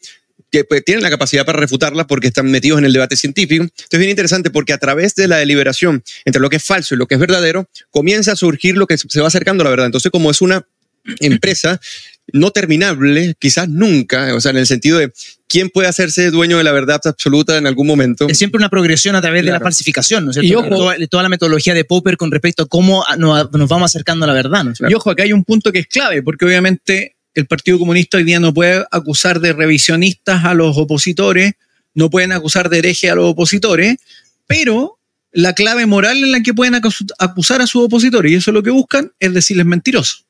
que 0.50 0.64
pues, 0.64 0.84
tienen 0.84 1.02
la 1.02 1.10
capacidad 1.10 1.44
para 1.44 1.58
refutarla 1.58 2.06
porque 2.06 2.28
están 2.28 2.50
metidos 2.50 2.78
en 2.78 2.84
el 2.84 2.92
debate 2.92 3.16
científico. 3.16 3.62
Entonces 3.62 3.88
es 3.90 3.98
bien 3.98 4.10
interesante 4.10 4.50
porque 4.50 4.72
a 4.72 4.78
través 4.78 5.14
de 5.14 5.28
la 5.28 5.36
deliberación 5.36 6.02
entre 6.24 6.40
lo 6.40 6.50
que 6.50 6.56
es 6.56 6.64
falso 6.64 6.94
y 6.94 6.98
lo 6.98 7.06
que 7.06 7.14
es 7.14 7.20
verdadero, 7.20 7.68
comienza 7.90 8.32
a 8.32 8.36
surgir 8.36 8.76
lo 8.76 8.86
que 8.86 8.98
se 8.98 9.20
va 9.20 9.28
acercando 9.28 9.62
a 9.62 9.64
la 9.64 9.70
verdad. 9.70 9.86
Entonces 9.86 10.10
como 10.10 10.30
es 10.30 10.40
una 10.40 10.66
empresa 11.20 11.80
no 12.32 12.50
terminable, 12.50 13.34
quizás 13.38 13.68
nunca, 13.68 14.34
o 14.34 14.40
sea, 14.40 14.50
en 14.50 14.58
el 14.58 14.66
sentido 14.66 14.98
de 14.98 15.12
quién 15.48 15.70
puede 15.70 15.88
hacerse 15.88 16.30
dueño 16.30 16.58
de 16.58 16.64
la 16.64 16.72
verdad 16.72 17.00
absoluta 17.04 17.56
en 17.56 17.66
algún 17.66 17.86
momento. 17.86 18.28
Es 18.28 18.36
siempre 18.36 18.58
una 18.58 18.68
progresión 18.68 19.16
a 19.16 19.22
través 19.22 19.44
de 19.44 19.50
la 19.50 19.60
falsificación, 19.60 20.26
¿no 20.26 20.30
es 20.30 20.36
cierto? 20.36 20.94
Y 20.98 21.06
toda, 21.06 21.22
la 21.22 21.28
metodología 21.30 21.72
de 21.72 21.84
Popper 21.84 22.18
con 22.18 22.30
respecto 22.30 22.64
a 22.64 22.66
cómo 22.66 23.04
nos, 23.16 23.50
vamos 23.50 23.90
acercando 23.90 24.24
a 24.24 24.28
la 24.28 24.34
verdad. 24.34 24.64
¿no? 24.64 24.88
Y 24.88 24.94
ojo, 24.94 25.10
acá 25.10 25.22
hay 25.22 25.32
un 25.32 25.44
punto 25.44 25.72
que 25.72 25.78
es 25.78 25.86
clave, 25.86 26.22
porque 26.22 26.44
obviamente 26.44 27.16
el 27.38 27.46
Partido 27.46 27.78
Comunista 27.78 28.16
hoy 28.16 28.24
día 28.24 28.40
no 28.40 28.52
puede 28.52 28.84
acusar 28.90 29.40
de 29.40 29.52
revisionistas 29.52 30.44
a 30.44 30.54
los 30.54 30.76
opositores, 30.76 31.52
no 31.94 32.10
pueden 32.10 32.32
acusar 32.32 32.68
de 32.68 32.78
hereje 32.78 33.10
a 33.10 33.14
los 33.14 33.30
opositores, 33.30 33.96
pero 34.48 34.98
la 35.30 35.52
clave 35.52 35.86
moral 35.86 36.16
en 36.16 36.32
la 36.32 36.40
que 36.40 36.52
pueden 36.52 36.74
acusar 36.74 37.60
a 37.60 37.66
sus 37.68 37.84
opositores, 37.84 38.32
y 38.32 38.34
eso 38.34 38.50
es 38.50 38.54
lo 38.54 38.62
que 38.64 38.70
buscan, 38.70 39.12
es 39.20 39.32
decirles 39.32 39.66
mentirosos. 39.66 40.24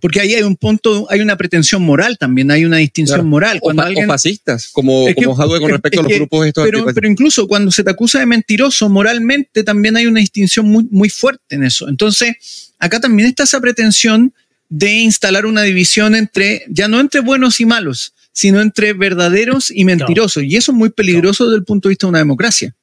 Porque 0.00 0.20
ahí 0.20 0.34
hay 0.34 0.42
un 0.42 0.54
punto, 0.54 1.08
hay 1.10 1.20
una 1.20 1.36
pretensión 1.36 1.82
moral 1.82 2.16
también, 2.16 2.50
hay 2.52 2.64
una 2.64 2.76
distinción 2.76 3.26
moral. 3.28 3.58
Cuando 3.60 3.82
o, 3.82 4.06
fascistas, 4.06 4.68
como, 4.68 5.06
como 5.16 5.34
con 5.36 5.68
respecto 5.68 6.00
a 6.00 6.02
los 6.04 6.12
grupos 6.12 6.46
estos. 6.46 6.64
Pero, 6.64 6.84
pero, 6.94 7.08
incluso 7.08 7.48
cuando 7.48 7.72
se 7.72 7.82
te 7.82 7.90
acusa 7.90 8.20
de 8.20 8.26
mentiroso, 8.26 8.88
moralmente 8.88 9.64
también 9.64 9.96
hay 9.96 10.06
una 10.06 10.20
distinción 10.20 10.66
muy, 10.66 10.86
muy 10.92 11.08
fuerte 11.08 11.56
en 11.56 11.64
eso. 11.64 11.88
Entonces, 11.88 12.72
acá 12.78 13.00
también 13.00 13.28
está 13.30 13.42
esa 13.42 13.60
pretensión 13.60 14.32
de 14.74 14.90
instalar 14.90 15.44
una 15.44 15.60
división 15.62 16.14
entre, 16.14 16.64
ya 16.66 16.88
no 16.88 16.98
entre 16.98 17.20
buenos 17.20 17.60
y 17.60 17.66
malos, 17.66 18.14
sino 18.32 18.62
entre 18.62 18.94
verdaderos 18.94 19.70
y 19.70 19.84
mentirosos. 19.84 20.44
Y 20.44 20.56
eso 20.56 20.72
es 20.72 20.78
muy 20.78 20.88
peligroso 20.88 21.44
desde 21.44 21.58
el 21.58 21.64
punto 21.64 21.88
de 21.88 21.90
vista 21.90 22.06
de 22.06 22.10
una 22.10 22.20
democracia. 22.20 22.74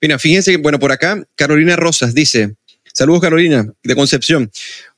Mira, 0.00 0.20
fíjense 0.20 0.52
que, 0.52 0.58
bueno, 0.58 0.78
por 0.78 0.92
acá, 0.92 1.20
Carolina 1.34 1.74
Rosas 1.74 2.14
dice, 2.14 2.54
saludos 2.94 3.22
Carolina, 3.22 3.66
de 3.82 3.94
Concepción. 3.96 4.52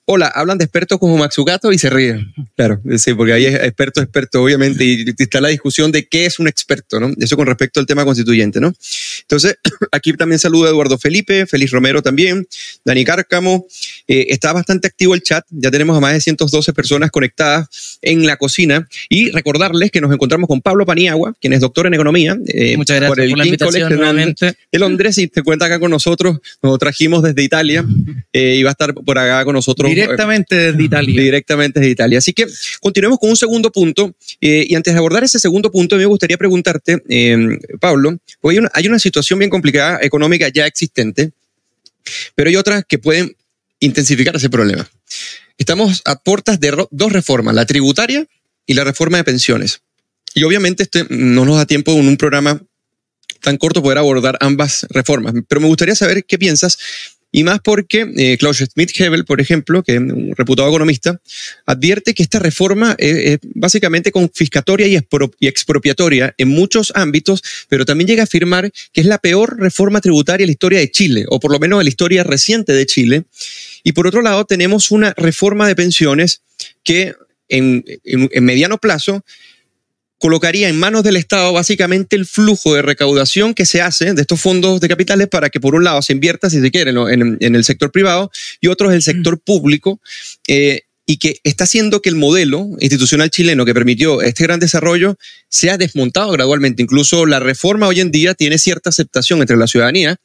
Hola, 0.07 0.27
hablan 0.27 0.59
de 0.59 0.65
expertos 0.65 0.99
como 0.99 1.17
Maxugato 1.17 1.73
y 1.73 1.79
se 1.79 1.89
ríen. 1.89 2.31
Claro, 2.57 2.79
sí, 2.99 3.15
porque 3.15 3.33
hay 3.33 3.47
expertos, 3.47 4.03
expertos, 4.03 4.39
obviamente, 4.39 4.85
y 4.85 5.03
está 5.17 5.41
la 5.41 5.49
discusión 5.49 5.91
de 5.93 6.07
qué 6.07 6.27
es 6.27 6.39
un 6.39 6.47
experto, 6.47 7.01
¿no? 7.01 7.11
Eso 7.19 7.39
con 7.39 7.47
respecto 7.47 7.81
al 7.81 7.87
tema 7.87 8.05
constituyente, 8.05 8.61
¿no? 8.61 8.75
Entonces, 9.23 9.57
aquí 9.93 10.13
también 10.13 10.39
saludo 10.39 10.67
a 10.67 10.69
Eduardo 10.69 10.99
Felipe, 10.99 11.47
Félix 11.47 11.71
Romero 11.71 12.03
también, 12.03 12.47
Dani 12.85 13.03
Cárcamo. 13.03 13.67
Eh, 14.07 14.27
está 14.29 14.53
bastante 14.53 14.89
activo 14.89 15.15
el 15.15 15.23
chat, 15.23 15.47
ya 15.49 15.71
tenemos 15.71 15.97
a 15.97 16.01
más 16.01 16.13
de 16.13 16.21
112 16.21 16.75
personas 16.75 17.11
conectadas 17.11 17.99
en 18.03 18.27
la 18.27 18.37
cocina. 18.37 18.87
Y 19.09 19.31
recordarles 19.31 19.91
que 19.91 20.03
nos 20.03 20.13
encontramos 20.13 20.49
con 20.49 20.61
Pablo 20.61 20.85
Paniagua, 20.85 21.35
quien 21.41 21.55
es 21.55 21.61
doctor 21.61 21.87
en 21.87 21.95
economía. 21.95 22.37
Eh, 22.49 22.77
Muchas 22.77 22.97
gracias 22.97 23.09
por, 23.09 23.21
el 23.21 23.31
la 23.31 23.47
invitación 23.47 23.97
nuevamente. 23.97 24.55
De 24.71 24.79
Londres 24.79 25.17
y 25.17 25.29
te 25.29 25.43
cuenta 25.43 25.65
acá 25.65 25.81
con 25.81 25.91
nosotros. 25.91 26.41
Nos 26.63 26.79
trajimos 26.79 27.23
desde 27.23 27.43
Italia 27.43 27.87
eh, 28.35 28.57
y 28.57 28.63
va 28.63 28.69
a 28.69 28.73
estar 28.73 28.93
por 28.93 29.19
acá 29.19 29.43
con 29.47 29.55
nosotros 29.55 29.94
Directamente 29.95 30.55
desde 30.55 30.83
Italia. 30.83 31.23
Directamente 31.23 31.81
desde 31.81 31.93
Italia. 31.93 32.19
Así 32.19 32.33
que 32.33 32.47
continuemos 32.81 33.19
con 33.19 33.31
un 33.31 33.37
segundo 33.37 33.71
punto. 33.71 34.15
Eh, 34.41 34.67
y 34.69 34.75
antes 34.75 34.93
de 34.93 34.99
abordar 34.99 35.25
ese 35.25 35.39
segundo 35.39 35.71
punto, 35.71 35.97
me 35.97 36.07
gustaría 36.07 36.37
preguntarte, 36.37 37.03
eh, 37.09 37.59
Pablo, 37.81 38.19
porque 38.41 38.55
hay 38.55 38.59
una, 38.59 38.71
hay 38.75 38.87
una 38.87 38.99
situación 38.99 39.39
bien 39.39 39.51
complicada 39.51 39.99
económica 40.03 40.49
ya 40.49 40.67
existente, 40.67 41.33
pero 42.35 42.51
hay 42.51 42.57
otras 42.57 42.85
que 42.87 42.99
pueden 42.99 43.37
intensificar 43.81 44.37
ese 44.37 44.51
problema. 44.51 44.89
Estamos 45.59 46.03
a 46.05 46.17
puertas 46.17 46.59
de 46.61 46.87
dos 46.91 47.13
reformas, 47.13 47.55
la 47.55 47.67
tributaria 47.67 48.27
y 48.67 48.75
la 48.75 48.85
reforma 48.85 49.19
de 49.19 49.25
pensiones. 49.25 49.83
Y 50.35 50.43
obviamente 50.43 50.83
este 50.83 51.07
no 51.11 51.45
nos 51.45 51.57
da 51.57 51.67
tiempo 51.67 51.93
en 51.93 52.09
un 52.09 52.17
programa 52.17 52.61
tan 53.41 53.57
corto 53.59 53.83
poder 53.83 53.99
abordar 53.99 54.37
ambas 54.41 54.87
reformas, 54.91 55.35
pero 55.47 55.61
me 55.61 55.69
gustaría 55.69 55.95
saber 55.95 56.25
qué 56.25 56.39
piensas 56.39 56.79
y 57.37 57.43
más 57.43 57.59
porque 57.59 58.07
eh, 58.17 58.39
Klaus 58.39 58.61
Schmidt-Hebel, 58.61 59.25
por 59.25 59.41
ejemplo, 59.41 59.83
que 59.83 59.95
es 59.95 59.99
un 59.99 60.33
reputado 60.37 60.69
economista, 60.69 61.21
advierte 61.67 62.15
que 62.15 62.23
esta 62.23 62.39
reforma 62.39 62.95
es, 62.97 63.41
básicamente 63.55 64.13
confiscatoria 64.13 64.87
y, 64.87 64.97
expropiatoria 65.41 66.33
en 66.39 66.49
muchos 66.49 66.93
ámbitos, 66.95 67.43
pero 67.69 67.85
también 67.85 68.07
llega 68.07 68.23
a 68.23 68.31
afirmar 68.31 68.71
que 68.93 69.01
es 69.01 69.09
la 69.09 69.19
peor 69.19 69.59
reforma 69.59 70.01
tributaria 70.01 70.45
en 70.45 70.49
la 70.49 70.53
historia 70.53 70.79
de 70.79 70.93
Chile, 70.93 71.25
o 71.29 71.41
por 71.41 71.51
lo 71.51 71.59
menos 71.59 71.81
en 71.81 71.87
la 71.87 71.89
historia 71.89 72.23
reciente 72.23 72.73
de 72.73 72.87
Chile. 72.87 73.25
Y 73.83 73.91
por 73.91 74.07
otro 74.07 74.23
lado, 74.23 74.45
tenemos 74.45 74.93
una 74.93 75.13
reforma 75.17 75.67
de 75.67 75.75
pensiones 75.75 76.41
que 76.85 77.17
en 77.49 77.85
mediano 78.43 78.79
plazo 78.79 79.25
colocaría 80.25 80.71
en 80.71 80.79
manos 80.79 81.03
del 81.03 81.17
Estado 81.17 81.53
básicamente 81.53 82.17
el 82.17 82.25
flujo 82.25 82.75
de 82.75 82.81
recaudación 82.81 83.53
que 83.53 83.67
se 83.67 83.83
hace 83.83 84.15
de 84.15 84.23
estos 84.23 84.41
fondos 84.41 84.81
de 84.81 84.89
capitales 84.89 85.29
para 85.29 85.51
que 85.51 85.61
por 85.61 85.75
un 85.75 85.85
lado 85.85 86.01
se 86.01 86.15
invierta, 86.15 86.49
si 86.49 86.63
se 86.63 86.71
quiere, 86.71 86.93
en, 86.93 87.37
en 87.39 87.55
el 87.55 87.63
sector 87.63 87.93
privado 87.93 88.31
y 88.59 88.69
otro 88.69 88.89
es 88.89 88.95
el 88.95 89.03
sector 89.03 89.39
público. 89.39 90.01
Eh, 90.49 90.85
y 91.07 91.19
que 91.19 91.39
está 91.45 91.65
haciendo 91.65 92.01
que 92.01 92.09
el 92.09 92.17
modelo 92.17 92.67
institucional 92.81 93.31
chileno 93.31 93.65
que 93.65 93.75
permitió 93.75 94.23
este 94.23 94.45
gran 94.45 94.59
desarrollo 94.59 95.17
sea 95.49 95.77
desmontado 95.77 96.33
gradualmente. 96.33 96.83
Incluso 96.83 97.27
la 97.27 97.41
reforma 97.41 97.87
hoy 97.87 98.01
en 98.01 98.11
día 98.11 98.35
tiene 98.35 98.59
cierta 98.59 98.91
aceptación 98.91 99.41
entre 99.41 99.57
la 99.57 99.67
ciudadanía. 99.67 100.17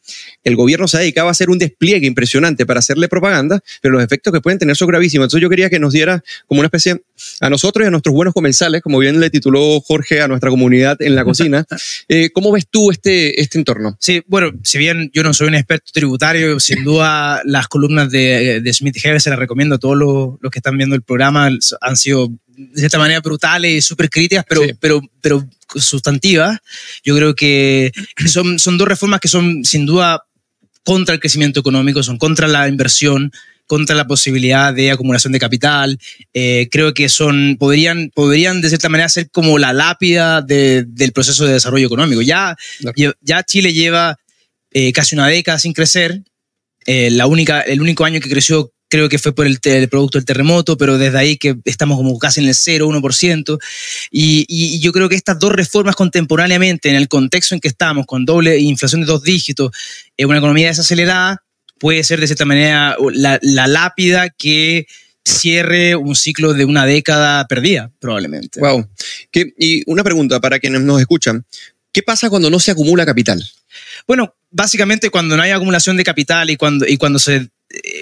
El 0.44 0.56
gobierno 0.56 0.88
se 0.88 0.98
ha 0.98 1.00
dedicado 1.02 1.28
a 1.28 1.32
hacer 1.32 1.50
un 1.50 1.60
despliegue 1.60 2.08
impresionante 2.08 2.66
para 2.66 2.80
hacerle 2.80 3.10
propaganda, 3.10 3.62
pero 3.82 3.94
los 3.94 4.04
efectos 4.04 4.34
que 4.34 4.42
pueden 4.42 4.58
tener 4.58 4.76
son 4.76 4.88
gravísimos. 4.88 5.26
Entonces 5.26 5.42
yo 5.42 5.50
quería 5.50 5.70
que 5.70 5.80
nos 5.80 5.94
diera 5.94 6.24
como 6.48 6.62
una 6.62 6.68
especie 6.68 7.02
a 7.42 7.50
nosotros 7.50 7.84
y 7.84 7.88
a 7.88 7.92
nuestros 7.92 8.16
buenos 8.16 8.34
comensales, 8.34 8.82
como 8.82 9.00
bien 9.00 9.20
le 9.20 9.30
tituló 9.30 9.82
Jorge 9.82 10.22
a 10.22 10.28
nuestra 10.28 10.50
comunidad 10.50 11.02
en 11.02 11.16
la 11.16 11.26
cocina, 11.26 11.66
eh, 12.08 12.30
¿cómo 12.32 12.52
ves 12.52 12.66
tú 12.70 12.92
este, 12.92 13.42
este 13.42 13.58
entorno? 13.58 13.98
Sí, 14.00 14.22
bueno, 14.28 14.52
si 14.64 14.78
bien 14.78 15.12
yo 15.14 15.24
no 15.24 15.34
soy 15.34 15.50
un 15.50 15.56
experto 15.56 15.92
tributario, 15.94 16.60
sin 16.60 16.84
duda 16.84 17.42
las 17.44 17.68
columnas 17.68 18.10
de, 18.10 18.62
de 18.62 18.74
Smith 18.74 18.98
Heber 19.04 19.22
se 19.22 19.30
las 19.30 19.40
recomiendo 19.40 19.76
a 19.76 19.78
todos 19.78 19.98
los, 19.98 20.38
los 20.40 20.52
que 20.52 20.60
están 20.60 20.69
viendo 20.78 20.96
el 20.96 21.02
programa 21.02 21.50
han 21.82 21.98
sido 21.98 22.30
de 22.48 22.80
cierta 22.80 23.00
manera 23.00 23.22
brutales 23.22 23.72
y 23.72 23.82
súper 23.82 24.10
críticas, 24.10 24.46
pero, 24.48 24.64
pero, 24.80 25.02
pero 25.22 25.48
sustantivas. 25.76 26.60
Yo 27.04 27.16
creo 27.16 27.36
que 27.36 27.92
son, 28.28 28.60
son 28.60 28.78
dos 28.78 28.88
reformas 28.88 29.20
que 29.22 29.30
son 29.30 29.64
sin 29.64 29.86
duda 29.86 30.24
contra 30.84 31.14
el 31.14 31.22
crecimiento 31.22 31.60
económico, 31.60 32.04
son 32.04 32.18
contra 32.18 32.48
la 32.48 32.68
inversión, 32.68 33.32
contra 33.66 33.96
la 33.96 34.08
posibilidad 34.08 34.74
de 34.74 34.92
acumulación 34.92 35.32
de 35.32 35.40
capital. 35.40 36.00
Eh, 36.34 36.68
creo 36.72 36.94
que 36.94 37.08
son, 37.08 37.56
podrían, 37.60 38.12
podrían 38.14 38.62
de 38.62 38.70
cierta 38.70 38.90
manera 38.90 39.08
ser 39.10 39.30
como 39.30 39.60
la 39.60 39.72
lápida 39.74 40.42
del 40.42 41.12
proceso 41.14 41.46
de 41.46 41.54
desarrollo 41.54 41.86
económico. 41.86 42.22
Ya, 42.22 42.58
ya 43.22 43.44
Chile 43.44 43.72
lleva 43.72 44.18
eh, 44.72 44.92
casi 44.92 45.16
una 45.16 45.28
década 45.28 45.60
sin 45.60 45.74
crecer. 45.74 46.24
Eh, 46.86 47.12
la 47.12 47.28
única, 47.28 47.62
el 47.62 47.82
único 47.82 48.06
año 48.06 48.20
que 48.20 48.30
creció 48.30 48.74
creo 48.90 49.08
que 49.08 49.20
fue 49.20 49.34
por 49.34 49.46
el, 49.46 49.60
producto 49.90 50.18
del 50.18 50.26
terremoto, 50.26 50.78
pero 50.78 50.98
desde 50.98 51.18
ahí 51.18 51.38
que 51.38 51.56
estamos 51.66 51.98
como 51.98 52.18
casi 52.20 52.42
en 52.42 52.48
el 52.48 52.56
0, 52.56 52.88
1%. 52.90 53.60
Y, 54.12 54.46
y, 54.48 54.80
yo 54.80 54.92
creo 54.92 55.08
que 55.08 55.16
estas 55.16 55.40
dos 55.40 55.52
reformas 55.52 55.96
contemporáneamente, 55.96 56.90
en 56.90 56.96
el 56.96 57.08
contexto 57.08 57.56
en 57.56 57.62
que 57.62 57.68
estamos, 57.68 58.06
con 58.06 58.26
doble 58.26 58.58
inflación 58.58 59.02
de 59.02 59.08
dos 59.08 59.24
dígitos, 59.24 59.72
en 60.18 60.28
una 60.28 60.40
economía 60.40 60.68
desacelerada, 60.68 61.44
puede 61.80 62.04
ser 62.04 62.20
de 62.20 62.28
cierta 62.28 62.46
manera 62.46 62.98
la, 63.14 63.40
la 63.42 63.68
lápida 63.68 64.30
que 64.30 64.88
cierre 65.24 65.96
un 65.96 66.16
ciclo 66.16 66.54
de 66.54 66.66
una 66.66 66.86
década 66.86 67.46
perdida, 67.48 67.92
probablemente. 68.00 68.60
Wow. 68.60 68.90
y 69.58 69.84
una 69.90 70.04
pregunta 70.04 70.40
para 70.40 70.60
quienes 70.60 70.82
nos 70.82 71.00
escuchan. 71.00 71.46
¿Qué 71.92 72.04
pasa 72.04 72.30
cuando 72.30 72.50
no 72.50 72.60
se 72.60 72.72
acumula 72.72 73.06
capital? 73.06 73.44
Bueno, 74.08 74.36
básicamente 74.52 75.10
cuando 75.10 75.38
no 75.38 75.44
hay 75.44 75.52
acumulación 75.52 75.98
de 75.98 76.04
capital 76.04 76.50
y 76.50 76.58
cuando, 76.58 76.86
y 76.88 76.98
cuando 76.98 77.20
se 77.20 77.50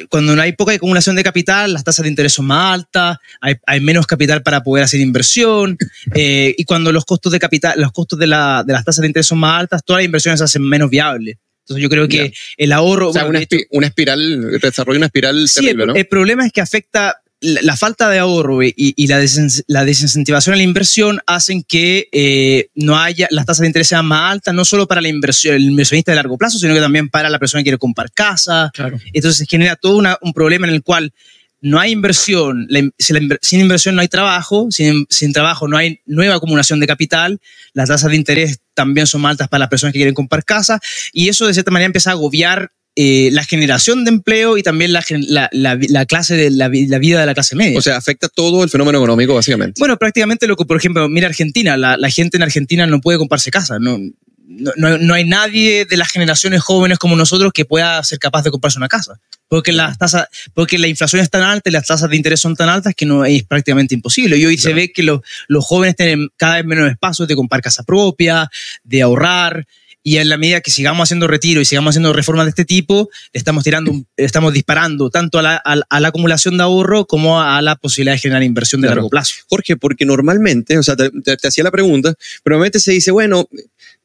cuando 0.09 0.35
no 0.35 0.41
hay 0.41 0.53
poca 0.53 0.73
acumulación 0.73 1.15
de 1.15 1.23
capital, 1.23 1.73
las 1.73 1.83
tasas 1.83 2.03
de 2.03 2.09
interés 2.09 2.33
son 2.33 2.45
más 2.45 2.73
altas, 2.73 3.17
hay, 3.41 3.81
menos 3.81 4.07
capital 4.07 4.41
para 4.41 4.63
poder 4.63 4.83
hacer 4.83 4.99
inversión, 4.99 5.77
eh, 6.15 6.55
y 6.57 6.63
cuando 6.63 6.91
los 6.91 7.05
costos 7.05 7.31
de 7.31 7.39
capital, 7.39 7.79
los 7.79 7.91
costos 7.91 8.17
de, 8.19 8.27
la, 8.27 8.63
de, 8.65 8.73
las 8.73 8.85
tasas 8.85 9.01
de 9.01 9.07
interés 9.07 9.27
son 9.27 9.39
más 9.39 9.59
altas, 9.59 9.83
todas 9.83 9.99
las 9.99 10.05
inversiones 10.05 10.39
se 10.39 10.45
hacen 10.45 10.63
menos 10.63 10.89
viables. 10.89 11.37
Entonces 11.61 11.83
yo 11.83 11.89
creo 11.89 12.07
que 12.07 12.33
el 12.55 12.71
ahorro... 12.71 13.09
O 13.09 13.13
sea, 13.13 13.25
una, 13.25 13.39
espiral, 13.39 14.57
desarrolla 14.61 14.99
una 14.99 15.07
espiral 15.07 15.49
terrible, 15.53 15.85
¿no? 15.85 15.95
el 15.95 16.07
problema 16.07 16.45
es 16.45 16.53
que 16.53 16.61
afecta 16.61 17.21
la, 17.39 17.77
falta 17.77 18.09
de 18.09 18.19
ahorro 18.19 18.63
y, 18.63 19.07
la, 19.07 19.19
desincentivación 19.19 20.53
a 20.53 20.57
la 20.57 20.63
inversión 20.63 21.19
hacen 21.27 21.63
que 21.63 22.09
eh, 22.11 22.69
no 22.75 22.97
haya 22.97 23.27
las 23.31 23.45
tasas 23.45 23.61
de 23.61 23.67
interés 23.67 23.87
sean 23.89 24.05
más 24.05 24.31
altas, 24.31 24.53
no 24.53 24.65
solo 24.65 24.87
para 24.87 25.01
la 25.01 25.07
inversión, 25.07 25.55
el 25.55 25.63
inversionista 25.63 26.11
de 26.11 26.15
largo 26.15 26.37
plazo, 26.37 26.57
sino 26.57 26.73
que 26.73 26.79
también 26.79 27.09
para 27.09 27.29
la 27.29 27.39
persona 27.39 27.61
que 27.61 27.65
quiere 27.65 27.77
comprar 27.77 28.11
casa. 28.11 28.71
Entonces 29.13 29.47
genera 29.49 29.75
todo 29.75 30.01
un 30.21 30.33
problema 30.33 30.67
en 30.67 30.73
el 30.73 30.83
cual 30.83 31.13
no 31.61 31.79
hay 31.79 31.91
inversión, 31.91 32.67
sin 32.99 33.59
inversión 33.59 33.95
no 33.95 34.01
hay 34.01 34.07
trabajo, 34.07 34.67
sin, 34.69 35.05
sin, 35.09 35.33
trabajo 35.33 35.67
no 35.67 35.77
hay 35.77 36.01
nueva 36.05 36.35
acumulación 36.35 36.79
de 36.79 36.87
capital, 36.87 37.39
las 37.73 37.89
tasas 37.89 38.11
de 38.11 38.15
interés 38.15 38.59
también 38.75 39.07
son 39.07 39.21
más 39.21 39.31
altas 39.31 39.47
para 39.47 39.59
las 39.59 39.69
personas 39.69 39.93
que 39.93 39.99
quieren 39.99 40.13
comprar 40.13 40.45
casa 40.45 40.79
y 41.13 41.29
eso 41.29 41.47
de 41.47 41.53
cierta 41.53 41.71
manera 41.71 41.87
empieza 41.87 42.11
a 42.11 42.13
agobiar 42.13 42.71
eh, 42.99 43.29
la 43.31 43.43
generación 43.43 44.05
de 44.05 44.09
empleo 44.09 44.57
y 44.57 44.63
también 44.63 44.91
la, 44.91 45.03
la, 45.51 46.05
clase 46.07 46.35
de 46.35 46.49
la, 46.49 46.67
vida 46.67 47.19
de 47.19 47.25
la 47.27 47.35
clase 47.35 47.55
media. 47.55 47.77
O 47.77 47.81
sea, 47.83 47.95
afecta 47.95 48.27
todo 48.27 48.63
el 48.63 48.71
fenómeno 48.71 48.97
económico, 48.97 49.35
básicamente. 49.35 49.77
Bueno, 49.77 49.97
prácticamente 49.97 50.47
lo 50.47 50.55
que, 50.55 50.65
por 50.65 50.77
ejemplo, 50.77 51.07
mira 51.07 51.27
Argentina, 51.27 51.77
la, 51.77 52.09
gente 52.09 52.37
en 52.37 52.43
Argentina 52.43 52.87
no 52.87 52.99
puede 52.99 53.19
comprarse 53.19 53.51
casa, 53.51 53.77
no, 53.77 53.99
no, 54.47 54.97
no, 54.97 55.13
hay 55.13 55.25
nadie 55.25 55.85
de 55.85 55.95
las 55.95 56.09
generaciones 56.09 56.61
jóvenes 56.61 56.97
como 56.97 57.15
nosotros 57.15 57.53
que 57.53 57.65
pueda 57.65 58.03
ser 58.03 58.17
capaz 58.17 58.41
de 58.41 58.49
comprarse 58.49 58.79
una 58.79 58.87
casa. 58.87 59.19
Porque, 59.47 59.73
las 59.73 59.99
tasas, 59.99 60.27
porque 60.55 60.79
la 60.79 60.87
inflación 60.87 61.21
es 61.21 61.29
tan 61.29 61.43
alta 61.43 61.69
y 61.69 61.73
las 61.73 61.85
tasas 61.85 62.09
de 62.09 62.17
interés 62.17 62.39
son 62.39 62.55
tan 62.55 62.67
altas 62.67 62.95
que 62.95 63.05
no 63.05 63.25
es 63.25 63.43
prácticamente 63.43 63.93
imposible. 63.93 64.37
Y 64.37 64.45
hoy 64.47 64.57
se 64.57 64.73
ve 64.73 64.91
que 64.91 65.03
los, 65.03 65.21
los 65.47 65.63
jóvenes 65.63 65.95
tienen 65.95 66.29
cada 66.35 66.55
vez 66.55 66.65
menos 66.65 66.89
espacio 66.89 67.27
de 67.27 67.35
comprar 67.35 67.61
casa 67.61 67.83
propia, 67.83 68.49
de 68.83 69.03
ahorrar 69.03 69.67
y 70.07 70.19
en 70.19 70.29
la 70.29 70.37
medida 70.37 70.61
que 70.61 70.71
sigamos 70.71 71.03
haciendo 71.03 71.27
retiro 71.27 71.59
y 71.59 71.65
sigamos 71.65 71.91
haciendo 71.91 72.13
reformas 72.13 72.45
de 72.45 72.51
este 72.51 72.63
tipo, 72.63 73.09
estamos 73.33 73.65
tirando, 73.65 73.91
estamos 74.15 74.53
disparando 74.53 75.09
tanto 75.09 75.37
a 75.37 75.41
la, 75.41 75.55
a, 75.57 75.99
la, 75.99 76.07
acumulación 76.07 76.55
de 76.55 76.63
ahorro 76.63 77.05
como 77.05 77.41
a 77.41 77.61
la 77.61 77.75
posibilidad 77.75 78.13
de 78.13 78.19
generar 78.19 78.41
inversión 78.43 78.79
de 78.79 78.87
largo 78.87 79.09
plazo. 79.09 79.35
Jorge, 79.49 79.75
porque 79.75 80.05
normalmente, 80.05 80.77
o 80.77 80.83
sea, 80.83 80.95
te, 80.95 81.11
hacía 81.45 81.65
la 81.65 81.71
pregunta, 81.71 82.13
pero 82.41 82.53
normalmente 82.53 82.79
se 82.79 82.93
dice, 82.93 83.11
bueno, 83.11 83.49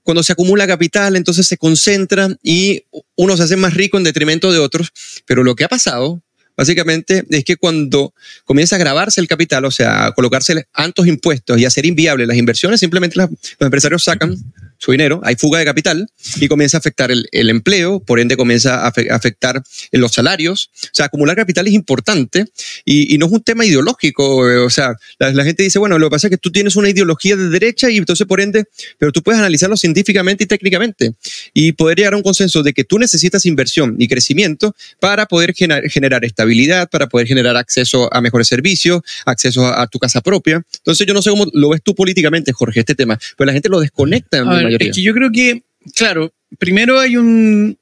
cuando 0.02 0.24
se 0.24 0.32
acumula 0.32 0.66
capital, 0.66 1.14
entonces 1.14 1.46
se 1.46 1.56
concentra 1.56 2.36
y 2.42 2.82
uno 3.14 3.36
se 3.36 3.44
hace 3.44 3.54
más 3.54 3.74
rico 3.74 3.96
en 3.96 4.02
detrimento 4.02 4.50
de 4.50 4.58
otros, 4.58 4.88
pero 5.24 5.44
lo 5.44 5.54
que 5.54 5.62
ha 5.62 5.68
pasado 5.68 6.20
básicamente 6.56 7.24
es 7.30 7.44
que 7.44 7.54
cuando 7.56 8.12
comienza 8.44 8.74
a 8.74 8.80
grabarse 8.80 9.20
el 9.20 9.28
capital, 9.28 9.64
o 9.66 9.70
sea, 9.70 10.06
a 10.06 10.12
colocarse 10.14 10.66
altos 10.72 11.06
impuestos 11.06 11.60
y 11.60 11.64
hacer 11.64 11.86
inviables 11.86 12.26
las 12.26 12.36
inversiones, 12.36 12.80
simplemente 12.80 13.16
los 13.18 13.30
empresarios 13.60 14.02
sacan 14.02 14.36
su 14.82 14.90
dinero, 14.90 15.20
hay 15.22 15.36
fuga 15.36 15.60
de 15.60 15.64
capital 15.64 16.08
y 16.40 16.48
comienza 16.48 16.76
a 16.76 16.80
afectar 16.80 17.12
el, 17.12 17.50
empleo, 17.50 18.00
por 18.00 18.18
ende 18.18 18.36
comienza 18.36 18.84
a 18.84 18.88
afectar 18.88 19.62
los 19.92 20.10
salarios. 20.10 20.70
O 20.82 20.88
sea, 20.90 21.06
acumular 21.06 21.36
capital 21.36 21.68
es 21.68 21.72
importante 21.72 22.46
y, 22.84 23.16
no 23.18 23.26
es 23.26 23.32
un 23.32 23.44
tema 23.44 23.64
ideológico. 23.64 24.38
O 24.64 24.70
sea, 24.70 24.96
la, 25.20 25.44
gente 25.44 25.62
dice, 25.62 25.78
bueno, 25.78 26.00
lo 26.00 26.08
que 26.08 26.10
pasa 26.10 26.26
es 26.26 26.32
que 26.32 26.36
tú 26.36 26.50
tienes 26.50 26.74
una 26.74 26.88
ideología 26.88 27.36
de 27.36 27.48
derecha 27.48 27.90
y 27.90 27.96
entonces 27.96 28.26
por 28.26 28.40
ende, 28.40 28.64
pero 28.98 29.12
tú 29.12 29.22
puedes 29.22 29.38
analizarlo 29.38 29.76
científicamente 29.76 30.42
y 30.44 30.46
técnicamente 30.48 31.14
y 31.54 31.70
poder 31.72 31.98
llegar 31.98 32.14
a 32.14 32.16
un 32.16 32.24
consenso 32.24 32.64
de 32.64 32.72
que 32.72 32.82
tú 32.82 32.98
necesitas 32.98 33.46
inversión 33.46 33.94
y 34.00 34.08
crecimiento 34.08 34.74
para 34.98 35.26
poder 35.26 35.54
generar, 35.54 36.24
estabilidad, 36.24 36.90
para 36.90 37.08
poder 37.08 37.28
generar 37.28 37.56
acceso 37.56 38.12
a 38.12 38.20
mejores 38.20 38.48
servicios, 38.48 39.00
acceso 39.26 39.64
a, 39.64 39.86
tu 39.86 40.00
casa 40.00 40.20
propia. 40.22 40.64
Entonces 40.78 41.06
yo 41.06 41.14
no 41.14 41.22
sé 41.22 41.30
cómo 41.30 41.46
lo 41.52 41.68
ves 41.68 41.82
tú 41.84 41.94
políticamente, 41.94 42.52
Jorge, 42.52 42.80
este 42.80 42.96
tema, 42.96 43.16
pero 43.36 43.46
la 43.46 43.52
gente 43.52 43.68
lo 43.68 43.78
desconecta 43.78 44.42
es 44.78 44.94
que 44.96 45.02
yo 45.02 45.12
creo 45.14 45.30
que, 45.30 45.62
claro, 45.94 46.32
primero 46.58 46.98
hay 46.98 47.16
un, 47.16 47.76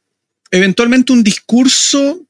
eventualmente 0.50 1.12
un 1.12 1.22
discurso 1.22 2.22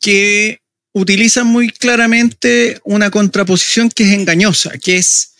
que 0.00 0.60
utiliza 0.92 1.44
muy 1.44 1.70
claramente 1.70 2.80
una 2.84 3.10
contraposición 3.10 3.90
que 3.90 4.04
es 4.04 4.12
engañosa, 4.12 4.72
que 4.78 4.96
es 4.96 5.32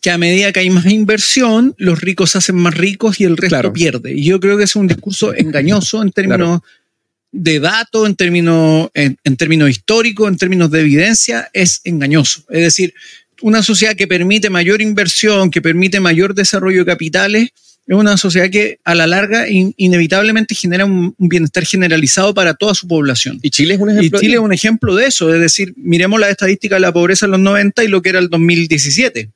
que 0.00 0.10
a 0.10 0.18
medida 0.18 0.52
que 0.52 0.60
hay 0.60 0.70
más 0.70 0.86
inversión, 0.86 1.74
los 1.78 2.00
ricos 2.00 2.30
se 2.30 2.38
hacen 2.38 2.56
más 2.56 2.74
ricos 2.74 3.20
y 3.20 3.24
el 3.24 3.36
resto 3.36 3.72
pierde. 3.72 4.12
Y 4.12 4.24
yo 4.24 4.40
creo 4.40 4.58
que 4.58 4.64
es 4.64 4.74
un 4.74 4.88
discurso 4.88 5.32
engañoso 5.32 6.02
en 6.02 6.10
términos 6.10 6.60
de 7.30 7.60
datos, 7.60 8.08
en 8.08 8.16
términos, 8.16 8.90
en, 8.94 9.16
en 9.22 9.36
términos 9.36 9.70
históricos, 9.70 10.28
en 10.28 10.36
términos 10.36 10.70
de 10.70 10.80
evidencia, 10.80 11.48
es 11.52 11.82
engañoso. 11.84 12.42
Es 12.50 12.62
decir, 12.62 12.94
una 13.42 13.62
sociedad 13.62 13.94
que 13.94 14.08
permite 14.08 14.50
mayor 14.50 14.82
inversión, 14.82 15.50
que 15.50 15.62
permite 15.62 16.00
mayor 16.00 16.34
desarrollo 16.34 16.80
de 16.80 16.92
capitales, 16.92 17.50
es 17.86 17.96
una 17.96 18.16
sociedad 18.16 18.48
que 18.48 18.78
a 18.84 18.94
la 18.94 19.06
larga 19.06 19.46
inevitablemente 19.48 20.54
genera 20.54 20.84
un, 20.84 21.14
bienestar 21.18 21.64
generalizado 21.64 22.32
para 22.32 22.54
toda 22.54 22.74
su 22.74 22.86
población. 22.86 23.40
Y 23.42 23.50
Chile 23.50 23.74
es 23.74 23.80
un 23.80 23.90
ejemplo. 23.90 24.18
Y 24.18 24.20
Chile 24.22 24.34
es 24.34 24.40
un 24.40 24.52
ejemplo 24.52 24.94
de 24.94 25.06
eso, 25.06 25.34
es 25.34 25.40
decir, 25.40 25.74
miremos 25.76 26.20
la 26.20 26.30
estadística 26.30 26.76
de 26.76 26.80
la 26.80 26.92
pobreza 26.92 27.26
en 27.26 27.32
los 27.32 27.40
90 27.40 27.82
y 27.82 27.88
lo 27.88 28.00
que 28.00 28.10
era 28.10 28.18
el 28.20 28.28
2017. 28.28 29.30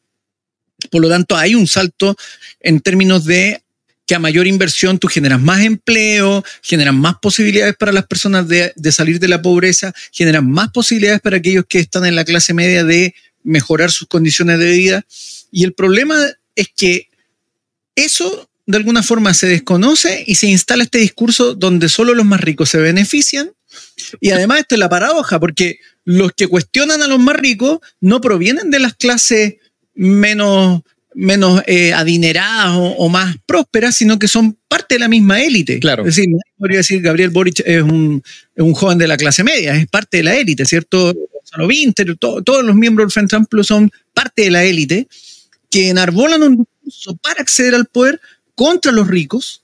Por 0.91 1.03
lo 1.03 1.09
tanto, 1.09 1.37
hay 1.37 1.55
un 1.55 1.67
salto 1.67 2.17
en 2.61 2.81
términos 2.81 3.25
de 3.25 3.63
que 4.07 4.15
a 4.15 4.21
mayor 4.21 4.47
inversión 4.47 5.01
tú 5.01 5.09
generas 5.09 5.41
más 5.41 5.65
empleo, 5.65 6.45
generas 6.63 6.95
más 6.95 7.17
posibilidades 7.21 7.75
para 7.77 7.91
las 7.91 8.07
personas 8.07 8.47
de, 8.47 8.73
de 8.77 8.93
salir 8.93 9.19
de 9.19 9.27
la 9.27 9.43
pobreza, 9.43 9.93
generas 10.13 10.45
más 10.45 10.71
posibilidades 10.71 11.21
para 11.21 11.39
aquellos 11.39 11.65
que 11.69 11.81
están 11.81 12.07
en 12.07 12.15
la 12.15 12.25
clase 12.25 12.55
media 12.55 12.85
de 12.85 13.15
mejorar 13.43 13.91
sus 13.91 14.07
condiciones 14.07 14.61
de 14.61 14.71
vida. 14.71 15.05
Y 15.51 15.65
el 15.65 15.73
problema 15.73 16.17
es 16.55 16.69
que 16.77 17.09
eso 17.97 18.49
de 18.67 18.77
alguna 18.77 19.03
forma 19.03 19.33
se 19.33 19.47
desconoce 19.47 20.25
y 20.27 20.35
se 20.35 20.49
instala 20.49 20.85
este 20.85 20.99
discurso 20.99 21.55
donde 21.55 21.89
solo 21.89 22.15
los 22.15 22.27
más 22.27 22.41
ricos 22.41 22.71
se 22.71 22.79
benefician. 22.79 23.51
Y 24.21 24.31
además 24.31 24.61
esto 24.61 24.75
es 24.75 24.79
la 24.79 24.89
paradoja, 24.89 25.41
porque 25.41 25.79
los 26.05 26.33
que 26.33 26.49
cuestionan 26.49 27.03
a 27.03 27.07
los 27.07 27.19
más 27.19 27.37
ricos 27.37 27.79
no 28.01 28.21
provienen 28.21 28.71
de 28.71 28.81
las 28.81 28.95
clases 28.95 29.55
menos, 29.95 30.83
menos 31.15 31.63
eh, 31.67 31.93
adineradas 31.93 32.73
o, 32.75 33.09
más 33.09 33.37
prósperas, 33.47 33.97
sino 33.97 34.19
que 34.19 34.29
son 34.29 34.59
parte 34.69 34.97
de 34.97 35.01
la 35.01 35.09
misma 35.09 35.43
élite. 35.43 35.79
Claro. 35.79 36.03
Es 36.03 36.17
decir, 36.17 36.27
podría 36.59 36.79
decir 36.79 37.01
Gabriel 37.03 37.31
Boric 37.31 37.63
es 37.65 37.83
un, 37.83 38.23
joven 38.75 38.99
de 38.99 39.07
la 39.09 39.17
clase 39.17 39.45
media, 39.45 39.77
es 39.77 39.87
parte 39.87 40.19
de 40.19 40.23
la 40.25 40.37
élite, 40.37 40.65
¿cierto? 40.65 41.15
Gonzalo 41.33 41.69
Winter, 41.69 42.17
todos 42.19 42.65
los 42.65 42.75
miembros 42.75 43.07
del 43.07 43.13
Frente 43.13 43.37
Amplio 43.37 43.63
son 43.63 43.91
parte 44.13 44.43
de 44.43 44.51
la 44.51 44.65
élite 44.65 45.07
que 45.71 45.89
enarbolan 45.91 46.43
un 46.43 46.69
para 47.23 47.41
acceder 47.41 47.75
al 47.75 47.87
poder 47.87 48.21
contra 48.55 48.93
los 48.93 49.07
ricos, 49.09 49.63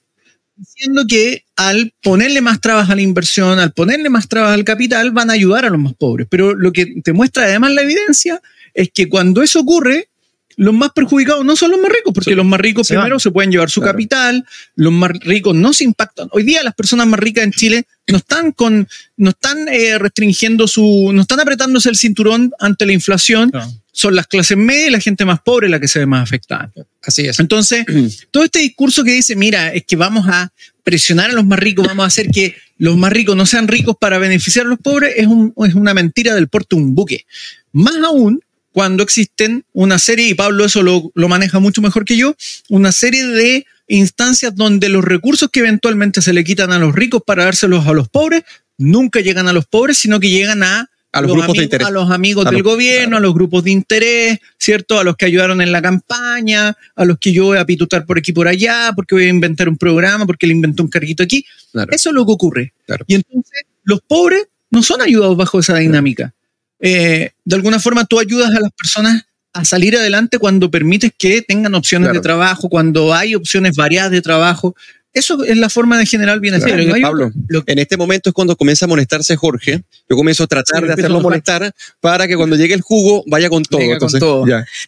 diciendo 0.56 1.04
que 1.08 1.44
al 1.56 1.92
ponerle 2.02 2.40
más 2.40 2.60
trabas 2.60 2.90
a 2.90 2.94
la 2.94 3.02
inversión, 3.02 3.58
al 3.58 3.72
ponerle 3.72 4.10
más 4.10 4.28
trabas 4.28 4.54
al 4.54 4.64
capital, 4.64 5.10
van 5.10 5.30
a 5.30 5.34
ayudar 5.34 5.64
a 5.64 5.70
los 5.70 5.80
más 5.80 5.94
pobres. 5.94 6.26
Pero 6.30 6.54
lo 6.54 6.72
que 6.72 7.00
te 7.02 7.12
muestra 7.12 7.44
además 7.44 7.72
la 7.72 7.82
evidencia 7.82 8.40
es 8.74 8.90
que 8.92 9.08
cuando 9.08 9.42
eso 9.42 9.60
ocurre, 9.60 10.08
los 10.56 10.74
más 10.74 10.92
perjudicados 10.92 11.44
no 11.44 11.56
son 11.56 11.70
los 11.70 11.80
más 11.80 11.90
ricos, 11.90 12.12
porque 12.12 12.34
los 12.34 12.44
más 12.44 12.60
ricos 12.60 12.88
primero 12.88 13.18
se 13.18 13.30
pueden 13.30 13.50
llevar 13.50 13.70
su 13.70 13.80
capital, 13.80 14.44
los 14.74 14.92
más 14.92 15.10
ricos 15.20 15.54
no 15.54 15.72
se 15.72 15.84
impactan. 15.84 16.28
Hoy 16.32 16.42
día 16.42 16.62
las 16.62 16.74
personas 16.74 17.06
más 17.06 17.20
ricas 17.20 17.44
en 17.44 17.52
Chile 17.52 17.86
no 18.08 18.18
están 18.18 18.52
con, 18.52 18.88
no 19.16 19.30
están 19.30 19.68
eh, 19.68 19.98
restringiendo 19.98 20.68
su, 20.68 21.10
no 21.12 21.22
están 21.22 21.40
apretándose 21.40 21.88
el 21.88 21.96
cinturón 21.96 22.52
ante 22.58 22.86
la 22.86 22.92
inflación. 22.92 23.50
Son 23.92 24.16
las 24.16 24.26
clases 24.26 24.56
medias 24.56 24.88
y 24.88 24.92
la 24.92 25.00
gente 25.00 25.24
más 25.24 25.40
pobre 25.40 25.68
la 25.68 25.78
que 25.78 25.88
se 25.88 25.98
ve 25.98 26.06
más 26.06 26.22
afectada. 26.22 26.72
Así 27.02 27.26
es. 27.26 27.38
Entonces, 27.38 27.84
todo 28.30 28.44
este 28.44 28.60
discurso 28.60 29.04
que 29.04 29.12
dice, 29.12 29.36
mira, 29.36 29.72
es 29.72 29.84
que 29.84 29.96
vamos 29.96 30.26
a 30.28 30.50
presionar 30.82 31.30
a 31.30 31.34
los 31.34 31.44
más 31.44 31.58
ricos, 31.58 31.86
vamos 31.86 32.04
a 32.04 32.08
hacer 32.08 32.28
que 32.30 32.56
los 32.78 32.96
más 32.96 33.12
ricos 33.12 33.36
no 33.36 33.46
sean 33.46 33.68
ricos 33.68 33.96
para 34.00 34.18
beneficiar 34.18 34.66
a 34.66 34.70
los 34.70 34.78
pobres, 34.78 35.14
es, 35.16 35.26
es 35.26 35.74
una 35.74 35.94
mentira 35.94 36.34
del 36.34 36.48
porte 36.48 36.74
un 36.74 36.94
buque. 36.94 37.26
Más 37.72 37.94
aún, 38.04 38.42
cuando 38.72 39.02
existen 39.02 39.64
una 39.72 39.98
serie, 39.98 40.28
y 40.28 40.34
Pablo 40.34 40.64
eso 40.64 40.82
lo, 40.82 41.12
maneja 41.28 41.60
mucho 41.60 41.82
mejor 41.82 42.04
que 42.04 42.16
yo, 42.16 42.34
una 42.68 42.90
serie 42.90 43.24
de 43.26 43.66
instancias 43.86 44.56
donde 44.56 44.88
los 44.88 45.04
recursos 45.04 45.50
que 45.52 45.60
eventualmente 45.60 46.22
se 46.22 46.32
le 46.32 46.42
quitan 46.42 46.72
a 46.72 46.78
los 46.78 46.94
ricos 46.94 47.22
para 47.24 47.44
dárselos 47.44 47.86
a 47.86 47.92
los 47.92 48.08
pobres, 48.08 48.42
nunca 48.78 49.20
llegan 49.20 49.46
a 49.46 49.52
los 49.52 49.66
pobres, 49.66 49.98
sino 49.98 50.18
que 50.18 50.30
llegan 50.30 50.62
a 50.62 50.88
a 51.12 51.20
los, 51.20 51.32
grupos 51.32 51.56
de 51.56 51.64
interés. 51.64 51.86
A 51.86 51.90
los 51.90 52.10
amigos 52.10 52.50
del 52.50 52.62
gobierno, 52.62 53.18
a 53.18 53.20
los 53.20 53.34
grupos 53.34 53.64
de 53.64 53.70
interés, 53.70 54.38
¿cierto? 54.58 54.98
A 54.98 55.04
los 55.04 55.16
que 55.16 55.26
ayudaron 55.26 55.60
en 55.60 55.70
la 55.70 55.82
campaña, 55.82 56.76
a 56.96 57.04
los 57.04 57.18
que 57.18 57.32
yo 57.32 57.46
voy 57.46 57.58
a 57.58 57.66
pitutar 57.66 58.06
por 58.06 58.18
aquí 58.18 58.32
por 58.32 58.48
allá, 58.48 58.92
porque 58.96 59.14
voy 59.14 59.24
a 59.24 59.28
inventar 59.28 59.68
un 59.68 59.76
programa, 59.76 60.24
porque 60.26 60.46
le 60.46 60.54
inventó 60.54 60.82
un 60.82 60.88
carguito 60.88 61.22
aquí. 61.22 61.44
Eso 61.90 62.08
es 62.08 62.14
lo 62.14 62.24
que 62.24 62.32
ocurre. 62.32 62.72
Y 63.06 63.14
entonces 63.14 63.62
los 63.84 64.00
pobres 64.00 64.46
no 64.70 64.82
son 64.82 65.02
ayudados 65.02 65.36
bajo 65.36 65.60
esa 65.60 65.76
dinámica. 65.76 66.32
Eh, 66.80 67.30
de 67.44 67.56
alguna 67.56 67.78
forma 67.78 68.06
tú 68.06 68.18
ayudas 68.18 68.50
a 68.54 68.60
las 68.60 68.72
personas 68.72 69.24
a 69.52 69.64
salir 69.64 69.96
adelante 69.96 70.38
cuando 70.38 70.70
permites 70.70 71.12
que 71.16 71.42
tengan 71.42 71.74
opciones 71.74 72.12
de 72.12 72.20
trabajo, 72.20 72.68
cuando 72.70 73.12
hay 73.12 73.34
opciones 73.34 73.76
variadas 73.76 74.10
de 74.10 74.22
trabajo. 74.22 74.74
Eso 75.14 75.44
es 75.44 75.58
la 75.58 75.68
forma 75.68 75.98
de 75.98 76.06
generar 76.06 76.40
bienestar. 76.40 76.70
Pablo, 77.02 77.30
en 77.66 77.78
este 77.78 77.98
momento 77.98 78.30
es 78.30 78.34
cuando 78.34 78.56
comienza 78.56 78.86
a 78.86 78.88
molestarse 78.88 79.36
Jorge. 79.36 79.82
Yo 80.08 80.16
comienzo 80.16 80.44
a 80.44 80.46
tratar 80.46 80.86
de 80.86 80.92
hacerlo 80.94 81.20
molestar 81.20 81.72
para 82.00 82.26
que 82.26 82.36
cuando 82.36 82.56
llegue 82.56 82.72
el 82.72 82.80
jugo 82.80 83.22
vaya 83.26 83.50
con 83.50 83.62
todo. 83.62 83.80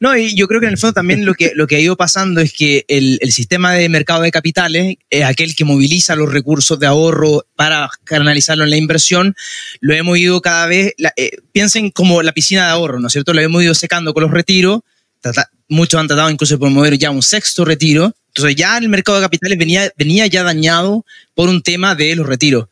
No, 0.01 0.16
y 0.16 0.35
yo 0.35 0.49
creo 0.49 0.61
que 0.61 0.66
en 0.66 0.72
el 0.72 0.79
fondo 0.79 0.95
también 0.95 1.27
lo 1.27 1.35
que, 1.35 1.53
lo 1.55 1.66
que 1.66 1.77
ha 1.77 1.81
ido 1.81 1.97
pasando 1.97 2.41
es 2.41 2.55
que 2.55 2.87
el, 2.89 3.18
el 3.20 3.33
sistema 3.33 3.75
de 3.75 3.89
mercado 3.91 4.22
de 4.22 4.31
capitales 4.31 4.97
es 5.11 5.25
aquel 5.25 5.55
que 5.55 5.66
moviliza 5.66 6.16
los 6.16 6.33
recursos 6.33 6.79
de 6.79 6.87
ahorro 6.87 7.45
para 7.55 7.91
canalizarlo 8.05 8.64
en 8.64 8.70
la 8.70 8.77
inversión. 8.77 9.37
Lo 9.81 9.95
hemos 9.95 10.16
ido 10.16 10.41
cada 10.41 10.66
vez, 10.66 10.95
eh, 11.16 11.33
piensen 11.53 11.91
como 11.91 12.22
la 12.22 12.33
piscina 12.33 12.64
de 12.64 12.70
ahorro, 12.72 12.99
¿no 12.99 13.09
es 13.09 13.12
cierto? 13.12 13.35
Lo 13.35 13.43
hemos 13.43 13.62
ido 13.62 13.75
secando 13.75 14.14
con 14.14 14.22
los 14.22 14.33
retiros. 14.33 14.81
muchos 15.68 16.01
han 16.01 16.07
tratado 16.07 16.31
incluso 16.31 16.55
de 16.55 16.61
promover 16.61 16.97
ya 16.97 17.11
un 17.11 17.22
sexto 17.22 17.64
retiro 17.66 18.14
entonces 18.35 18.57
ya 18.57 18.76
el 18.78 18.89
mercado 18.89 19.18
de 19.18 19.24
capitales 19.24 19.57
venía, 19.57 19.93
venía 19.97 20.26
ya 20.26 20.43
dañado 20.43 21.07
por 21.35 21.49
un 21.49 21.62
tema 21.62 21.95
de 21.95 22.16
los 22.16 22.26
retiros. 22.26 22.66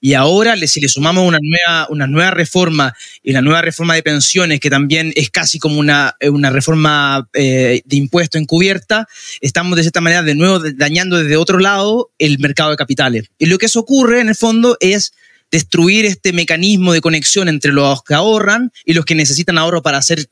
Y 0.00 0.14
ahora, 0.14 0.56
si 0.66 0.80
le 0.80 0.88
sumamos 0.88 1.26
una 1.26 1.38
nueva, 1.40 1.86
una 1.90 2.06
nueva 2.06 2.30
reforma 2.30 2.94
y 3.22 3.32
la 3.32 3.42
nueva 3.42 3.62
reforma 3.62 3.94
de 3.94 4.02
pensiones, 4.02 4.60
que 4.60 4.70
también 4.70 5.12
es 5.16 5.30
casi 5.30 5.58
como 5.58 5.78
una, 5.78 6.14
eh, 6.20 6.28
una 6.28 6.50
reforma 6.50 7.28
eh, 7.34 7.82
de 7.84 7.96
impuesto 7.96 8.38
encubierta, 8.38 9.06
estamos 9.40 9.76
de 9.76 9.82
cierta 9.82 10.00
manera 10.00 10.22
de 10.22 10.34
nuevo 10.34 10.60
dañando 10.60 11.18
desde 11.18 11.36
otro 11.36 11.58
lado 11.58 12.10
el 12.18 12.38
mercado 12.38 12.70
de 12.70 12.76
capitales. 12.76 13.30
Y 13.38 13.46
lo 13.46 13.58
que 13.58 13.66
eso 13.66 13.80
ocurre, 13.80 14.20
en 14.20 14.28
el 14.28 14.36
fondo, 14.36 14.76
es 14.80 15.12
destruir 15.50 16.04
este 16.04 16.32
mecanismo 16.32 16.92
de 16.92 17.00
conexión 17.00 17.48
entre 17.48 17.72
los 17.72 18.02
que 18.02 18.14
ahorran 18.14 18.72
y 18.84 18.94
los 18.94 19.04
que 19.04 19.14
necesitan 19.14 19.58
ahorro 19.58 19.82
para 19.82 19.98
hacer 19.98 20.26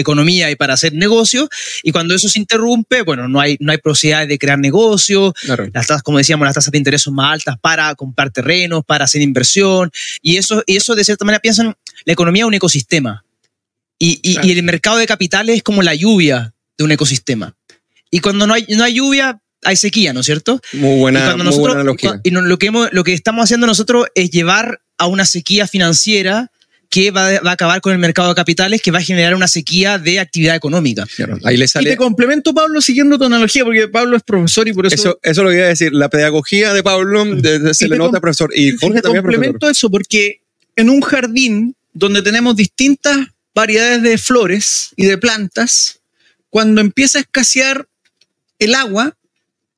economía 0.00 0.50
y 0.50 0.56
para 0.56 0.74
hacer 0.74 0.92
negocio 0.94 1.48
y 1.82 1.92
cuando 1.92 2.14
eso 2.14 2.28
se 2.28 2.38
interrumpe, 2.38 3.02
bueno, 3.02 3.28
no 3.28 3.40
hay, 3.40 3.56
no 3.60 3.72
hay 3.72 3.78
posibilidades 3.78 4.28
de 4.28 4.38
crear 4.38 4.58
negocio, 4.58 5.32
Claro. 5.42 5.68
las 5.72 5.86
tasas, 5.86 6.02
como 6.02 6.18
decíamos, 6.18 6.44
las 6.46 6.54
tasas 6.54 6.70
de 6.72 6.78
interés 6.78 7.02
son 7.02 7.14
más 7.14 7.32
altas 7.34 7.56
para 7.60 7.94
comprar 7.94 8.30
terrenos, 8.30 8.84
para 8.84 9.04
hacer 9.04 9.20
inversión, 9.22 9.90
y 10.22 10.36
eso, 10.36 10.62
y 10.66 10.76
eso 10.76 10.94
de 10.94 11.04
cierta 11.04 11.24
manera 11.24 11.40
piensan, 11.40 11.74
la 12.04 12.12
economía 12.12 12.42
es 12.42 12.48
un 12.48 12.54
ecosistema, 12.54 13.24
y, 13.98 14.20
y- 14.22 14.34
Claro. 14.34 14.48
y 14.48 14.52
el 14.52 14.62
mercado 14.62 14.96
de 14.98 15.06
capitales 15.06 15.56
es 15.56 15.62
como 15.62 15.82
la 15.82 15.94
lluvia 15.94 16.52
de 16.76 16.84
un 16.84 16.92
ecosistema. 16.92 17.54
Y 18.10 18.20
cuando 18.20 18.46
no 18.46 18.54
hay, 18.54 18.64
no 18.68 18.84
hay 18.84 18.94
lluvia, 18.94 19.40
hay 19.64 19.76
sequía, 19.76 20.12
¿no 20.12 20.20
es 20.20 20.26
cierto? 20.26 20.60
Muy 20.72 20.98
buena, 21.00 21.18
y 21.18 21.22
cuando 21.24 21.44
muy 21.44 21.58
buena 21.58 21.80
y 22.22 22.30
lo, 22.30 22.58
que 22.58 22.66
hemos- 22.68 22.88
lo 22.92 23.02
que 23.04 23.12
estamos 23.12 23.42
haciendo 23.44 23.66
nosotros 23.66 24.06
es 24.14 24.30
llevar 24.30 24.80
a 24.98 25.06
una 25.06 25.24
sequía 25.24 25.66
financiera 25.66 26.50
que 26.90 27.10
va, 27.10 27.38
va 27.40 27.50
a 27.50 27.52
acabar 27.52 27.80
con 27.82 27.92
el 27.92 27.98
mercado 27.98 28.30
de 28.30 28.34
capitales, 28.34 28.80
que 28.80 28.90
va 28.90 28.98
a 28.98 29.02
generar 29.02 29.34
una 29.34 29.46
sequía 29.46 29.98
de 29.98 30.20
actividad 30.20 30.56
económica. 30.56 31.06
Claro, 31.16 31.38
Ahí 31.44 31.56
le 31.58 31.66
Y 31.66 31.68
sale. 31.68 31.90
te 31.90 31.96
complemento, 31.98 32.54
Pablo, 32.54 32.80
siguiendo 32.80 33.18
tu 33.18 33.24
analogía, 33.24 33.62
porque 33.64 33.88
Pablo 33.88 34.16
es 34.16 34.22
profesor 34.22 34.66
y 34.68 34.72
por 34.72 34.86
eso... 34.86 34.94
Eso, 34.94 35.18
eso 35.22 35.42
lo 35.44 35.50
que 35.50 35.56
iba 35.56 35.64
a 35.66 35.68
decir. 35.68 35.92
La 35.92 36.08
pedagogía 36.08 36.72
de 36.72 36.82
Pablo 36.82 37.24
de- 37.26 37.58
de- 37.58 37.74
se 37.74 37.86
Y 37.86 37.88
le 37.90 37.98
nota, 37.98 38.20
profesor. 38.20 38.50
Y 38.54 38.68
Y 38.68 38.70
Jorge 38.72 38.96
te 38.96 39.02
también, 39.02 39.22
profesor. 39.22 39.22
complemento 39.22 39.68
eso 39.68 39.90
porque 39.90 40.40
en 40.76 40.88
un 40.88 41.00
jardín 41.02 41.74
donde 41.92 42.22
tenemos 42.22 42.56
distintas 42.56 43.18
variedades 43.54 44.02
de 44.02 44.16
flores 44.16 44.90
y 44.96 45.04
de 45.04 45.18
plantas, 45.18 45.98
cuando 46.48 46.80
empieza 46.80 47.18
a 47.18 47.20
escasear 47.20 47.86
el 48.58 48.74
agua, 48.74 49.14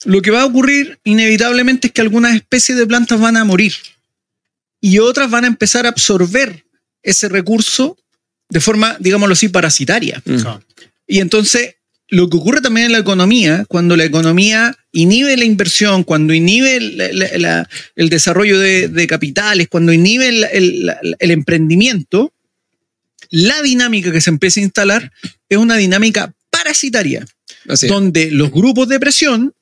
lo 0.04 0.22
que 0.22 0.30
va 0.30 0.42
a 0.42 0.46
ocurrir 0.46 1.00
inevitablemente 1.02 1.88
es 1.88 1.92
que 1.92 2.02
algunas 2.02 2.36
especies 2.36 2.78
de 2.78 2.86
plantas 2.86 3.18
van 3.20 3.36
a 3.36 3.44
morir 3.44 3.72
y 4.80 4.98
otras 5.00 5.28
van 5.30 5.44
a 5.44 5.48
empezar 5.48 5.86
a 5.86 5.90
absorber 5.90 6.64
ese 7.02 7.28
recurso 7.28 7.96
de 8.48 8.60
forma, 8.60 8.96
digámoslo 9.00 9.32
así, 9.34 9.48
parasitaria. 9.48 10.22
Mm. 10.24 10.42
Y 11.06 11.20
entonces, 11.20 11.76
lo 12.08 12.28
que 12.28 12.36
ocurre 12.36 12.60
también 12.60 12.86
en 12.86 12.92
la 12.92 12.98
economía, 12.98 13.64
cuando 13.68 13.96
la 13.96 14.04
economía 14.04 14.76
inhibe 14.92 15.36
la 15.36 15.44
inversión, 15.44 16.02
cuando 16.02 16.34
inhibe 16.34 16.76
el, 16.76 16.96
la- 16.98 17.38
la- 17.38 17.68
el 17.94 18.08
desarrollo 18.08 18.58
de, 18.58 18.88
de 18.88 19.06
capitales, 19.06 19.68
cuando 19.68 19.92
inhibe 19.92 20.28
el, 20.28 20.44
el- 20.52 20.86
la- 20.86 21.00
el 21.18 21.30
emprendimiento, 21.30 22.32
la 23.30 23.62
dinámica 23.62 24.10
que 24.10 24.20
se 24.20 24.30
empieza 24.30 24.58
a 24.58 24.64
instalar 24.64 25.12
es 25.48 25.58
una 25.58 25.76
dinámica 25.76 26.34
parasitaria, 26.50 27.24
Así 27.68 27.86
es. 27.86 27.92
donde 27.92 28.32
los 28.32 28.50
grupos 28.50 28.88
de 28.88 28.98
presión 28.98 29.54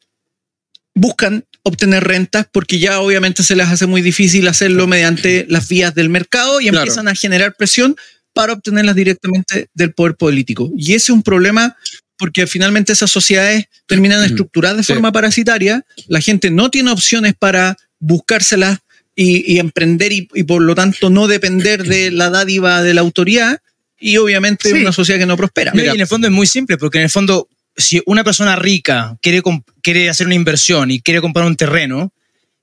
buscan 0.95 1.45
obtener 1.63 2.05
rentas 2.05 2.47
porque 2.51 2.79
ya 2.79 3.01
obviamente 3.01 3.43
se 3.43 3.57
les 3.57 3.67
hace 3.69 3.87
muy 3.87 4.01
difícil 4.03 4.47
hacerlo 4.49 4.87
mediante 4.87 5.47
las 5.49 5.69
vías 5.69 5.95
del 5.95 6.09
mercado 6.09 6.61
y 6.61 6.65
Claro. 6.65 6.79
empiezan 6.79 7.09
a 7.09 7.15
generar 7.15 7.55
presión 7.57 7.97
para 8.33 8.53
obtenerlas 8.55 8.95
directamente 8.95 9.69
del 9.75 9.93
poder 9.93 10.15
político. 10.17 10.71
Y 10.77 10.95
ese 10.95 10.97
es 10.97 11.11
un 11.11 11.23
problema 11.23 11.77
porque 12.17 12.47
finalmente 12.47 12.93
esas 12.93 13.11
sociedades 13.11 13.67
terminan 13.87 14.25
estructuradas 14.25 14.79
de 14.79 14.83
Sí. 14.85 14.93
forma 14.93 15.13
parasitaria, 15.13 15.85
la 16.09 16.21
gente 16.21 16.51
no 16.51 16.71
tiene 16.71 16.91
opciones 16.91 17.35
para 17.39 17.77
buscárselas 18.01 18.79
y, 19.15 19.53
y 19.53 19.59
emprender 19.59 20.13
y, 20.13 20.29
y 20.35 20.43
por 20.45 20.63
lo 20.63 20.75
tanto 20.75 21.11
no 21.11 21.27
depender 21.27 21.85
de 21.85 22.11
la 22.11 22.31
dádiva 22.31 22.83
de 22.83 22.95
la 22.95 23.01
autoridad 23.03 23.61
y 24.01 24.17
obviamente 24.17 24.71
Sí. 24.71 24.75
una 24.81 24.93
sociedad 24.93 25.19
que 25.21 25.27
no 25.27 25.37
prospera. 25.37 25.73
Y 25.75 25.81
en 25.81 26.01
el 26.01 26.07
fondo 26.07 26.29
es 26.29 26.33
muy 26.33 26.47
simple, 26.47 26.79
porque 26.79 26.99
en 26.99 27.05
el 27.05 27.11
fondo, 27.11 27.49
si 27.79 28.03
una 28.07 28.24
persona 28.24 28.57
rica 28.57 29.16
quiere, 29.22 29.41
quiere 29.83 30.11
hacer 30.11 30.26
una 30.26 30.35
inversión 30.35 30.91
y 30.91 31.01
quiere 31.01 31.20
comprar 31.20 31.47
un 31.47 31.57
terreno, 31.57 32.12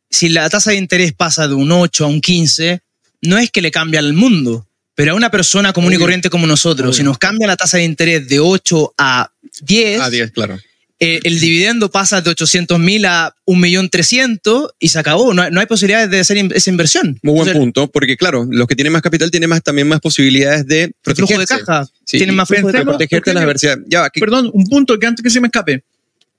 si 0.10 0.30
la 0.30 0.50
tasa 0.50 0.72
de 0.72 0.78
interés 0.78 1.14
pasa 1.14 1.48
de 1.48 1.56
un 1.56 1.72
8 1.72 2.06
a 2.06 2.08
un 2.08 2.22
15, 2.22 2.82
no 3.22 3.38
es 3.38 3.50
que 3.50 3.62
le 3.62 3.72
cambie 3.72 3.98
al 3.98 4.14
mundo, 4.14 4.68
pero 4.94 5.14
a 5.14 5.16
una 5.16 5.32
persona 5.32 5.74
común 5.74 5.94
y 5.94 5.98
corriente 5.98 6.30
como 6.30 6.46
nosotros, 6.46 6.90
Obvio. 6.90 6.98
si 6.98 7.04
nos 7.04 7.18
cambia 7.18 7.48
la 7.48 7.56
tasa 7.56 7.78
de 7.78 7.86
interés 7.86 8.28
de 8.28 8.40
8 8.40 8.94
a 8.98 9.32
10, 9.62 10.02
A 10.02 10.10
10, 10.10 10.32
claro. 10.32 10.60
Eh, 11.00 11.20
el 11.24 11.40
dividendo 11.42 11.92
pasa 11.92 12.22
de 12.22 12.30
800 12.30 12.80
mil 12.80 13.06
a 13.06 13.36
1.300.000 13.46 14.70
y 14.80 14.88
se 14.90 15.00
acabó. 15.00 15.34
No 15.34 15.42
hay, 15.42 15.52
no 15.52 15.60
hay 15.60 15.66
posibilidades 15.66 16.10
de 16.10 16.20
hacer 16.20 16.38
in- 16.38 16.52
esa 16.56 16.70
inversión. 16.70 17.20
Muy 17.22 17.34
buen 17.34 17.40
Entonces, 17.50 17.56
punto, 17.60 17.88
porque 17.92 18.16
claro, 18.16 18.48
los 18.50 18.66
que 18.68 18.76
tienen 18.76 18.94
más 18.94 19.02
capital 19.02 19.30
tienen 19.30 19.50
más, 19.50 19.62
también 19.62 19.88
más 19.90 20.00
posibilidades 20.00 20.66
de 20.68 20.84
el 20.84 20.94
flujo 21.16 21.34
de 21.34 21.40
protegerse. 21.46 21.66
caja. 21.66 21.86
Sí, 22.06 22.18
Tienen 22.18 22.36
más 22.36 22.48
flujo 22.48 22.68
de 22.68 22.74
caja. 22.74 22.86
protegerte 22.86 23.30
de 23.30 23.34
la 23.34 23.42
Eugenio, 23.42 23.50
adversidad. 23.74 23.78
Ya, 23.88 24.10
Perdón, 24.20 24.50
un 24.54 24.66
punto 24.68 24.98
que 24.98 25.06
antes 25.08 25.22
que 25.24 25.30
se 25.30 25.42
me 25.42 25.48
escape. 25.48 25.84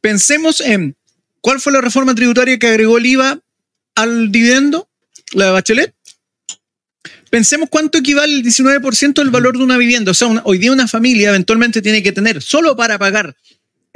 Pensemos 0.00 0.60
en 0.60 0.96
cuál 1.40 1.60
fue 1.60 1.72
la 1.72 1.80
reforma 1.80 2.14
tributaria 2.14 2.58
que 2.58 2.66
agregó 2.68 2.96
el 2.98 3.06
IVA 3.06 3.38
al 3.94 4.32
dividendo, 4.32 4.88
la 5.32 5.46
de 5.46 5.50
Bachelet. 5.52 5.94
Pensemos 7.30 7.68
cuánto 7.68 7.98
equivale 7.98 8.32
el 8.34 8.42
19% 8.42 9.14
del 9.14 9.30
valor 9.30 9.58
de 9.58 9.64
una 9.64 9.76
vivienda. 9.76 10.12
O 10.12 10.14
sea, 10.14 10.28
una- 10.28 10.42
hoy 10.44 10.58
día 10.58 10.72
una 10.72 10.86
familia 10.88 11.28
eventualmente 11.30 11.82
tiene 11.82 12.02
que 12.02 12.12
tener 12.12 12.40
solo 12.40 12.76
para 12.76 12.98
pagar 12.98 13.36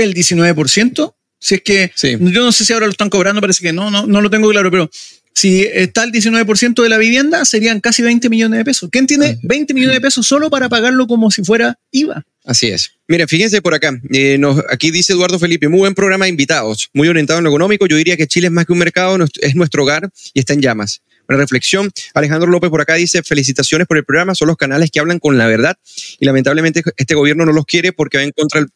el 0.05 0.15
19%. 0.15 1.15
Si 1.39 1.55
es 1.55 1.63
que, 1.63 1.91
Sí. 1.95 2.17
yo 2.21 2.43
no 2.43 2.53
sé 2.53 2.65
si 2.65 2.73
ahora 2.73 2.87
lo 2.87 2.93
están 2.93 3.09
cobrando, 3.11 3.41
parece 3.41 3.63
que 3.63 3.73
no, 3.73 3.91
no, 3.91 4.07
no 4.07 4.21
lo 4.21 4.29
tengo 4.29 4.51
claro, 4.51 4.71
pero 4.71 4.91
si 5.33 5.63
está 5.63 6.05
el 6.05 6.13
19% 6.13 6.83
de 6.83 6.89
la 6.91 6.99
vivienda, 6.99 7.45
serían 7.47 7.81
casi 7.81 8.03
20 8.03 8.29
millones 8.29 8.59
de 8.59 8.65
pesos. 8.65 8.91
¿Quién 8.93 9.07
tiene 9.07 9.39
20 9.43 9.73
millones 9.73 9.97
de 9.97 10.01
pesos 10.03 10.27
solo 10.27 10.51
para 10.51 10.69
pagarlo 10.69 11.07
como 11.07 11.31
si 11.31 11.43
fuera 11.43 11.79
IVA? 11.93 12.25
Así 12.45 12.67
es. 12.69 12.91
Miren, 13.09 13.27
fíjense 13.29 13.63
por 13.63 13.73
acá. 13.75 13.99
eh, 14.13 14.37
nos- 14.39 14.63
aquí 14.71 14.91
dice 14.91 15.13
Eduardo 15.15 15.39
Felipe, 15.39 15.69
muy 15.69 15.79
buen 15.81 15.95
programa 15.95 16.27
de 16.27 16.31
invitados, 16.31 16.91
muy 16.93 17.09
orientado 17.09 17.39
en 17.39 17.45
lo 17.45 17.51
económico. 17.51 17.87
Yo 17.87 17.97
diría 17.97 18.17
que 18.19 18.27
Chile 18.27 18.49
es 18.49 18.53
más 18.53 18.67
que 18.67 18.73
un 18.73 18.79
mercado, 18.79 19.17
es 19.41 19.55
nuestro 19.55 19.83
hogar 19.85 20.11
y 20.35 20.41
está 20.41 20.53
en 20.53 20.61
llamas. 20.61 21.01
Una 21.31 21.39
reflexión. 21.39 21.91
Alejandro 22.13 22.51
López 22.51 22.71
por 22.71 22.81
acá 22.81 22.95
dice, 22.95 23.23
felicitaciones 23.23 23.87
por 23.87 23.97
el 23.97 24.05
programa, 24.05 24.35
son 24.35 24.49
los 24.49 24.57
canales 24.57 24.91
que 24.91 24.99
hablan 25.01 25.21
con 25.21 25.39
la 25.39 25.47
verdad 25.47 25.77
y 26.19 26.27
lamentablemente 26.27 26.83
este 26.97 27.15
gobierno 27.15 27.47
no 27.47 27.53
los 27.53 27.65
quiere 27.67 27.93
porque 27.93 28.19
va 28.19 28.25
en 28.25 28.33
contra, 28.33 28.67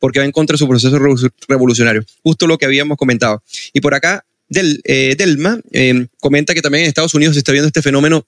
porque 0.00 0.18
va 0.18 0.24
en 0.24 0.32
contra 0.32 0.54
de 0.54 0.58
su 0.58 0.68
proceso 0.68 0.98
revo- 0.98 1.30
revolucionario. 1.48 2.04
Justo 2.22 2.46
lo 2.48 2.58
que 2.58 2.66
habíamos 2.66 2.96
comentado. 2.98 3.42
Y 3.72 3.80
por 3.80 3.94
acá, 3.94 4.24
Del, 4.48 4.80
eh, 4.84 5.14
Delma 5.16 5.60
eh, 5.70 6.08
comenta 6.18 6.52
que 6.54 6.60
también 6.62 6.82
en 6.82 6.88
Estados 6.88 7.14
Unidos 7.14 7.34
se 7.36 7.38
está 7.38 7.52
viendo 7.52 7.68
este 7.68 7.82
fenómeno 7.82 8.26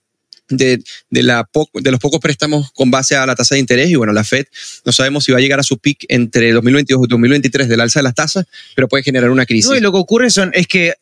de, 0.48 0.80
de, 1.10 1.22
la 1.24 1.48
de 1.74 1.90
los 1.90 1.98
pocos 1.98 2.20
préstamos 2.20 2.70
con 2.72 2.90
base 2.92 3.16
a 3.16 3.26
la 3.26 3.34
tasa 3.34 3.56
de 3.56 3.60
interés 3.60 3.90
y 3.90 3.96
bueno, 3.96 4.12
la 4.12 4.22
Fed 4.22 4.46
no 4.84 4.92
sabemos 4.92 5.24
si 5.24 5.32
va 5.32 5.38
a 5.38 5.40
llegar 5.40 5.58
a 5.58 5.62
su 5.64 5.78
pic 5.78 6.04
entre 6.08 6.52
2022 6.52 7.02
y 7.06 7.08
2023 7.08 7.68
del 7.68 7.80
alza 7.80 7.98
de 8.00 8.04
las 8.04 8.14
tasas, 8.14 8.44
pero 8.76 8.86
puede 8.86 9.02
generar 9.02 9.30
una 9.30 9.46
crisis. 9.46 9.70
Y 9.76 9.80
lo 9.80 9.90
que 9.90 9.98
ocurre 9.98 10.28
es 10.28 10.66
que 10.68 10.94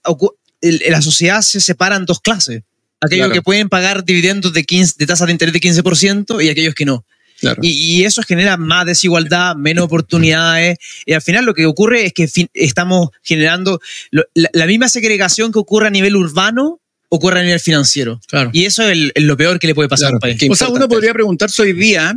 la 0.63 1.03
sociedad 1.03 1.41
se 1.43 1.61
separa 1.61 1.97
en 1.97 2.05
dos 2.07 2.21
clases. 2.21 2.63
Aquellos 3.01 3.27
Claro. 3.27 3.33
que 3.35 3.43
pueden 3.43 3.69
pagar 3.69 4.05
dividendos 4.05 4.53
de, 4.53 4.65
15, 4.65 4.95
de 4.99 5.07
tasas 5.07 5.27
de 5.27 5.33
interés 5.33 5.53
de 5.55 5.61
15% 5.61 6.45
y 6.45 6.49
aquellos 6.49 6.75
que 6.75 6.85
no. 6.85 7.05
Claro. 7.41 7.59
Y, 7.63 7.71
y 7.71 8.05
eso 8.05 8.23
genera 8.23 8.59
más 8.59 8.85
desigualdad, 8.85 9.57
menos 9.57 9.85
oportunidades. 9.87 10.77
Y 11.07 11.15
al 11.15 11.23
final 11.23 11.47
lo 11.47 11.55
que 11.55 11.65
ocurre 11.65 12.05
es 12.05 12.13
que 12.13 12.29
fin- 12.29 12.51
estamos 12.53 13.09
generando 13.23 13.81
lo- 14.11 14.25
la, 14.35 14.51
la 14.53 14.67
misma 14.67 14.91
segregación 14.91 15.51
que 15.51 15.59
ocurre 15.59 15.87
a 15.87 15.91
nivel 15.91 16.17
urbano, 16.17 16.81
ocurre 17.09 17.41
a 17.41 17.43
nivel 17.43 17.59
financiero. 17.61 18.21
Claro. 18.29 18.51
Y 18.53 18.67
eso 18.67 18.83
es, 18.83 18.91
el- 18.93 19.13
es 19.15 19.25
lo 19.25 19.37
peor 19.39 19.59
que 19.59 19.67
le 19.69 19.75
puede 19.75 19.89
pasar 19.89 20.09
a 20.09 20.19
Claro, 20.19 20.33
un 20.33 20.39
país. 20.39 20.51
O 20.51 20.55
sea, 20.55 20.69
uno 20.69 20.87
podría 20.87 21.15
preguntarse 21.15 21.63
hoy 21.63 21.73
día 21.73 22.15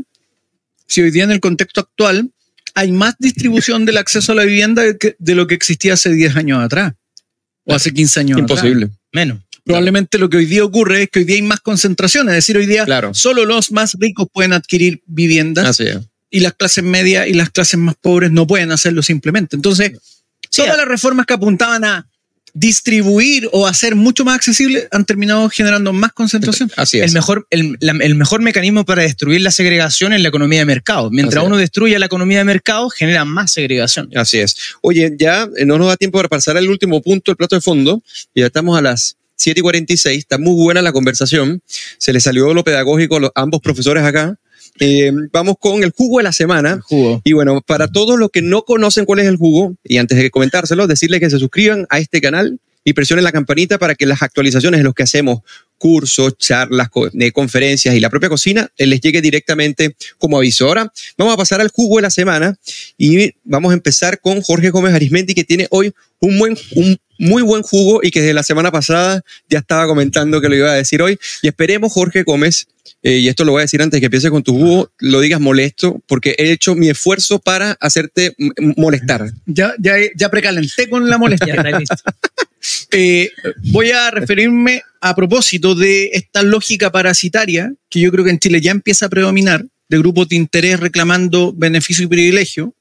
si 0.87 1.01
hoy 1.01 1.11
día 1.11 1.23
en 1.23 1.31
el 1.31 1.39
contexto 1.39 1.79
actual 1.79 2.29
hay 2.75 2.91
más 2.91 3.15
distribución 3.17 3.85
del 3.85 3.97
acceso 3.97 4.33
a 4.33 4.35
la 4.35 4.43
vivienda 4.43 4.81
de, 4.83 4.97
que- 4.97 5.15
de 5.17 5.35
lo 5.35 5.47
que 5.47 5.55
existía 5.55 5.93
hace 5.93 6.09
10 6.11 6.35
años 6.35 6.61
atrás 6.61 6.93
o 7.63 7.73
hace 7.73 7.93
15 7.93 8.19
años 8.19 8.41
atrás. 8.41 8.57
Imposible. 8.59 8.89
Menos. 9.13 9.39
Probablemente 9.65 10.17
lo 10.17 10.29
que 10.29 10.37
hoy 10.37 10.45
día 10.45 10.63
ocurre 10.63 11.03
es 11.03 11.09
que 11.09 11.19
hoy 11.19 11.25
día 11.25 11.35
hay 11.37 11.41
más 11.41 11.59
concentración, 11.61 12.27
es 12.29 12.35
decir, 12.35 12.57
hoy 12.57 12.65
día 12.65 12.85
Claro. 12.85 13.13
solo 13.13 13.45
los 13.45 13.71
más 13.71 13.95
ricos 13.99 14.27
pueden 14.31 14.53
adquirir 14.53 15.01
viviendas 15.05 15.65
Así 15.67 15.83
es. 15.83 15.99
y 16.29 16.41
las 16.41 16.53
clases 16.53 16.83
medias 16.83 17.27
y 17.27 17.33
las 17.33 17.49
clases 17.49 17.79
más 17.79 17.95
pobres 17.95 18.31
no 18.31 18.45
pueden 18.45 18.71
hacerlo 18.71 19.01
simplemente. 19.01 19.55
Entonces, 19.55 19.93
Sí, 20.49 20.61
todas 20.61 20.77
las 20.77 20.87
reformas 20.87 21.25
que 21.25 21.33
apuntaban 21.33 21.83
a 21.83 22.07
distribuir 22.55 23.49
o 23.51 23.65
hacer 23.65 23.95
mucho 23.95 24.23
más 24.23 24.35
accesible 24.35 24.87
han 24.91 25.05
terminado 25.05 25.49
generando 25.49 25.91
más 25.91 26.13
concentración. 26.13 26.71
Así 26.77 26.99
es. 26.99 27.05
El 27.07 27.13
mejor, 27.13 27.47
el, 27.49 27.77
la- 27.79 27.93
el 28.03 28.13
mejor 28.15 28.41
mecanismo 28.41 28.85
para 28.85 29.01
destruir 29.01 29.41
la 29.41 29.49
segregación 29.49 30.13
es 30.13 30.21
la 30.21 30.27
economía 30.29 30.59
de 30.59 30.65
mercado. 30.65 31.09
Mientras 31.09 31.37
Así 31.37 31.45
es. 31.45 31.47
uno 31.47 31.57
destruye 31.57 31.97
la 31.97 32.05
economía 32.05 32.37
de 32.39 32.43
mercado, 32.43 32.89
genera 32.91 33.25
más 33.25 33.51
segregación. 33.53 34.09
Así 34.15 34.37
es. 34.39 34.55
Oye, 34.81 35.15
ya 35.17 35.49
eh, 35.57 35.65
no 35.65 35.79
nos 35.79 35.87
da 35.87 35.97
tiempo 35.97 36.19
para 36.19 36.29
pasar 36.29 36.55
al 36.57 36.69
último 36.69 37.01
punto, 37.01 37.31
el 37.31 37.37
plato 37.37 37.55
de 37.55 37.61
fondo. 37.61 38.03
y 38.35 38.41
Ya 38.41 38.45
estamos 38.47 38.77
a 38.77 38.81
las 38.83 39.17
7 39.43 39.59
y 39.59 39.63
46. 39.63 40.17
Está 40.17 40.37
muy 40.37 40.55
buena 40.55 40.81
la 40.81 40.91
conversación. 40.91 41.61
Se 41.97 42.13
le 42.13 42.19
salió 42.19 42.53
lo 42.53 42.63
pedagógico 42.63 43.17
a 43.17 43.19
los, 43.19 43.31
ambos 43.35 43.61
profesores 43.61 44.03
acá. 44.03 44.39
Eh, 44.79 45.11
vamos 45.31 45.55
con 45.59 45.83
el 45.83 45.91
jugo 45.91 46.17
de 46.17 46.23
la 46.23 46.31
semana. 46.31 46.79
Jugo. 46.83 47.21
Y 47.23 47.33
bueno, 47.33 47.61
para 47.61 47.87
todos 47.87 48.17
los 48.17 48.29
que 48.31 48.41
no 48.41 48.63
conocen 48.63 49.05
cuál 49.05 49.19
es 49.19 49.27
el 49.27 49.37
jugo, 49.37 49.75
y 49.83 49.97
antes 49.97 50.17
de 50.17 50.31
comentárselo, 50.31 50.87
decirles 50.87 51.19
que 51.19 51.29
se 51.29 51.39
suscriban 51.39 51.85
a 51.89 51.99
este 51.99 52.21
canal 52.21 52.59
y 52.85 52.93
presionen 52.93 53.23
la 53.23 53.31
campanita 53.31 53.77
para 53.77 53.95
que 53.95 54.05
las 54.05 54.21
actualizaciones 54.21 54.79
en 54.79 54.85
los 54.85 54.93
que 54.93 55.03
hacemos 55.03 55.41
cursos, 55.83 56.37
charlas, 56.37 56.87
conferencias 57.33 57.93
y 57.93 57.99
la 57.99 58.09
propia 58.09 58.29
cocina 58.29 58.69
eh, 58.77 58.85
les 58.85 59.01
llegue 59.01 59.21
directamente 59.21 59.97
como 60.17 60.37
aviso. 60.37 60.65
Ahora 60.65 60.89
vamos 61.17 61.33
a 61.33 61.37
pasar 61.37 61.59
al 61.59 61.67
jugo 61.67 61.97
de 61.97 62.03
la 62.03 62.09
semana 62.09 62.57
y 62.97 63.33
vamos 63.43 63.71
a 63.71 63.73
empezar 63.73 64.21
con 64.21 64.41
Jorge 64.41 64.69
Gómez 64.69 64.93
Arismendi 64.93 65.33
que 65.33 65.43
tiene 65.43 65.67
hoy 65.71 65.91
un, 66.21 66.39
buen, 66.39 66.57
un 66.75 66.97
muy 67.19 67.41
buen 67.41 67.63
jugo 67.63 67.99
y 68.01 68.11
que 68.11 68.21
desde 68.21 68.33
la 68.33 68.43
semana 68.43 68.71
pasada 68.71 69.23
ya 69.49 69.59
estaba 69.59 69.85
comentando 69.85 70.39
que 70.39 70.47
lo 70.47 70.55
iba 70.55 70.71
a 70.71 70.75
decir 70.75 71.01
hoy. 71.01 71.19
Y 71.41 71.49
esperemos, 71.49 71.91
Jorge 71.91 72.23
Gómez, 72.23 72.67
eh, 73.01 73.17
y 73.17 73.27
esto 73.27 73.43
lo 73.43 73.51
voy 73.51 73.59
a 73.59 73.63
decir 73.63 73.81
antes 73.81 73.99
que 73.99 74.05
empieces 74.05 74.31
con 74.31 74.41
tu 74.41 74.53
jugo, 74.53 74.89
lo 74.99 75.19
digas 75.19 75.41
molesto, 75.41 76.01
porque 76.07 76.33
he 76.37 76.53
hecho 76.53 76.75
mi 76.75 76.87
esfuerzo 76.87 77.39
para 77.39 77.73
hacerte 77.81 78.35
molestar. 78.77 79.33
Ya, 79.47 79.73
ya, 79.79 79.95
ya 80.15 80.29
precalenté 80.29 80.89
con 80.89 81.09
la 81.09 81.17
molestia. 81.17 81.61
Eh, 82.93 83.31
voy 83.71 83.91
a 83.91 84.11
referirme 84.11 84.83
a 85.01 85.15
propósito 85.15 85.75
de 85.75 86.11
esta 86.13 86.43
lógica 86.43 86.91
parasitaria 86.91 87.73
que 87.89 87.99
yo 87.99 88.11
creo 88.11 88.23
que 88.23 88.31
en 88.31 88.39
Chile 88.39 88.61
ya 88.61 88.71
empieza 88.71 89.07
a 89.07 89.09
predominar, 89.09 89.65
de 89.89 89.97
grupos 89.97 90.29
de 90.29 90.35
interés 90.35 90.79
reclamando 90.79 91.53
beneficio 91.53 92.05
y 92.05 92.07
privilegio. 92.07 92.73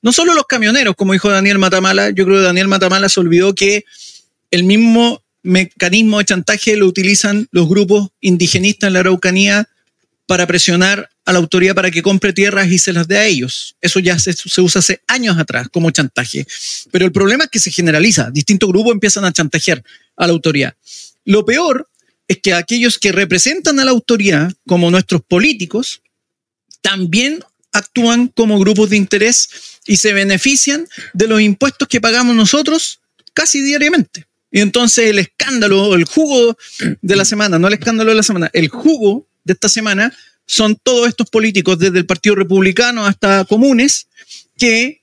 No 0.00 0.12
solo 0.12 0.34
los 0.34 0.46
camioneros, 0.46 0.94
como 0.96 1.12
dijo 1.12 1.28
Daniel 1.28 1.58
Matamala, 1.58 2.10
yo 2.10 2.24
creo 2.24 2.38
que 2.38 2.44
Daniel 2.44 2.68
Matamala 2.68 3.08
se 3.08 3.20
olvidó 3.20 3.54
que 3.54 3.84
el 4.50 4.64
mismo 4.64 5.22
mecanismo 5.42 6.18
de 6.18 6.24
chantaje 6.24 6.76
lo 6.76 6.86
utilizan 6.86 7.48
los 7.50 7.68
grupos 7.68 8.10
indigenistas 8.20 8.88
en 8.88 8.94
la 8.94 9.00
Araucanía 9.00 9.68
para 10.26 10.46
presionar 10.46 11.10
a 11.24 11.32
la 11.32 11.38
autoridad 11.38 11.74
para 11.74 11.90
que 11.90 12.02
compre 12.02 12.32
tierras 12.32 12.70
y 12.70 12.78
se 12.78 12.92
las 12.92 13.06
dé 13.06 13.18
a 13.18 13.26
ellos. 13.26 13.76
Eso 13.80 14.00
ya 14.00 14.18
se, 14.18 14.34
usa 14.60 14.78
hace 14.78 15.02
años 15.06 15.38
atrás 15.38 15.68
como 15.70 15.90
chantaje. 15.90 16.46
Pero 16.90 17.04
el 17.04 17.12
problema 17.12 17.44
es 17.44 17.50
que 17.50 17.58
se 17.58 17.70
generaliza. 17.70 18.30
Distintos 18.30 18.68
grupos 18.68 18.92
empiezan 18.92 19.24
a 19.24 19.32
chantajear 19.32 19.82
a 20.16 20.26
la 20.26 20.32
autoridad. 20.32 20.74
Lo 21.24 21.44
peor 21.44 21.88
es 22.28 22.38
que 22.40 22.54
aquellos 22.54 22.98
que 22.98 23.12
representan 23.12 23.78
a 23.78 23.84
la 23.84 23.90
autoridad, 23.90 24.52
como 24.66 24.90
nuestros 24.90 25.22
políticos, 25.22 26.02
también 26.80 27.44
actúan 27.72 28.28
como 28.28 28.58
grupos 28.58 28.90
de 28.90 28.96
interés 28.96 29.48
y 29.86 29.96
se 29.96 30.12
benefician 30.12 30.86
de 31.14 31.26
los 31.26 31.40
impuestos 31.40 31.88
que 31.88 32.00
pagamos 32.00 32.34
nosotros 32.36 33.00
casi 33.34 33.62
diariamente. 33.62 34.26
Y 34.50 34.60
entonces 34.60 35.08
el 35.08 35.18
escándalo, 35.18 35.94
el 35.94 36.04
jugo 36.04 36.56
de 37.00 37.16
la 37.16 37.24
semana, 37.24 37.58
no 37.58 37.68
el 37.68 37.74
escándalo 37.74 38.10
de 38.10 38.16
la 38.16 38.22
semana, 38.22 38.50
el 38.52 38.68
jugo 38.68 39.26
de 39.44 39.52
esta 39.52 39.68
semana 39.68 40.12
son 40.46 40.76
todos 40.82 41.08
estos 41.08 41.30
políticos, 41.30 41.78
desde 41.78 41.98
el 41.98 42.06
Partido 42.06 42.34
Republicano 42.34 43.06
hasta 43.06 43.44
comunes, 43.44 44.08
que 44.58 45.02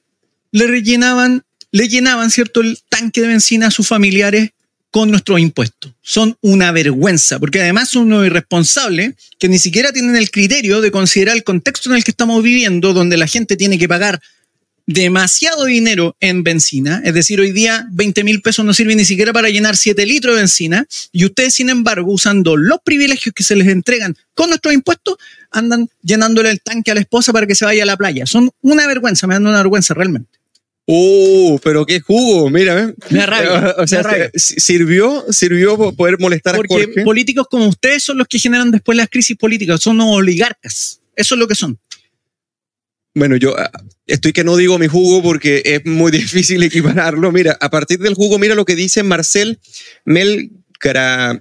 le 0.51 0.67
rellenaban, 0.67 1.43
le 1.71 1.87
llenaban, 1.87 2.29
¿cierto?, 2.29 2.61
el 2.61 2.79
tanque 2.89 3.21
de 3.21 3.27
benzina 3.27 3.67
a 3.67 3.71
sus 3.71 3.87
familiares 3.87 4.51
con 4.91 5.11
nuestros 5.11 5.39
impuestos. 5.39 5.91
Son 6.01 6.37
una 6.41 6.71
vergüenza, 6.71 7.39
porque 7.39 7.61
además 7.61 7.89
son 7.89 8.03
unos 8.03 8.25
irresponsables 8.25 9.13
que 9.37 9.49
ni 9.49 9.59
siquiera 9.59 9.91
tienen 9.91 10.15
el 10.15 10.31
criterio 10.31 10.81
de 10.81 10.91
considerar 10.91 11.35
el 11.35 11.43
contexto 11.43 11.89
en 11.89 11.97
el 11.97 12.03
que 12.03 12.11
estamos 12.11 12.41
viviendo, 12.41 12.93
donde 12.93 13.17
la 13.17 13.27
gente 13.27 13.55
tiene 13.55 13.77
que 13.77 13.87
pagar 13.87 14.19
demasiado 14.89 15.65
dinero 15.65 16.17
en 16.19 16.43
benzina, 16.43 16.99
es 17.05 17.13
decir, 17.13 17.39
hoy 17.39 17.51
día 17.51 17.87
20 17.91 18.23
mil 18.23 18.41
pesos 18.41 18.65
no 18.65 18.73
sirven 18.73 18.97
ni 18.97 19.05
siquiera 19.05 19.31
para 19.31 19.49
llenar 19.49 19.77
7 19.77 20.03
litros 20.07 20.33
de 20.33 20.41
benzina, 20.41 20.87
y 21.11 21.25
ustedes, 21.25 21.53
sin 21.53 21.69
embargo, 21.69 22.11
usando 22.11 22.57
los 22.57 22.79
privilegios 22.83 23.35
que 23.35 23.43
se 23.43 23.55
les 23.55 23.67
entregan 23.67 24.17
con 24.33 24.49
nuestros 24.49 24.73
impuestos, 24.73 25.17
andan 25.51 25.89
llenándole 26.01 26.49
el 26.49 26.59
tanque 26.61 26.89
a 26.89 26.95
la 26.95 27.01
esposa 27.01 27.31
para 27.31 27.45
que 27.45 27.53
se 27.53 27.65
vaya 27.65 27.83
a 27.83 27.85
la 27.85 27.97
playa. 27.97 28.25
Son 28.25 28.49
una 28.61 28.87
vergüenza, 28.87 29.27
me 29.27 29.35
dan 29.35 29.45
una 29.45 29.57
vergüenza 29.57 29.93
realmente. 29.93 30.39
¡Uh! 30.87 31.59
Pero 31.63 31.85
qué 31.85 31.99
jugo, 31.99 32.49
mira. 32.49 32.91
Me 33.11 33.25
rabia, 33.27 33.75
o 33.77 33.85
sea, 33.85 34.03
sirvió, 34.33 35.23
sirvió 35.29 35.77
poder 35.95 36.17
molestar 36.19 36.55
a 36.55 36.57
Jorge. 36.57 36.87
Porque 36.87 37.03
políticos 37.03 37.45
como 37.47 37.67
ustedes 37.67 38.03
son 38.03 38.17
los 38.17 38.27
que 38.27 38.39
generan 38.39 38.71
después 38.71 38.97
las 38.97 39.07
crisis 39.07 39.37
políticas, 39.37 39.81
son 39.81 40.01
oligarcas. 40.01 40.99
Eso 41.15 41.35
es 41.35 41.39
lo 41.39 41.47
que 41.47 41.53
son. 41.53 41.77
Bueno, 43.19 43.35
yo 43.35 43.53
ah, 43.59 43.69
estoy 44.07 44.31
que 44.31 44.45
no 44.45 44.55
digo 44.55 44.79
mi 44.79 44.87
jugo 44.87 45.21
porque 45.21 45.61
es 45.65 45.85
muy 45.85 46.11
difícil 46.23 46.63
equipararlo. 46.63 47.31
Mira, 47.31 47.57
a 47.59 47.69
partir 47.69 47.99
del 47.99 48.13
jugo, 48.13 48.39
mira 48.39 48.55
lo 48.55 48.65
que 48.65 48.75
dice 48.75 49.03
Marcel 49.03 49.59
Mel 50.05 50.51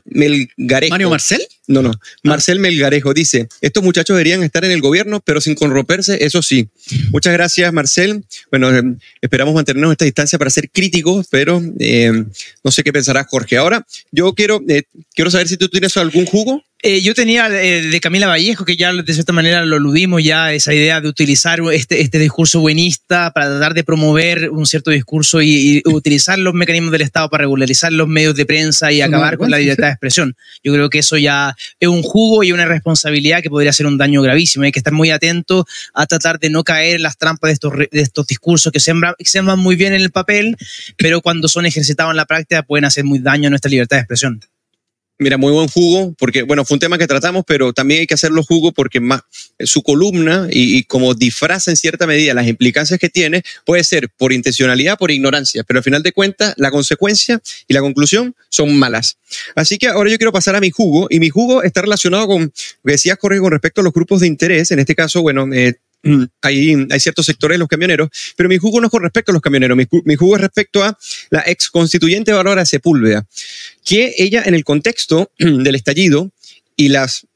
Melgarejo. 0.05 0.91
¿Mario 0.91 1.11
Marcel? 1.11 1.41
No, 1.69 1.81
no. 1.81 1.93
Marcel 2.25 2.59
Melgarejo 2.59 3.15
dice: 3.15 3.47
Estos 3.61 3.85
muchachos 3.85 4.17
deberían 4.17 4.43
estar 4.43 4.65
en 4.65 4.73
el 4.73 4.81
gobierno, 4.81 5.21
pero 5.25 5.41
sin 5.41 5.55
corromperse, 5.55 6.25
eso 6.25 6.43
sí. 6.43 6.69
Muchas 7.13 7.33
gracias, 7.33 7.73
Marcel. 7.73 8.25
Bueno, 8.51 8.77
eh, 8.77 8.83
esperamos 9.21 9.55
mantenernos 9.55 9.91
en 9.91 9.93
esta 9.93 10.05
distancia 10.05 10.39
para 10.39 10.51
ser 10.51 10.71
críticos, 10.71 11.29
pero 11.31 11.63
eh, 11.79 12.25
no 12.65 12.71
sé 12.73 12.83
qué 12.83 12.93
pensará 12.93 13.25
Jorge. 13.31 13.57
Ahora, 13.57 13.87
yo 14.11 14.35
quiero, 14.35 14.61
eh, 14.69 14.83
quiero 15.15 15.31
saber 15.31 15.47
si 15.47 15.57
tú 15.57 15.69
tienes 15.69 15.97
algún 15.97 16.27
jugo. 16.27 16.65
Eh, 16.81 17.01
yo 17.03 17.13
tenía 17.13 17.49
eh, 17.49 17.83
de 17.83 18.01
Camila 18.01 18.29
Vallejo, 18.29 18.65
que 18.65 18.77
ya 18.77 18.93
de 18.93 19.13
cierta 19.13 19.33
manera 19.33 19.65
lo 19.67 19.77
aludimos 19.77 20.23
ya, 20.23 20.53
esa 20.53 20.73
idea 20.73 21.01
de 21.01 21.09
utilizar 21.09 21.59
este, 21.73 22.01
este 22.03 22.21
discurso 22.21 22.61
buenista 22.61 23.33
para 23.33 23.49
tratar 23.49 23.75
de 23.75 23.83
promover 23.83 24.51
un 24.51 24.65
cierto 24.65 24.93
discurso 24.93 25.43
y, 25.43 25.83
utilizar 25.87 26.39
los 26.39 26.55
mecanismos 26.55 26.93
del 26.93 27.01
Estado 27.01 27.29
para 27.31 27.43
regularizar 27.43 27.93
los 27.93 28.07
medios 28.07 28.37
de 28.37 28.47
prensa 28.47 28.93
y 28.93 29.01
acabar 29.01 29.39
con 29.39 29.51
la 29.51 29.59
libertad 29.59 29.89
de 29.89 29.93
expresión. 29.93 30.37
Yo 30.63 30.73
creo 30.73 30.89
que 30.89 31.01
eso 31.01 31.17
ya 31.17 31.57
es 31.81 31.89
un 31.89 32.03
jugo 32.03 32.45
y 32.45 32.53
una 32.53 32.67
responsabilidad 32.67 33.43
que 33.43 33.51
podría 33.51 33.73
ser 33.73 33.87
un 33.87 33.99
daño 33.99 34.23
gravísimo. 34.23 34.65
Hay 34.65 34.71
que 34.71 34.79
estar 34.79 34.93
muy 34.93 35.11
atento 35.11 35.67
a 35.95 36.07
tratar 36.07 36.39
de 36.39 36.49
no 36.49 36.63
caer 36.63 36.97
en 36.97 37.03
las 37.03 37.19
trampas 37.19 37.49
de 37.49 37.55
estos, 37.55 37.73
de 37.77 38.01
estos 38.01 38.25
discursos 38.29 38.71
que 38.71 38.79
sembran, 38.79 39.15
que 39.19 39.25
sembran 39.25 39.59
muy 39.59 39.75
bien 39.75 39.95
en 39.95 40.03
el 40.03 40.13
papel, 40.13 40.57
pero 40.97 41.23
cuando 41.23 41.49
son 41.49 41.67
ejercitados 41.67 42.13
en 42.13 42.19
la 42.19 42.27
práctica 42.27 42.63
pueden 42.63 42.85
hacer 42.85 43.03
muy 43.03 43.19
daño 43.19 43.49
a 43.49 43.51
nuestra 43.51 43.69
libertad 43.69 43.97
de 43.97 44.03
expresión. 44.03 44.41
Mira, 45.21 45.37
muy 45.37 45.53
buen 45.53 45.67
jugo, 45.67 46.15
porque, 46.17 46.43
bueno, 46.43 46.65
fue 46.65 46.77
un 46.77 46.79
tema 46.79 46.97
que 46.97 47.09
tratamos, 47.09 47.45
pero 47.45 47.73
también 47.73 48.01
hay 48.01 48.07
que 48.07 48.15
hacerlo 48.15 48.45
jugo 48.45 48.71
porque 48.71 49.01
más, 49.01 49.23
su 49.59 49.83
columna 49.83 50.47
y, 50.49 50.85
como 50.85 51.13
disfraza 51.15 51.73
en 51.73 51.77
cierta 51.77 52.07
medida 52.07 52.35
las 52.35 52.47
implicancias 52.47 53.01
que 53.01 53.09
tiene, 53.09 53.43
puede 53.67 53.83
ser 53.83 54.09
por 54.17 54.33
intencionalidad, 54.33 54.97
por 54.97 55.11
ignorancia, 55.11 55.65
pero 55.65 55.79
al 55.79 55.85
final 55.85 56.05
de 56.05 56.13
cuentas, 56.13 56.55
la 56.57 56.71
consecuencia 56.71 57.41
y 57.67 57.75
la 57.75 57.81
conclusión 57.81 58.37
son 58.49 58.79
malas. 58.79 59.19
Así 59.57 59.77
que 59.77 59.89
ahora 59.89 60.09
yo 60.09 60.19
quiero 60.19 60.33
pasar 60.33 60.55
a 60.55 60.61
mi 60.61 60.71
jugo, 60.71 61.09
y 61.11 61.19
mi 61.19 61.31
jugo 61.31 61.65
está 61.65 61.83
relacionado 61.83 62.29
con 62.29 62.53
decías, 62.85 63.19
Jorge, 63.21 63.41
con 63.41 63.51
respecto 63.51 63.81
a 63.81 63.85
los 63.85 63.93
grupos 63.93 64.21
de 64.21 64.29
interés. 64.29 64.71
En 64.71 64.79
este 64.79 64.95
caso, 64.95 65.21
bueno, 65.23 65.53
eh, 65.53 65.75
hay, 66.43 66.87
hay, 66.91 67.01
ciertos 67.01 67.27
sectores 67.27 67.57
de 67.57 67.59
los 67.59 67.69
camioneros, 67.69 68.09
pero 68.37 68.49
mi 68.49 68.59
jugo 68.59 68.81
no 68.81 68.87
es 68.87 68.91
con 68.91 69.03
respecto 69.03 69.33
a 69.33 69.35
los 69.35 69.43
camioneros, 69.43 69.77
mi, 69.77 69.87
mi 70.05 70.17
jugo 70.17 70.37
es 70.37 70.43
respecto 70.43 70.83
a 70.83 70.97
la 71.31 71.43
ex 71.47 71.71
constituyente 71.71 72.33
Bárbara 72.33 72.65
Sepúlveda, 72.65 73.27
que 73.85 74.15
ella 74.19 74.43
en 74.45 74.55
el 74.55 74.65
contexto 74.65 75.31
del 75.39 75.75
estallido 75.75 76.31
y 76.77 76.89
las 76.89 77.27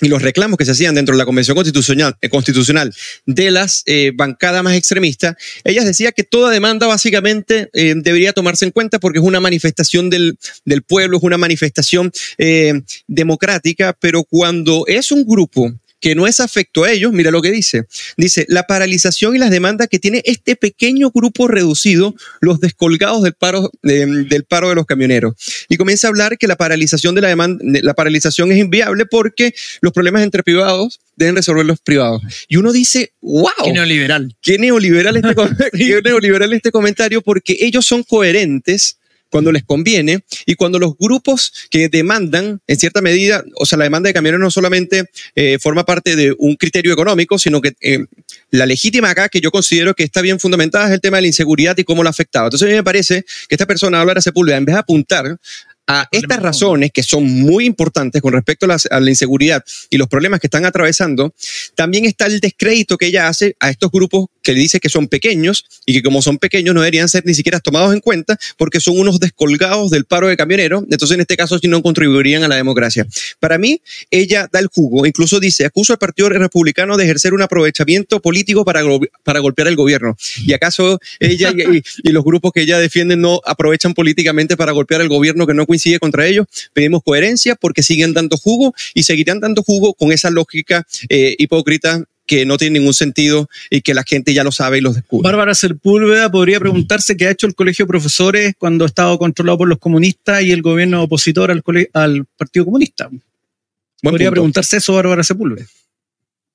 y 0.00 0.08
los 0.08 0.22
reclamos 0.22 0.56
que 0.56 0.64
se 0.64 0.72
hacían 0.72 0.94
dentro 0.94 1.14
de 1.14 1.18
la 1.18 1.24
Convención 1.24 1.56
Constitucional, 1.56 2.16
eh, 2.20 2.28
constitucional 2.28 2.94
de 3.26 3.50
las 3.50 3.82
eh, 3.86 4.12
bancadas 4.14 4.62
más 4.62 4.76
extremistas, 4.76 5.36
ella 5.64 5.84
decía 5.84 6.12
que 6.12 6.24
toda 6.24 6.50
demanda 6.50 6.86
básicamente 6.86 7.68
eh, 7.72 7.94
debería 7.96 8.32
tomarse 8.32 8.64
en 8.64 8.70
cuenta 8.70 8.98
porque 9.00 9.18
es 9.18 9.24
una 9.24 9.40
manifestación 9.40 10.10
del, 10.10 10.38
del 10.64 10.82
pueblo, 10.82 11.18
es 11.18 11.22
una 11.22 11.38
manifestación 11.38 12.12
democrática, 13.06 13.96
pero 13.98 14.24
cuando 14.24 14.84
es 14.86 15.10
un 15.10 15.24
grupo 15.24 15.72
que 16.00 16.14
no 16.14 16.26
es 16.26 16.40
afecto 16.40 16.84
a 16.84 16.92
ellos, 16.92 17.12
mira 17.12 17.30
lo 17.30 17.42
que 17.42 17.50
dice. 17.50 17.84
Dice, 18.16 18.46
la 18.48 18.64
paralización 18.64 19.34
y 19.34 19.38
las 19.38 19.50
demandas 19.50 19.88
que 19.88 19.98
tiene 19.98 20.22
este 20.24 20.56
pequeño 20.56 21.10
grupo 21.10 21.48
reducido, 21.48 22.14
los 22.40 22.60
descolgados 22.60 23.22
del 23.22 23.34
paro, 23.34 23.70
del 23.82 24.44
paro 24.44 24.68
de 24.68 24.74
los 24.74 24.86
camioneros. 24.86 25.34
Y 25.68 25.76
comienza 25.76 26.06
a 26.06 26.10
hablar 26.10 26.38
que 26.38 26.46
la 26.46 26.56
paralización 26.56 27.14
de 27.14 27.20
la 27.22 27.28
demanda, 27.28 27.62
la 27.82 27.94
paralización 27.94 28.52
es 28.52 28.58
inviable 28.58 29.06
porque 29.06 29.54
los 29.80 29.92
problemas 29.92 30.22
entre 30.22 30.42
privados 30.42 31.00
deben 31.16 31.36
resolver 31.36 31.66
los 31.66 31.80
privados. 31.80 32.22
Y 32.48 32.56
uno 32.56 32.72
dice, 32.72 33.12
wow. 33.20 33.50
Qué 33.64 33.72
neoliberal. 33.72 34.36
Qué 34.40 34.58
neoliberal 34.58 35.16
este, 35.16 35.34
qué 35.72 36.00
neoliberal 36.02 36.52
este 36.52 36.70
comentario 36.70 37.22
porque 37.22 37.56
ellos 37.60 37.84
son 37.84 38.04
coherentes 38.04 38.97
cuando 39.30 39.52
les 39.52 39.64
conviene 39.64 40.24
y 40.46 40.54
cuando 40.54 40.78
los 40.78 40.96
grupos 40.98 41.52
que 41.70 41.88
demandan, 41.88 42.60
en 42.66 42.78
cierta 42.78 43.00
medida, 43.00 43.44
o 43.56 43.66
sea, 43.66 43.78
la 43.78 43.84
demanda 43.84 44.08
de 44.08 44.14
camiones 44.14 44.40
no 44.40 44.50
solamente 44.50 45.10
eh, 45.34 45.58
forma 45.60 45.84
parte 45.84 46.16
de 46.16 46.34
un 46.38 46.56
criterio 46.56 46.92
económico, 46.92 47.38
sino 47.38 47.60
que 47.60 47.74
eh, 47.80 48.04
la 48.50 48.66
legítima 48.66 49.10
acá, 49.10 49.28
que 49.28 49.40
yo 49.40 49.50
considero 49.50 49.94
que 49.94 50.04
está 50.04 50.20
bien 50.22 50.40
fundamentada, 50.40 50.86
es 50.86 50.92
el 50.92 51.00
tema 51.00 51.18
de 51.18 51.22
la 51.22 51.28
inseguridad 51.28 51.76
y 51.78 51.84
cómo 51.84 52.02
la 52.02 52.10
ha 52.10 52.12
afectado. 52.12 52.46
Entonces 52.46 52.66
a 52.66 52.70
mí 52.70 52.76
me 52.76 52.84
parece 52.84 53.24
que 53.48 53.54
esta 53.54 53.66
persona, 53.66 54.00
Álvaro 54.00 54.20
Sepúlveda, 54.20 54.56
en 54.56 54.64
vez 54.64 54.74
de 54.74 54.80
apuntar 54.80 55.38
a 55.88 56.06
estas 56.12 56.40
razones 56.40 56.92
que 56.92 57.02
son 57.02 57.24
muy 57.24 57.64
importantes 57.64 58.20
con 58.20 58.34
respecto 58.34 58.66
a 58.66 58.68
la, 58.68 58.78
a 58.90 59.00
la, 59.00 59.08
inseguridad 59.08 59.64
y 59.88 59.96
los 59.96 60.06
problemas 60.06 60.38
que 60.38 60.46
están 60.46 60.66
atravesando, 60.66 61.34
también 61.74 62.04
está 62.04 62.26
el 62.26 62.40
descrédito 62.40 62.98
que 62.98 63.06
ella 63.06 63.26
hace 63.26 63.56
a 63.58 63.70
estos 63.70 63.90
grupos 63.90 64.26
que 64.42 64.52
dice 64.52 64.80
que 64.80 64.90
son 64.90 65.08
pequeños 65.08 65.64
y 65.86 65.94
que 65.94 66.02
como 66.02 66.20
son 66.20 66.36
pequeños 66.36 66.74
no 66.74 66.82
deberían 66.82 67.08
ser 67.08 67.24
ni 67.24 67.32
siquiera 67.32 67.58
tomados 67.60 67.94
en 67.94 68.00
cuenta 68.00 68.38
porque 68.58 68.80
son 68.80 68.98
unos 68.98 69.18
descolgados 69.18 69.90
del 69.90 70.04
paro 70.04 70.28
de 70.28 70.36
camioneros, 70.36 70.84
entonces 70.90 71.14
en 71.14 71.22
este 71.22 71.36
caso 71.36 71.58
sí 71.58 71.68
no 71.68 71.82
contribuirían 71.82 72.44
a 72.44 72.48
la 72.48 72.56
democracia. 72.56 73.06
Para 73.40 73.56
mí, 73.56 73.80
ella 74.10 74.46
da 74.52 74.60
el 74.60 74.66
jugo, 74.66 75.06
incluso 75.06 75.40
dice, 75.40 75.64
acuso 75.64 75.94
al 75.94 75.98
Partido 75.98 76.28
Republicano 76.28 76.98
de 76.98 77.04
ejercer 77.04 77.32
un 77.32 77.40
aprovechamiento 77.40 78.20
político 78.20 78.64
para, 78.64 78.82
para 79.24 79.40
golpear 79.40 79.68
el 79.68 79.76
gobierno. 79.76 80.16
¿Y 80.44 80.52
acaso 80.52 81.00
ella 81.18 81.50
y, 81.50 81.82
y 82.02 82.12
los 82.12 82.24
grupos 82.24 82.52
que 82.52 82.60
ella 82.60 82.78
defiende 82.78 83.16
no 83.16 83.40
aprovechan 83.46 83.94
políticamente 83.94 84.56
para 84.56 84.72
golpear 84.72 85.00
al 85.00 85.08
gobierno 85.08 85.46
que 85.46 85.54
no 85.54 85.66
coincide 85.66 85.77
contra 86.00 86.26
ellos. 86.26 86.46
Pedimos 86.72 87.02
coherencia 87.02 87.54
porque 87.54 87.82
siguen 87.82 88.14
dando 88.14 88.36
jugo 88.36 88.74
y 88.94 89.02
seguirán 89.04 89.40
dando 89.40 89.62
jugo 89.62 89.94
con 89.94 90.12
esa 90.12 90.30
lógica 90.30 90.86
eh, 91.08 91.34
hipócrita 91.38 92.04
que 92.26 92.44
no 92.44 92.58
tiene 92.58 92.78
ningún 92.78 92.94
sentido 92.94 93.48
y 93.70 93.80
que 93.80 93.94
la 93.94 94.04
gente 94.04 94.34
ya 94.34 94.44
lo 94.44 94.52
sabe 94.52 94.78
y 94.78 94.80
lo 94.82 94.92
descubre. 94.92 95.24
Bárbara 95.26 95.54
Sepúlveda 95.54 96.30
podría 96.30 96.60
preguntarse 96.60 97.16
qué 97.16 97.26
ha 97.26 97.30
hecho 97.30 97.46
el 97.46 97.54
Colegio 97.54 97.86
de 97.86 97.88
Profesores 97.88 98.54
cuando 98.58 98.84
ha 98.84 98.86
estado 98.86 99.18
controlado 99.18 99.58
por 99.58 99.68
los 99.68 99.78
comunistas 99.78 100.42
y 100.42 100.52
el 100.52 100.60
gobierno 100.62 101.02
opositor 101.02 101.50
al, 101.50 101.62
al 101.94 102.26
Partido 102.36 102.66
Comunista. 102.66 103.08
Buen 103.08 103.22
podría 104.02 104.28
punto. 104.28 104.32
preguntarse 104.32 104.76
eso, 104.76 104.92
Bárbara 104.92 105.24
Sepúlveda. 105.24 105.66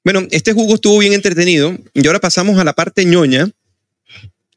Bueno, 0.06 0.28
este 0.32 0.54
jugo 0.54 0.76
estuvo 0.76 1.00
bien 1.00 1.14
entretenido 1.14 1.78
y 1.94 2.06
ahora 2.06 2.20
pasamos 2.20 2.60
a 2.60 2.64
la 2.64 2.74
parte 2.74 3.04
ñoña 3.06 3.50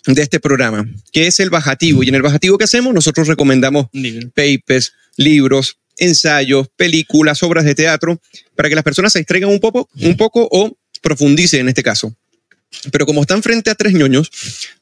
de 0.07 0.23
este 0.23 0.41
programa, 0.41 0.87
que 1.13 1.27
es 1.27 1.41
el 1.41 1.51
bajativo. 1.51 2.03
Y 2.03 2.09
en 2.09 2.15
el 2.15 2.23
bajativo 2.23 2.59
que 2.59 2.65
hacemos, 2.65 2.95
nosotros 2.95 3.29
recomendamos 3.29 3.87
papers, 4.35 4.93
libros, 5.17 5.79
ensayos, 5.99 6.69
películas, 6.77 7.43
obras 7.43 7.65
de 7.65 7.75
teatro, 7.75 8.21
para 8.55 8.69
que 8.69 8.75
las 8.75 8.85
personas 8.85 9.13
se 9.13 9.19
distraigan 9.19 9.51
un 9.51 9.61
poco, 9.61 9.89
un 10.01 10.17
poco 10.17 10.49
o 10.51 10.77
profundicen 11.03 11.61
en 11.61 11.69
este 11.69 11.83
caso. 11.83 12.15
Pero 12.93 13.07
como 13.07 13.23
están 13.23 13.43
frente 13.43 13.71
a 13.71 13.75
tres 13.75 13.95
ñoños, 13.95 14.31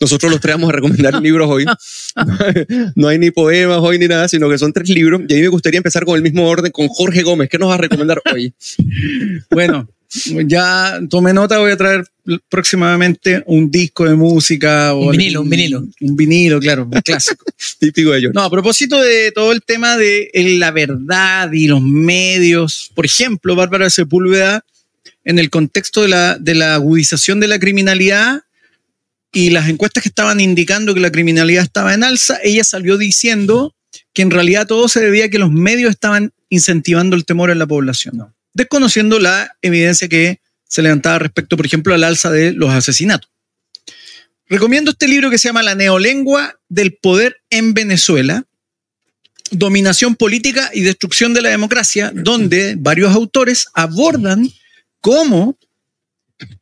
nosotros 0.00 0.30
los 0.32 0.40
traemos 0.40 0.68
a 0.68 0.72
recomendar 0.72 1.14
libros 1.22 1.48
hoy. 1.48 1.64
No 2.96 3.08
hay 3.08 3.18
ni 3.18 3.30
poemas 3.30 3.78
hoy 3.80 3.98
ni 3.98 4.08
nada, 4.08 4.26
sino 4.28 4.48
que 4.48 4.58
son 4.58 4.72
tres 4.72 4.88
libros. 4.88 5.22
Y 5.28 5.32
a 5.34 5.36
mí 5.36 5.42
me 5.42 5.48
gustaría 5.48 5.78
empezar 5.78 6.04
con 6.04 6.16
el 6.16 6.22
mismo 6.22 6.48
orden 6.48 6.72
con 6.72 6.88
Jorge 6.88 7.22
Gómez. 7.22 7.48
¿Qué 7.50 7.58
nos 7.58 7.70
va 7.70 7.74
a 7.74 7.78
recomendar 7.78 8.20
hoy? 8.32 8.54
Bueno, 9.50 9.88
ya 10.46 11.00
tomé 11.10 11.32
nota, 11.32 11.58
voy 11.58 11.72
a 11.72 11.76
traer 11.76 12.04
próximamente 12.48 13.42
un 13.46 13.70
disco 13.70 14.04
de 14.04 14.14
música. 14.14 14.94
Un 14.94 15.10
vinilo, 15.10 15.42
un 15.42 15.50
vinilo. 15.50 15.84
Un 16.00 16.16
vinilo, 16.16 16.60
claro, 16.60 16.84
un 16.84 17.00
clásico. 17.02 17.44
Típico 17.78 18.12
de 18.12 18.18
ellos. 18.18 18.32
No, 18.34 18.42
a 18.42 18.50
propósito 18.50 19.00
de 19.00 19.32
todo 19.32 19.52
el 19.52 19.62
tema 19.62 19.96
de 19.96 20.30
la 20.58 20.70
verdad 20.70 21.52
y 21.52 21.66
los 21.66 21.82
medios, 21.82 22.90
por 22.94 23.04
ejemplo, 23.04 23.56
Bárbara 23.56 23.90
Sepúlveda, 23.90 24.64
en 25.24 25.38
el 25.38 25.50
contexto 25.50 26.02
de 26.02 26.08
la, 26.08 26.38
de 26.38 26.54
la 26.54 26.74
agudización 26.74 27.40
de 27.40 27.48
la 27.48 27.58
criminalidad 27.58 28.42
y 29.32 29.50
las 29.50 29.68
encuestas 29.68 30.02
que 30.02 30.08
estaban 30.08 30.40
indicando 30.40 30.94
que 30.94 31.00
la 31.00 31.10
criminalidad 31.10 31.64
estaba 31.64 31.94
en 31.94 32.04
alza, 32.04 32.38
ella 32.44 32.62
salió 32.62 32.98
diciendo 32.98 33.74
que 34.12 34.22
en 34.22 34.30
realidad 34.30 34.66
todo 34.66 34.88
se 34.88 35.00
debía 35.00 35.24
a 35.24 35.28
que 35.28 35.38
los 35.38 35.50
medios 35.50 35.90
estaban 35.90 36.32
incentivando 36.50 37.16
el 37.16 37.24
temor 37.24 37.50
en 37.50 37.58
la 37.58 37.66
población. 37.66 38.16
No 38.16 38.34
desconociendo 38.54 39.18
la 39.18 39.56
evidencia 39.60 40.08
que 40.08 40.40
se 40.66 40.82
levantaba 40.82 41.18
respecto, 41.18 41.56
por 41.56 41.66
ejemplo, 41.66 41.94
al 41.94 42.04
alza 42.04 42.30
de 42.30 42.52
los 42.52 42.70
asesinatos. 42.70 43.30
Recomiendo 44.48 44.92
este 44.92 45.08
libro 45.08 45.30
que 45.30 45.38
se 45.38 45.48
llama 45.48 45.62
La 45.62 45.74
neolengua 45.74 46.58
del 46.68 46.94
poder 46.94 47.42
en 47.50 47.74
Venezuela, 47.74 48.44
dominación 49.50 50.16
política 50.16 50.70
y 50.72 50.82
destrucción 50.82 51.34
de 51.34 51.42
la 51.42 51.50
democracia, 51.50 52.12
donde 52.14 52.74
varios 52.76 53.14
autores 53.14 53.68
abordan 53.74 54.50
cómo 55.00 55.58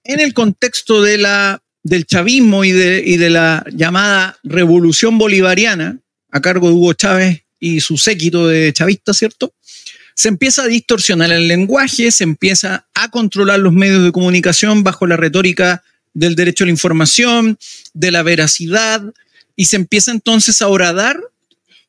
en 0.05 0.21
el 0.21 0.35
contexto 0.35 1.03
de 1.03 1.19
la, 1.19 1.63
del 1.83 2.07
chavismo 2.07 2.65
y 2.65 2.73
de, 2.73 3.03
y 3.05 3.17
de 3.17 3.31
la 3.31 3.65
llamada 3.73 4.39
revolución 4.43 5.19
bolivariana, 5.19 5.99
a 6.31 6.41
cargo 6.41 6.69
de 6.69 6.75
Hugo 6.75 6.93
Chávez 6.95 7.43
y 7.59 7.81
su 7.81 7.97
séquito 7.97 8.49
de 8.49 8.73
chavistas, 8.73 9.17
¿cierto? 9.19 9.55
Se 10.15 10.29
empieza 10.29 10.63
a 10.63 10.67
distorsionar 10.67 11.33
el 11.33 11.49
lenguaje, 11.49 12.11
se 12.11 12.25
empieza 12.25 12.87
a 12.95 13.11
controlar 13.11 13.61
los 13.61 13.73
medios 13.73 14.05
de 14.05 14.13
comunicación 14.13 14.83
bajo 14.83 15.07
la 15.07 15.17
retórica 15.17 15.83
del 16.15 16.35
derecho 16.35 16.65
a 16.65 16.67
la 16.67 16.73
información, 16.73 17.59
de 17.95 18.11
la 18.11 18.23
veracidad, 18.23 19.03
y 19.57 19.67
se 19.67 19.77
empieza 19.77 20.11
entonces 20.11 20.63
a 20.63 20.69
horadar 20.69 21.21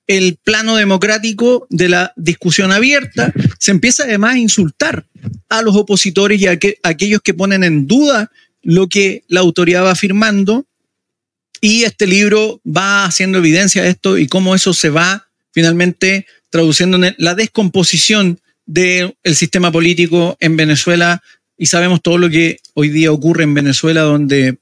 el 0.08 0.38
plano 0.44 0.76
democrático 0.76 1.66
de 1.70 1.90
la 1.90 2.14
discusión 2.16 2.72
abierta, 2.72 3.34
se 3.60 3.72
empieza 3.72 4.04
además 4.04 4.36
a 4.36 4.40
insultar 4.40 5.06
a 5.50 5.62
los 5.62 5.76
opositores 5.76 6.42
y 6.42 6.48
a, 6.48 6.52
a 6.52 6.90
aquellos 6.90 7.22
que 7.22 7.34
ponen 7.34 7.64
en 7.64 7.88
duda 7.88 8.30
lo 8.62 8.88
que 8.88 9.24
la 9.28 9.40
autoridad 9.40 9.84
va 9.84 9.92
afirmando, 9.92 10.66
y 11.62 11.84
este 11.84 12.08
libro 12.08 12.60
va 12.66 13.06
haciendo 13.06 13.38
evidencia 13.38 13.84
de 13.84 13.90
esto 13.90 14.18
y 14.18 14.28
cómo 14.28 14.54
eso 14.54 14.74
se 14.74 14.90
va 14.90 15.30
finalmente 15.54 16.26
traduciendo 16.50 17.00
la 17.18 17.36
descomposición 17.36 18.42
del 18.66 19.16
sistema 19.24 19.72
político 19.72 20.36
en 20.40 20.58
Venezuela 20.58 21.24
y 21.58 21.68
sabemos 21.68 22.02
todo 22.02 22.18
lo 22.18 22.30
que 22.30 22.60
hoy 22.74 22.90
día 22.90 23.12
ocurre 23.12 23.44
en 23.44 23.54
Venezuela 23.54 24.02
donde 24.02 24.58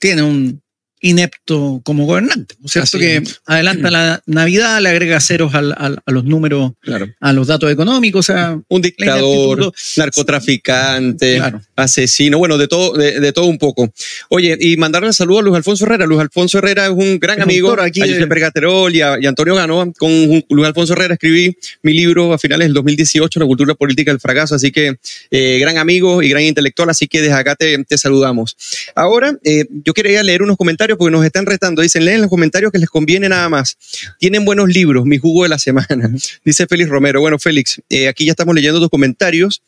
tiene 0.00 0.22
un 0.22 0.63
inepto 1.04 1.82
como 1.84 2.06
gobernante. 2.06 2.54
¿no 2.58 2.66
es 2.66 2.72
cierto? 2.72 2.98
que 2.98 3.22
adelanta 3.44 3.90
la 3.90 4.22
Navidad, 4.24 4.80
le 4.80 4.88
agrega 4.88 5.20
ceros 5.20 5.54
al, 5.54 5.74
al, 5.76 6.00
a 6.04 6.12
los 6.12 6.24
números, 6.24 6.72
claro. 6.80 7.08
a 7.20 7.32
los 7.34 7.46
datos 7.46 7.70
económicos. 7.70 8.30
O 8.30 8.32
sea, 8.32 8.58
un 8.66 8.82
dictador, 8.82 9.70
narcotraficante, 9.98 11.36
claro. 11.36 11.60
asesino, 11.76 12.38
bueno, 12.38 12.56
de 12.56 12.68
todo, 12.68 12.94
de, 12.94 13.20
de, 13.20 13.32
todo 13.32 13.44
un 13.44 13.58
poco. 13.58 13.92
Oye, 14.30 14.56
y 14.58 14.78
mandarle 14.78 15.08
un 15.08 15.14
saludo 15.14 15.40
a 15.40 15.42
Luis 15.42 15.56
Alfonso 15.56 15.84
Herrera. 15.84 16.06
Luis 16.06 16.22
Alfonso 16.22 16.56
Herrera 16.56 16.86
es 16.86 16.92
un 16.92 17.18
gran 17.18 17.38
es 17.38 17.44
amigo 17.44 17.78
aquí 17.78 18.00
de 18.00 18.26
Pergaterol 18.26 18.94
y, 18.94 19.02
a, 19.02 19.18
y 19.20 19.26
Antonio 19.26 19.54
Gano. 19.54 19.92
Con 19.98 20.10
Luis 20.48 20.66
Alfonso 20.66 20.94
Herrera 20.94 21.14
escribí 21.14 21.54
mi 21.82 21.92
libro 21.92 22.32
a 22.32 22.38
finales 22.38 22.68
del 22.68 22.74
2018, 22.74 23.40
La 23.40 23.46
cultura 23.46 23.74
política 23.74 24.10
del 24.10 24.20
fracaso. 24.20 24.54
Así 24.54 24.72
que, 24.72 24.96
eh, 25.30 25.58
gran 25.58 25.76
amigo 25.76 26.22
y 26.22 26.30
gran 26.30 26.44
intelectual. 26.44 26.88
Así 26.88 27.08
que 27.08 27.20
desde 27.20 27.34
acá 27.34 27.56
te, 27.56 27.84
te 27.84 27.98
saludamos. 27.98 28.56
Ahora, 28.94 29.36
eh, 29.44 29.66
yo 29.84 29.92
quería 29.92 30.22
leer 30.22 30.42
unos 30.42 30.56
comentarios 30.56 30.93
porque 30.96 31.12
nos 31.12 31.24
están 31.24 31.46
retando. 31.46 31.82
Dicen, 31.82 32.04
leen 32.04 32.20
los 32.20 32.30
comentarios 32.30 32.72
que 32.72 32.78
les 32.78 32.88
conviene 32.88 33.28
nada 33.28 33.48
más. 33.48 33.76
Tienen 34.18 34.44
buenos 34.44 34.68
libros, 34.68 35.04
mi 35.04 35.18
jugo 35.18 35.44
de 35.44 35.48
la 35.48 35.58
semana. 35.58 36.10
Dice 36.44 36.66
Félix 36.66 36.88
Romero. 36.90 37.20
Bueno, 37.20 37.38
Félix, 37.38 37.80
eh, 37.90 38.08
aquí 38.08 38.24
ya 38.24 38.32
estamos 38.32 38.54
leyendo 38.54 38.80
tus 38.80 38.90
comentarios 38.90 39.62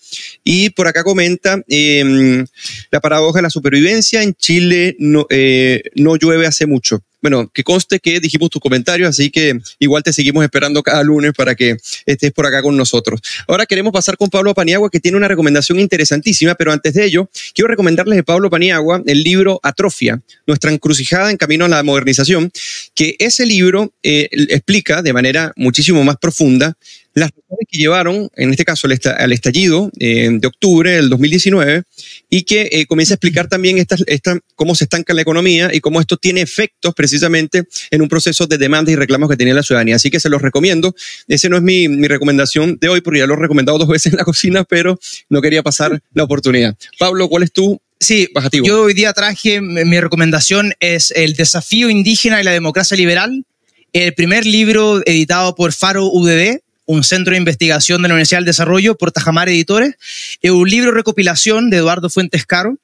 y 0.44 0.70
por 0.70 0.88
acá 0.88 1.04
comenta 1.04 1.62
eh, 1.68 2.44
la 2.90 3.00
paradoja 3.00 3.38
de 3.38 3.42
la 3.42 3.50
supervivencia. 3.50 4.22
En 4.22 4.34
Chile 4.34 4.96
no, 4.98 5.26
eh, 5.30 5.82
no 5.94 6.16
llueve 6.16 6.46
hace 6.46 6.66
mucho. 6.66 7.02
Bueno, 7.26 7.50
que 7.52 7.64
conste 7.64 7.98
que 7.98 8.20
dijimos 8.20 8.50
tus 8.50 8.62
comentarios, 8.62 9.08
así 9.08 9.30
que 9.30 9.58
igual 9.80 10.00
te 10.04 10.12
seguimos 10.12 10.44
esperando 10.44 10.80
cada 10.80 11.02
lunes 11.02 11.32
para 11.36 11.56
que 11.56 11.76
estés 12.04 12.30
por 12.30 12.46
acá 12.46 12.62
con 12.62 12.76
nosotros. 12.76 13.20
Ahora 13.48 13.66
queremos 13.66 13.92
pasar 13.92 14.16
con 14.16 14.30
Pablo 14.30 14.54
Paniagua, 14.54 14.90
que 14.90 15.00
tiene 15.00 15.16
una 15.16 15.26
recomendación 15.26 15.80
interesantísima, 15.80 16.54
pero 16.54 16.70
antes 16.70 16.94
de 16.94 17.04
ello, 17.04 17.28
quiero 17.52 17.66
recomendarles 17.66 18.14
de 18.14 18.22
Pablo 18.22 18.48
Paniagua 18.48 19.02
el 19.06 19.24
libro 19.24 19.58
Atrofia, 19.64 20.22
nuestra 20.46 20.70
encrucijada 20.70 21.32
en 21.32 21.36
camino 21.36 21.64
a 21.64 21.68
la 21.68 21.82
modernización, 21.82 22.52
que 22.94 23.16
ese 23.18 23.44
libro 23.44 23.92
eh, 24.04 24.28
explica 24.30 25.02
de 25.02 25.12
manera 25.12 25.52
muchísimo 25.56 26.04
más 26.04 26.18
profunda 26.18 26.76
las 27.16 27.30
razones 27.30 27.66
que 27.66 27.78
llevaron, 27.78 28.28
en 28.36 28.50
este 28.50 28.66
caso, 28.66 28.86
al 28.86 29.32
estallido 29.32 29.90
eh, 29.98 30.28
de 30.30 30.46
octubre 30.46 30.92
del 30.92 31.08
2019 31.08 31.82
y 32.28 32.42
que 32.42 32.68
eh, 32.70 32.84
comienza 32.84 33.14
a 33.14 33.16
explicar 33.16 33.48
también 33.48 33.78
esta, 33.78 33.96
esta, 34.06 34.38
cómo 34.54 34.74
se 34.74 34.84
estanca 34.84 35.14
la 35.14 35.22
economía 35.22 35.70
y 35.72 35.80
cómo 35.80 35.98
esto 35.98 36.18
tiene 36.18 36.42
efectos 36.42 36.94
precisamente 36.94 37.64
en 37.90 38.02
un 38.02 38.08
proceso 38.08 38.46
de 38.46 38.58
demandas 38.58 38.92
y 38.92 38.96
reclamos 38.96 39.30
que 39.30 39.36
tenía 39.38 39.54
la 39.54 39.62
ciudadanía. 39.62 39.96
Así 39.96 40.10
que 40.10 40.20
se 40.20 40.28
los 40.28 40.42
recomiendo. 40.42 40.94
Ese 41.26 41.48
no 41.48 41.56
es 41.56 41.62
mi, 41.62 41.88
mi 41.88 42.06
recomendación 42.06 42.76
de 42.78 42.90
hoy 42.90 43.00
porque 43.00 43.20
ya 43.20 43.26
lo 43.26 43.32
he 43.32 43.38
recomendado 43.38 43.78
dos 43.78 43.88
veces 43.88 44.12
en 44.12 44.18
la 44.18 44.24
cocina, 44.24 44.64
pero 44.64 44.98
no 45.30 45.40
quería 45.40 45.62
pasar 45.62 46.02
la 46.12 46.22
oportunidad. 46.24 46.76
Pablo, 46.98 47.30
¿cuál 47.30 47.44
es 47.44 47.52
tu 47.52 47.80
Sí, 47.98 48.28
bajativo? 48.34 48.66
yo 48.66 48.82
hoy 48.82 48.92
día 48.92 49.14
traje, 49.14 49.62
mi 49.62 49.98
recomendación 50.00 50.74
es 50.80 51.14
El 51.16 51.32
desafío 51.32 51.88
indígena 51.88 52.42
y 52.42 52.44
la 52.44 52.52
democracia 52.52 52.94
liberal, 52.94 53.46
el 53.94 54.12
primer 54.12 54.44
libro 54.44 55.00
editado 55.06 55.54
por 55.54 55.72
Faro 55.72 56.04
UDD, 56.12 56.58
un 56.86 57.04
centro 57.04 57.32
de 57.32 57.38
investigación 57.38 58.02
de 58.02 58.08
la 58.08 58.14
Universidad 58.14 58.38
del 58.38 58.46
Desarrollo 58.46 58.96
por 58.96 59.12
Tajamar 59.12 59.48
Editores, 59.48 59.94
es 60.40 60.50
un 60.50 60.68
libro 60.68 60.92
recopilación 60.92 61.68
de 61.68 61.78
Eduardo 61.78 62.08
Fuentes 62.08 62.46
Caro, 62.46 62.78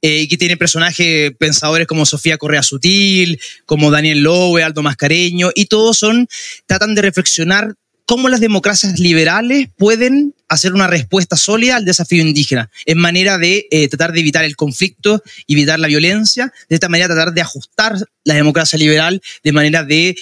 eh, 0.00 0.26
que 0.26 0.36
tiene 0.36 0.56
personajes 0.56 1.32
pensadores 1.38 1.86
como 1.86 2.04
Sofía 2.04 2.38
Correa 2.38 2.64
Sutil, 2.64 3.40
como 3.66 3.90
Daniel 3.92 4.22
Lowe, 4.22 4.62
Aldo 4.62 4.82
Mascareño, 4.82 5.50
y 5.54 5.66
todos 5.66 5.98
son, 5.98 6.26
tratan 6.66 6.96
de 6.96 7.02
reflexionar 7.02 7.76
cómo 8.04 8.28
las 8.28 8.40
democracias 8.40 8.98
liberales 8.98 9.68
pueden 9.76 10.34
hacer 10.48 10.72
una 10.72 10.86
respuesta 10.86 11.36
sólida 11.36 11.76
al 11.76 11.84
desafío 11.84 12.22
indígena, 12.22 12.70
en 12.84 12.98
manera 12.98 13.38
de 13.38 13.68
eh, 13.70 13.88
tratar 13.88 14.12
de 14.12 14.20
evitar 14.20 14.44
el 14.44 14.56
conflicto, 14.56 15.22
evitar 15.46 15.78
la 15.78 15.88
violencia, 15.88 16.52
de 16.68 16.74
esta 16.74 16.88
manera 16.88 17.06
tratar 17.06 17.32
de 17.32 17.40
ajustar 17.40 17.96
la 18.24 18.34
democracia 18.34 18.78
liberal 18.78 19.22
de 19.44 19.52
manera 19.52 19.84
de 19.84 20.16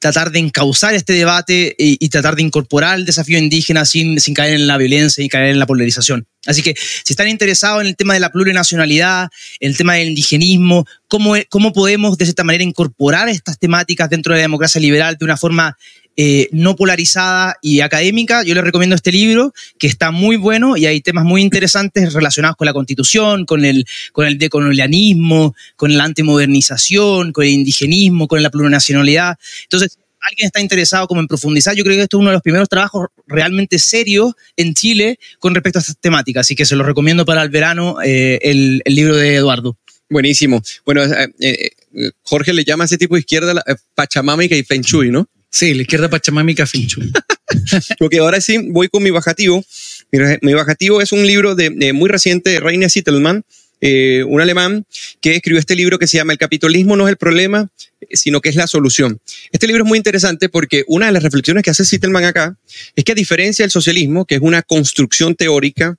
tratar 0.00 0.32
de 0.32 0.38
encauzar 0.38 0.94
este 0.94 1.12
debate 1.12 1.74
y, 1.78 2.08
tratar 2.08 2.34
de 2.34 2.42
incorporar 2.42 2.98
el 2.98 3.04
desafío 3.04 3.38
indígena 3.38 3.84
sin, 3.84 4.18
caer 4.34 4.54
en 4.54 4.66
la 4.66 4.78
violencia 4.78 5.22
y 5.22 5.28
caer 5.28 5.50
en 5.50 5.58
la 5.58 5.66
polarización. 5.66 6.26
Así 6.46 6.62
que 6.62 6.74
si 6.74 7.12
están 7.12 7.28
interesados 7.28 7.82
en 7.82 7.86
el 7.86 7.96
tema 7.96 8.14
de 8.14 8.20
la 8.20 8.32
plurinacionalidad, 8.32 9.28
el 9.60 9.76
tema 9.76 9.94
del 9.94 10.08
indigenismo, 10.08 10.86
cómo, 11.06 11.34
cómo 11.50 11.72
podemos 11.72 12.16
de 12.16 12.24
cierta 12.24 12.44
manera 12.44 12.64
incorporar 12.64 13.28
estas 13.28 13.58
temáticas 13.58 14.08
dentro 14.08 14.32
de 14.32 14.38
la 14.38 14.44
democracia 14.44 14.80
liberal 14.80 15.16
de 15.18 15.24
una 15.26 15.36
forma 15.36 15.76
eh, 16.22 16.50
no 16.52 16.76
polarizada 16.76 17.56
y 17.62 17.80
académica, 17.80 18.42
yo 18.42 18.54
les 18.54 18.62
recomiendo 18.62 18.94
este 18.94 19.10
libro, 19.10 19.54
que 19.78 19.86
está 19.86 20.10
muy 20.10 20.36
bueno 20.36 20.76
y 20.76 20.84
hay 20.84 21.00
temas 21.00 21.24
muy 21.24 21.40
interesantes 21.40 22.12
relacionados 22.12 22.58
con 22.58 22.66
la 22.66 22.74
constitución, 22.74 23.46
con 23.46 23.64
el, 23.64 23.86
con 24.12 24.26
el 24.26 24.36
decolonialismo, 24.36 25.54
con 25.76 25.96
la 25.96 26.04
antimodernización, 26.04 27.32
con 27.32 27.44
el 27.44 27.52
indigenismo, 27.52 28.28
con 28.28 28.42
la 28.42 28.50
plurinacionalidad. 28.50 29.38
Entonces, 29.62 29.96
alguien 30.20 30.48
está 30.48 30.60
interesado 30.60 31.06
como 31.06 31.22
en 31.22 31.26
profundizar, 31.26 31.74
yo 31.74 31.84
creo 31.84 31.96
que 31.96 32.02
esto 32.02 32.18
es 32.18 32.20
uno 32.20 32.28
de 32.28 32.34
los 32.34 32.42
primeros 32.42 32.68
trabajos 32.68 33.06
realmente 33.26 33.78
serios 33.78 34.34
en 34.58 34.74
Chile 34.74 35.18
con 35.38 35.54
respecto 35.54 35.78
a 35.78 35.80
estas 35.80 35.96
temáticas, 35.96 36.42
así 36.42 36.54
que 36.54 36.66
se 36.66 36.76
lo 36.76 36.84
recomiendo 36.84 37.24
para 37.24 37.42
el 37.42 37.48
verano 37.48 37.96
eh, 38.04 38.38
el, 38.42 38.82
libro 38.84 39.16
de 39.16 39.36
Eduardo. 39.36 39.78
Buenísimo. 40.10 40.60
Bueno, 40.84 41.02
eh, 41.38 41.70
Jorge 42.24 42.52
le 42.52 42.64
llama 42.64 42.84
a 42.84 42.86
ese 42.86 42.98
tipo 42.98 43.14
de 43.14 43.20
izquierda 43.20 43.64
pachamámica 43.94 44.54
y 44.54 44.64
feng 44.64 44.84
¿no? 45.10 45.26
Sí, 45.50 45.74
la 45.74 45.82
izquierda 45.82 46.08
pachamámica 46.08 46.66
Finchu. 46.66 47.00
Porque 47.98 48.18
ahora 48.18 48.40
sí 48.40 48.58
voy 48.70 48.88
con 48.88 49.02
mi 49.02 49.10
bajativo. 49.10 49.64
Mi, 50.42 50.54
bajativo 50.54 51.00
es 51.00 51.12
un 51.12 51.26
libro 51.26 51.54
de, 51.54 51.92
muy 51.92 52.08
reciente 52.08 52.50
de 52.50 52.60
Rainer 52.60 52.90
Sittelmann, 52.90 53.44
eh, 53.80 54.24
un 54.26 54.40
alemán 54.40 54.84
que 55.20 55.36
escribió 55.36 55.58
este 55.58 55.74
libro 55.74 55.98
que 55.98 56.06
se 56.06 56.18
llama 56.18 56.32
El 56.32 56.38
capitalismo 56.38 56.96
no 56.96 57.06
es 57.06 57.10
el 57.10 57.16
problema, 57.16 57.68
sino 58.12 58.40
que 58.40 58.48
es 58.48 58.56
la 58.56 58.66
solución. 58.66 59.20
Este 59.52 59.66
libro 59.66 59.84
es 59.84 59.88
muy 59.88 59.98
interesante 59.98 60.48
porque 60.48 60.84
una 60.86 61.06
de 61.06 61.12
las 61.12 61.22
reflexiones 61.22 61.62
que 61.64 61.70
hace 61.70 61.84
Sittelmann 61.84 62.24
acá 62.24 62.56
es 62.94 63.04
que 63.04 63.12
a 63.12 63.14
diferencia 63.14 63.64
del 63.64 63.70
socialismo, 63.70 64.24
que 64.26 64.36
es 64.36 64.40
una 64.40 64.62
construcción 64.62 65.34
teórica 65.34 65.96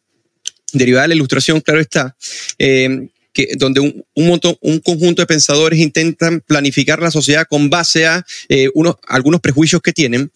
derivada 0.73 1.03
de 1.03 1.07
la 1.09 1.15
ilustración, 1.15 1.59
claro 1.59 1.81
está, 1.81 2.15
eh, 2.57 3.07
que, 3.33 3.49
donde 3.57 3.79
un, 3.79 4.03
un, 4.15 4.39
un 4.61 4.79
conjunto 4.79 5.21
de 5.21 5.25
pensadores 5.25 5.79
intentan 5.79 6.41
planificar 6.41 7.01
la 7.01 7.11
sociedad 7.11 7.45
con 7.49 7.69
base 7.69 8.05
a 8.05 8.25
eh, 8.49 8.69
unos, 8.73 8.95
algunos 9.07 9.41
prejuicios 9.41 9.81
que 9.81 9.93
tienen. 9.93 10.31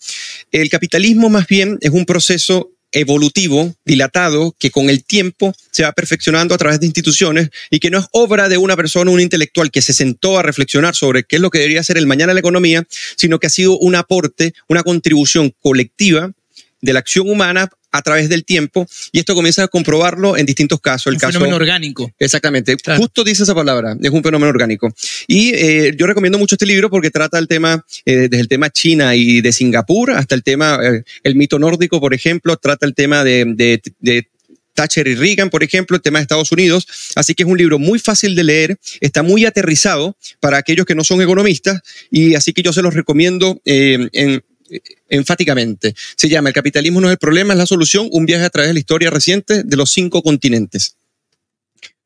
El 0.51 0.69
capitalismo 0.69 1.29
más 1.29 1.47
bien 1.47 1.77
es 1.81 1.91
un 1.91 2.05
proceso 2.05 2.71
evolutivo, 2.91 3.75
dilatado, 3.83 4.55
que 4.57 4.71
con 4.71 4.89
el 4.89 5.03
tiempo 5.03 5.53
se 5.71 5.83
va 5.83 5.91
perfeccionando 5.91 6.55
a 6.55 6.57
través 6.57 6.79
de 6.79 6.85
instituciones 6.85 7.49
y 7.69 7.79
que 7.79 7.89
no 7.89 7.99
es 7.99 8.05
obra 8.11 8.47
de 8.47 8.57
una 8.57 8.77
persona, 8.77 9.11
un 9.11 9.19
intelectual 9.19 9.69
que 9.69 9.81
se 9.81 9.91
sentó 9.91 10.39
a 10.39 10.43
reflexionar 10.43 10.95
sobre 10.95 11.25
qué 11.25 11.35
es 11.35 11.41
lo 11.41 11.49
que 11.49 11.59
debería 11.59 11.83
ser 11.83 11.97
el 11.97 12.07
mañana 12.07 12.31
de 12.31 12.35
la 12.35 12.39
economía, 12.39 12.87
sino 13.17 13.37
que 13.37 13.47
ha 13.47 13.49
sido 13.49 13.77
un 13.77 13.95
aporte, 13.95 14.53
una 14.69 14.83
contribución 14.83 15.53
colectiva 15.59 16.31
de 16.81 16.93
la 16.93 16.99
acción 16.99 17.29
humana 17.29 17.69
a 17.95 18.01
través 18.01 18.29
del 18.29 18.43
tiempo 18.43 18.85
y 19.11 19.19
esto 19.19 19.33
comienza 19.33 19.63
a 19.63 19.67
comprobarlo 19.67 20.37
en 20.37 20.45
distintos 20.45 20.81
casos. 20.81 21.07
El 21.07 21.13
un 21.15 21.19
fenómeno 21.19 21.55
orgánico. 21.55 22.11
Exactamente, 22.19 22.75
justo 22.97 23.23
dice 23.23 23.43
esa 23.43 23.55
palabra, 23.55 23.95
es 24.01 24.09
un 24.09 24.21
fenómeno 24.21 24.49
orgánico. 24.49 24.93
Y 25.27 25.53
eh, 25.55 25.93
yo 25.97 26.05
recomiendo 26.07 26.37
mucho 26.37 26.55
este 26.55 26.65
libro 26.65 26.89
porque 26.89 27.09
trata 27.09 27.39
el 27.39 27.47
tema, 27.47 27.85
eh, 28.05 28.27
desde 28.29 28.41
el 28.41 28.47
tema 28.47 28.69
China 28.69 29.15
y 29.15 29.41
de 29.41 29.51
Singapur 29.51 30.11
hasta 30.11 30.35
el 30.35 30.43
tema, 30.43 30.79
eh, 30.83 31.03
el 31.23 31.35
mito 31.35 31.57
nórdico, 31.57 31.99
por 31.99 32.13
ejemplo, 32.13 32.57
trata 32.57 32.85
el 32.85 32.93
tema 32.93 33.23
de, 33.23 33.45
de, 33.47 33.81
de 33.99 34.27
Thatcher 34.73 35.07
y 35.07 35.15
Reagan, 35.15 35.49
por 35.49 35.63
ejemplo, 35.63 35.95
el 35.95 36.03
tema 36.03 36.19
de 36.19 36.23
Estados 36.23 36.51
Unidos. 36.51 36.85
Así 37.15 37.33
que 37.33 37.43
es 37.43 37.49
un 37.49 37.57
libro 37.57 37.79
muy 37.79 37.97
fácil 37.97 38.35
de 38.35 38.43
leer, 38.43 38.77
está 38.99 39.23
muy 39.23 39.45
aterrizado 39.45 40.17
para 40.39 40.57
aquellos 40.57 40.85
que 40.85 40.95
no 40.95 41.03
son 41.03 41.21
economistas 41.21 41.81
y 42.11 42.35
así 42.35 42.53
que 42.53 42.61
yo 42.61 42.73
se 42.73 42.81
los 42.81 42.93
recomiendo 42.93 43.61
en, 43.63 44.43
enfáticamente. 45.09 45.95
Se 46.15 46.29
llama 46.29 46.49
El 46.49 46.55
capitalismo 46.55 47.01
no 47.01 47.07
es 47.07 47.13
el 47.13 47.17
problema, 47.17 47.53
es 47.53 47.59
la 47.59 47.65
solución, 47.65 48.07
un 48.11 48.25
viaje 48.25 48.45
a 48.45 48.49
través 48.49 48.69
de 48.69 48.73
la 48.73 48.79
historia 48.79 49.09
reciente 49.09 49.63
de 49.63 49.77
los 49.77 49.91
cinco 49.91 50.21
continentes. 50.21 50.97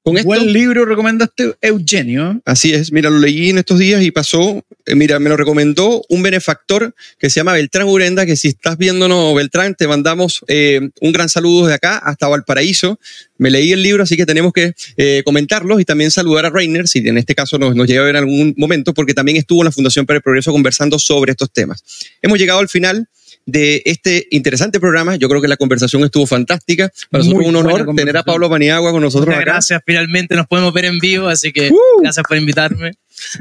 Con 0.01 0.15
esto, 0.15 0.27
Buen 0.27 0.53
libro 0.53 0.85
recomendaste, 0.85 1.55
Eugenio. 1.61 2.41
Así 2.45 2.73
es, 2.73 2.91
mira, 2.91 3.09
lo 3.09 3.19
leí 3.19 3.49
en 3.49 3.57
estos 3.57 3.79
días 3.79 4.01
y 4.01 4.11
pasó, 4.11 4.63
eh, 4.85 4.95
mira, 4.95 5.19
me 5.19 5.29
lo 5.29 5.35
recomendó 5.35 6.03
un 6.07 6.23
benefactor 6.23 6.95
que 7.17 7.29
se 7.29 7.41
llama 7.41 7.53
Beltrán 7.53 7.87
Urenda, 7.87 8.25
que 8.25 8.37
si 8.37 8.47
estás 8.47 8.77
viéndonos, 8.77 9.35
Beltrán, 9.35 9.75
te 9.75 9.87
mandamos 9.89 10.41
eh, 10.47 10.89
un 11.01 11.11
gran 11.11 11.27
saludo 11.27 11.67
de 11.67 11.73
acá 11.73 11.97
hasta 11.97 12.29
Valparaíso. 12.29 12.97
Me 13.37 13.51
leí 13.51 13.73
el 13.73 13.83
libro, 13.83 14.03
así 14.03 14.15
que 14.15 14.25
tenemos 14.25 14.53
que 14.53 14.73
eh, 14.95 15.21
comentarlo 15.25 15.81
y 15.81 15.85
también 15.85 16.11
saludar 16.11 16.45
a 16.45 16.49
Rainer, 16.49 16.87
si 16.87 16.99
en 16.99 17.17
este 17.17 17.35
caso 17.35 17.57
nos, 17.57 17.75
nos 17.75 17.85
llega 17.85 18.01
a 18.01 18.05
ver 18.05 18.15
en 18.15 18.23
algún 18.23 18.53
momento, 18.57 18.93
porque 18.93 19.13
también 19.13 19.37
estuvo 19.37 19.61
en 19.61 19.65
la 19.65 19.71
Fundación 19.71 20.05
para 20.05 20.17
el 20.17 20.23
Progreso 20.23 20.53
conversando 20.53 20.97
sobre 20.97 21.31
estos 21.31 21.51
temas. 21.51 21.83
Hemos 22.21 22.39
llegado 22.39 22.59
al 22.59 22.69
final 22.69 23.09
de 23.51 23.81
este 23.85 24.27
interesante 24.31 24.79
programa. 24.79 25.15
Yo 25.15 25.27
creo 25.29 25.41
que 25.41 25.47
la 25.47 25.57
conversación 25.57 26.03
estuvo 26.03 26.25
fantástica. 26.25 26.91
Para 27.09 27.23
nosotros 27.23 27.43
es 27.43 27.49
un 27.49 27.55
honor 27.55 27.95
tener 27.95 28.17
a 28.17 28.23
Pablo 28.23 28.49
Paniagua 28.49 28.91
con 28.91 29.01
nosotros 29.01 29.33
acá. 29.33 29.43
Gracias, 29.43 29.81
finalmente 29.85 30.35
nos 30.35 30.47
podemos 30.47 30.73
ver 30.73 30.85
en 30.85 30.99
vivo, 30.99 31.27
así 31.27 31.51
que 31.51 31.69
uh. 31.71 32.01
gracias 32.01 32.25
por 32.27 32.37
invitarme. 32.37 32.91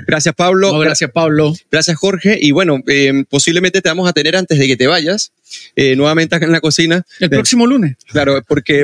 Gracias, 0.07 0.35
Pablo. 0.35 0.77
gracias, 0.79 1.11
Pablo. 1.11 1.55
Gracias, 1.71 1.97
Jorge. 1.97 2.39
Y 2.41 2.51
bueno, 2.51 2.81
eh, 2.89 3.25
posiblemente 3.29 3.81
te 3.81 3.89
vamos 3.89 4.09
a 4.09 4.13
tener 4.13 4.37
antes 4.37 4.59
de 4.59 4.67
que 4.67 4.77
te 4.77 4.87
vayas, 4.87 5.33
eh, 5.77 5.95
nuevamente 5.95 6.35
acá 6.35 6.47
en 6.47 6.53
la 6.53 6.61
cocina. 6.61 7.05
El 7.21 7.31
próximo 7.31 7.67
lunes. 7.67 7.97
Claro, 8.11 8.43
porque 8.47 8.83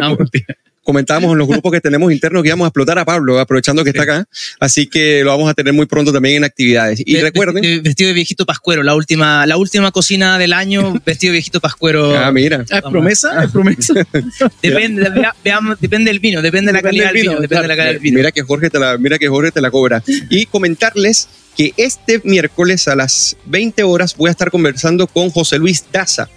comentábamos 0.84 1.32
en 1.32 1.38
los 1.38 1.48
grupos 1.48 1.72
que 1.72 1.80
tenemos 1.80 2.12
internos 2.12 2.42
que 2.42 2.48
íbamos 2.48 2.66
a 2.66 2.68
explotar 2.68 2.98
a 2.98 3.04
Pablo, 3.04 3.40
aprovechando 3.40 3.82
que 3.82 3.90
está 3.90 4.02
acá. 4.02 4.28
Así 4.60 4.86
que 4.86 5.22
lo 5.24 5.30
vamos 5.30 5.50
a 5.50 5.54
tener 5.54 5.72
muy 5.72 5.86
pronto 5.86 6.12
también 6.12 6.36
en 6.36 6.44
actividades. 6.44 7.02
Y 7.04 7.16
recuerden. 7.16 7.82
Vestido 7.82 8.08
de 8.08 8.14
viejito 8.14 8.46
pascuero, 8.46 8.82
la 8.82 8.94
última, 8.94 9.46
la 9.46 9.56
última 9.56 9.90
cocina 9.90 10.38
del 10.38 10.52
año, 10.52 10.94
vestido 11.06 11.30
de 11.30 11.38
viejito 11.38 11.60
pascuero. 11.60 12.16
Ah, 12.16 12.30
mira. 12.30 12.64
¿Es 12.68 12.82
promesa? 12.82 13.44
¿Es 13.44 13.50
promesa? 13.50 13.94
depende, 14.62 15.10
veamos, 15.42 15.80
depende 15.80 16.10
del 16.10 16.20
vino, 16.20 16.42
depende 16.42 16.68
de 16.68 16.74
la 16.74 16.82
calidad 16.82 17.06
del 17.12 17.22
vino. 17.22 17.40
Depende 17.40 17.62
de 17.62 17.68
la 17.68 17.76
calidad 17.76 17.92
del 17.94 18.02
vino. 18.02 18.16
Mira 18.18 18.32
que 18.32 18.42
Jorge 18.42 18.70
te 18.70 18.78
la, 18.78 18.98
mira 18.98 19.18
que 19.18 19.28
Jorge 19.28 19.50
te 19.50 19.60
la 19.60 19.70
cobra. 19.70 20.02
Y 20.28 20.46
comentarles 20.46 21.28
que 21.56 21.72
este 21.76 22.20
miércoles 22.24 22.88
a 22.88 22.96
las 22.96 23.36
20 23.46 23.82
horas 23.84 24.16
voy 24.16 24.28
a 24.28 24.32
estar 24.32 24.50
conversando 24.50 25.06
con 25.06 25.30
José 25.30 25.58
Luis 25.58 25.84
Daza 25.92 26.28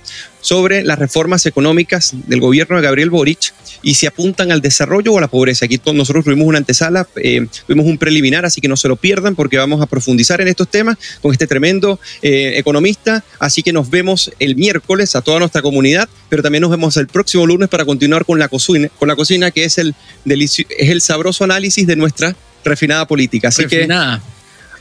sobre 0.41 0.83
las 0.83 0.99
reformas 0.99 1.45
económicas 1.45 2.13
del 2.27 2.39
gobierno 2.39 2.77
de 2.77 2.83
Gabriel 2.83 3.09
Boric 3.09 3.53
y 3.81 3.95
si 3.95 4.05
apuntan 4.05 4.51
al 4.51 4.61
desarrollo 4.61 5.13
o 5.13 5.17
a 5.17 5.21
la 5.21 5.27
pobreza. 5.27 5.65
Aquí 5.65 5.79
nosotros 5.93 6.23
tuvimos 6.23 6.47
una 6.47 6.57
antesala, 6.57 7.07
eh, 7.17 7.45
tuvimos 7.65 7.85
un 7.85 7.97
preliminar, 7.97 8.45
así 8.45 8.61
que 8.61 8.67
no 8.67 8.77
se 8.77 8.87
lo 8.87 8.95
pierdan 8.95 9.35
porque 9.35 9.57
vamos 9.57 9.81
a 9.81 9.85
profundizar 9.85 10.41
en 10.41 10.47
estos 10.47 10.69
temas 10.69 10.97
con 11.21 11.31
este 11.31 11.47
tremendo 11.47 11.99
eh, 12.21 12.53
economista. 12.55 13.23
Así 13.39 13.63
que 13.63 13.73
nos 13.73 13.89
vemos 13.89 14.31
el 14.39 14.55
miércoles 14.55 15.15
a 15.15 15.21
toda 15.21 15.39
nuestra 15.39 15.61
comunidad, 15.61 16.07
pero 16.29 16.41
también 16.41 16.61
nos 16.61 16.71
vemos 16.71 16.97
el 16.97 17.07
próximo 17.07 17.45
lunes 17.45 17.69
para 17.69 17.85
continuar 17.85 18.25
con 18.25 18.39
la 18.39 18.47
cocina, 18.47 18.89
con 18.97 19.07
la 19.07 19.15
cocina 19.15 19.51
que 19.51 19.65
es 19.65 19.77
el, 19.77 19.95
es 20.25 20.89
el 20.89 21.01
sabroso 21.01 21.43
análisis 21.43 21.85
de 21.85 21.95
nuestra 21.95 22.35
refinada 22.63 23.07
política. 23.07 23.49
Así 23.49 23.65
que 23.65 23.87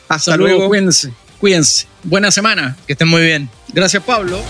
hasta 0.09 0.37
luego. 0.37 0.69
Cuídense. 0.69 1.13
Cuídense. 1.39 1.87
Buena 2.03 2.31
semana. 2.31 2.77
Que 2.87 2.93
estén 2.95 3.09
muy 3.09 3.23
bien. 3.23 3.49
Gracias, 3.73 4.03
Pablo. 4.03 4.41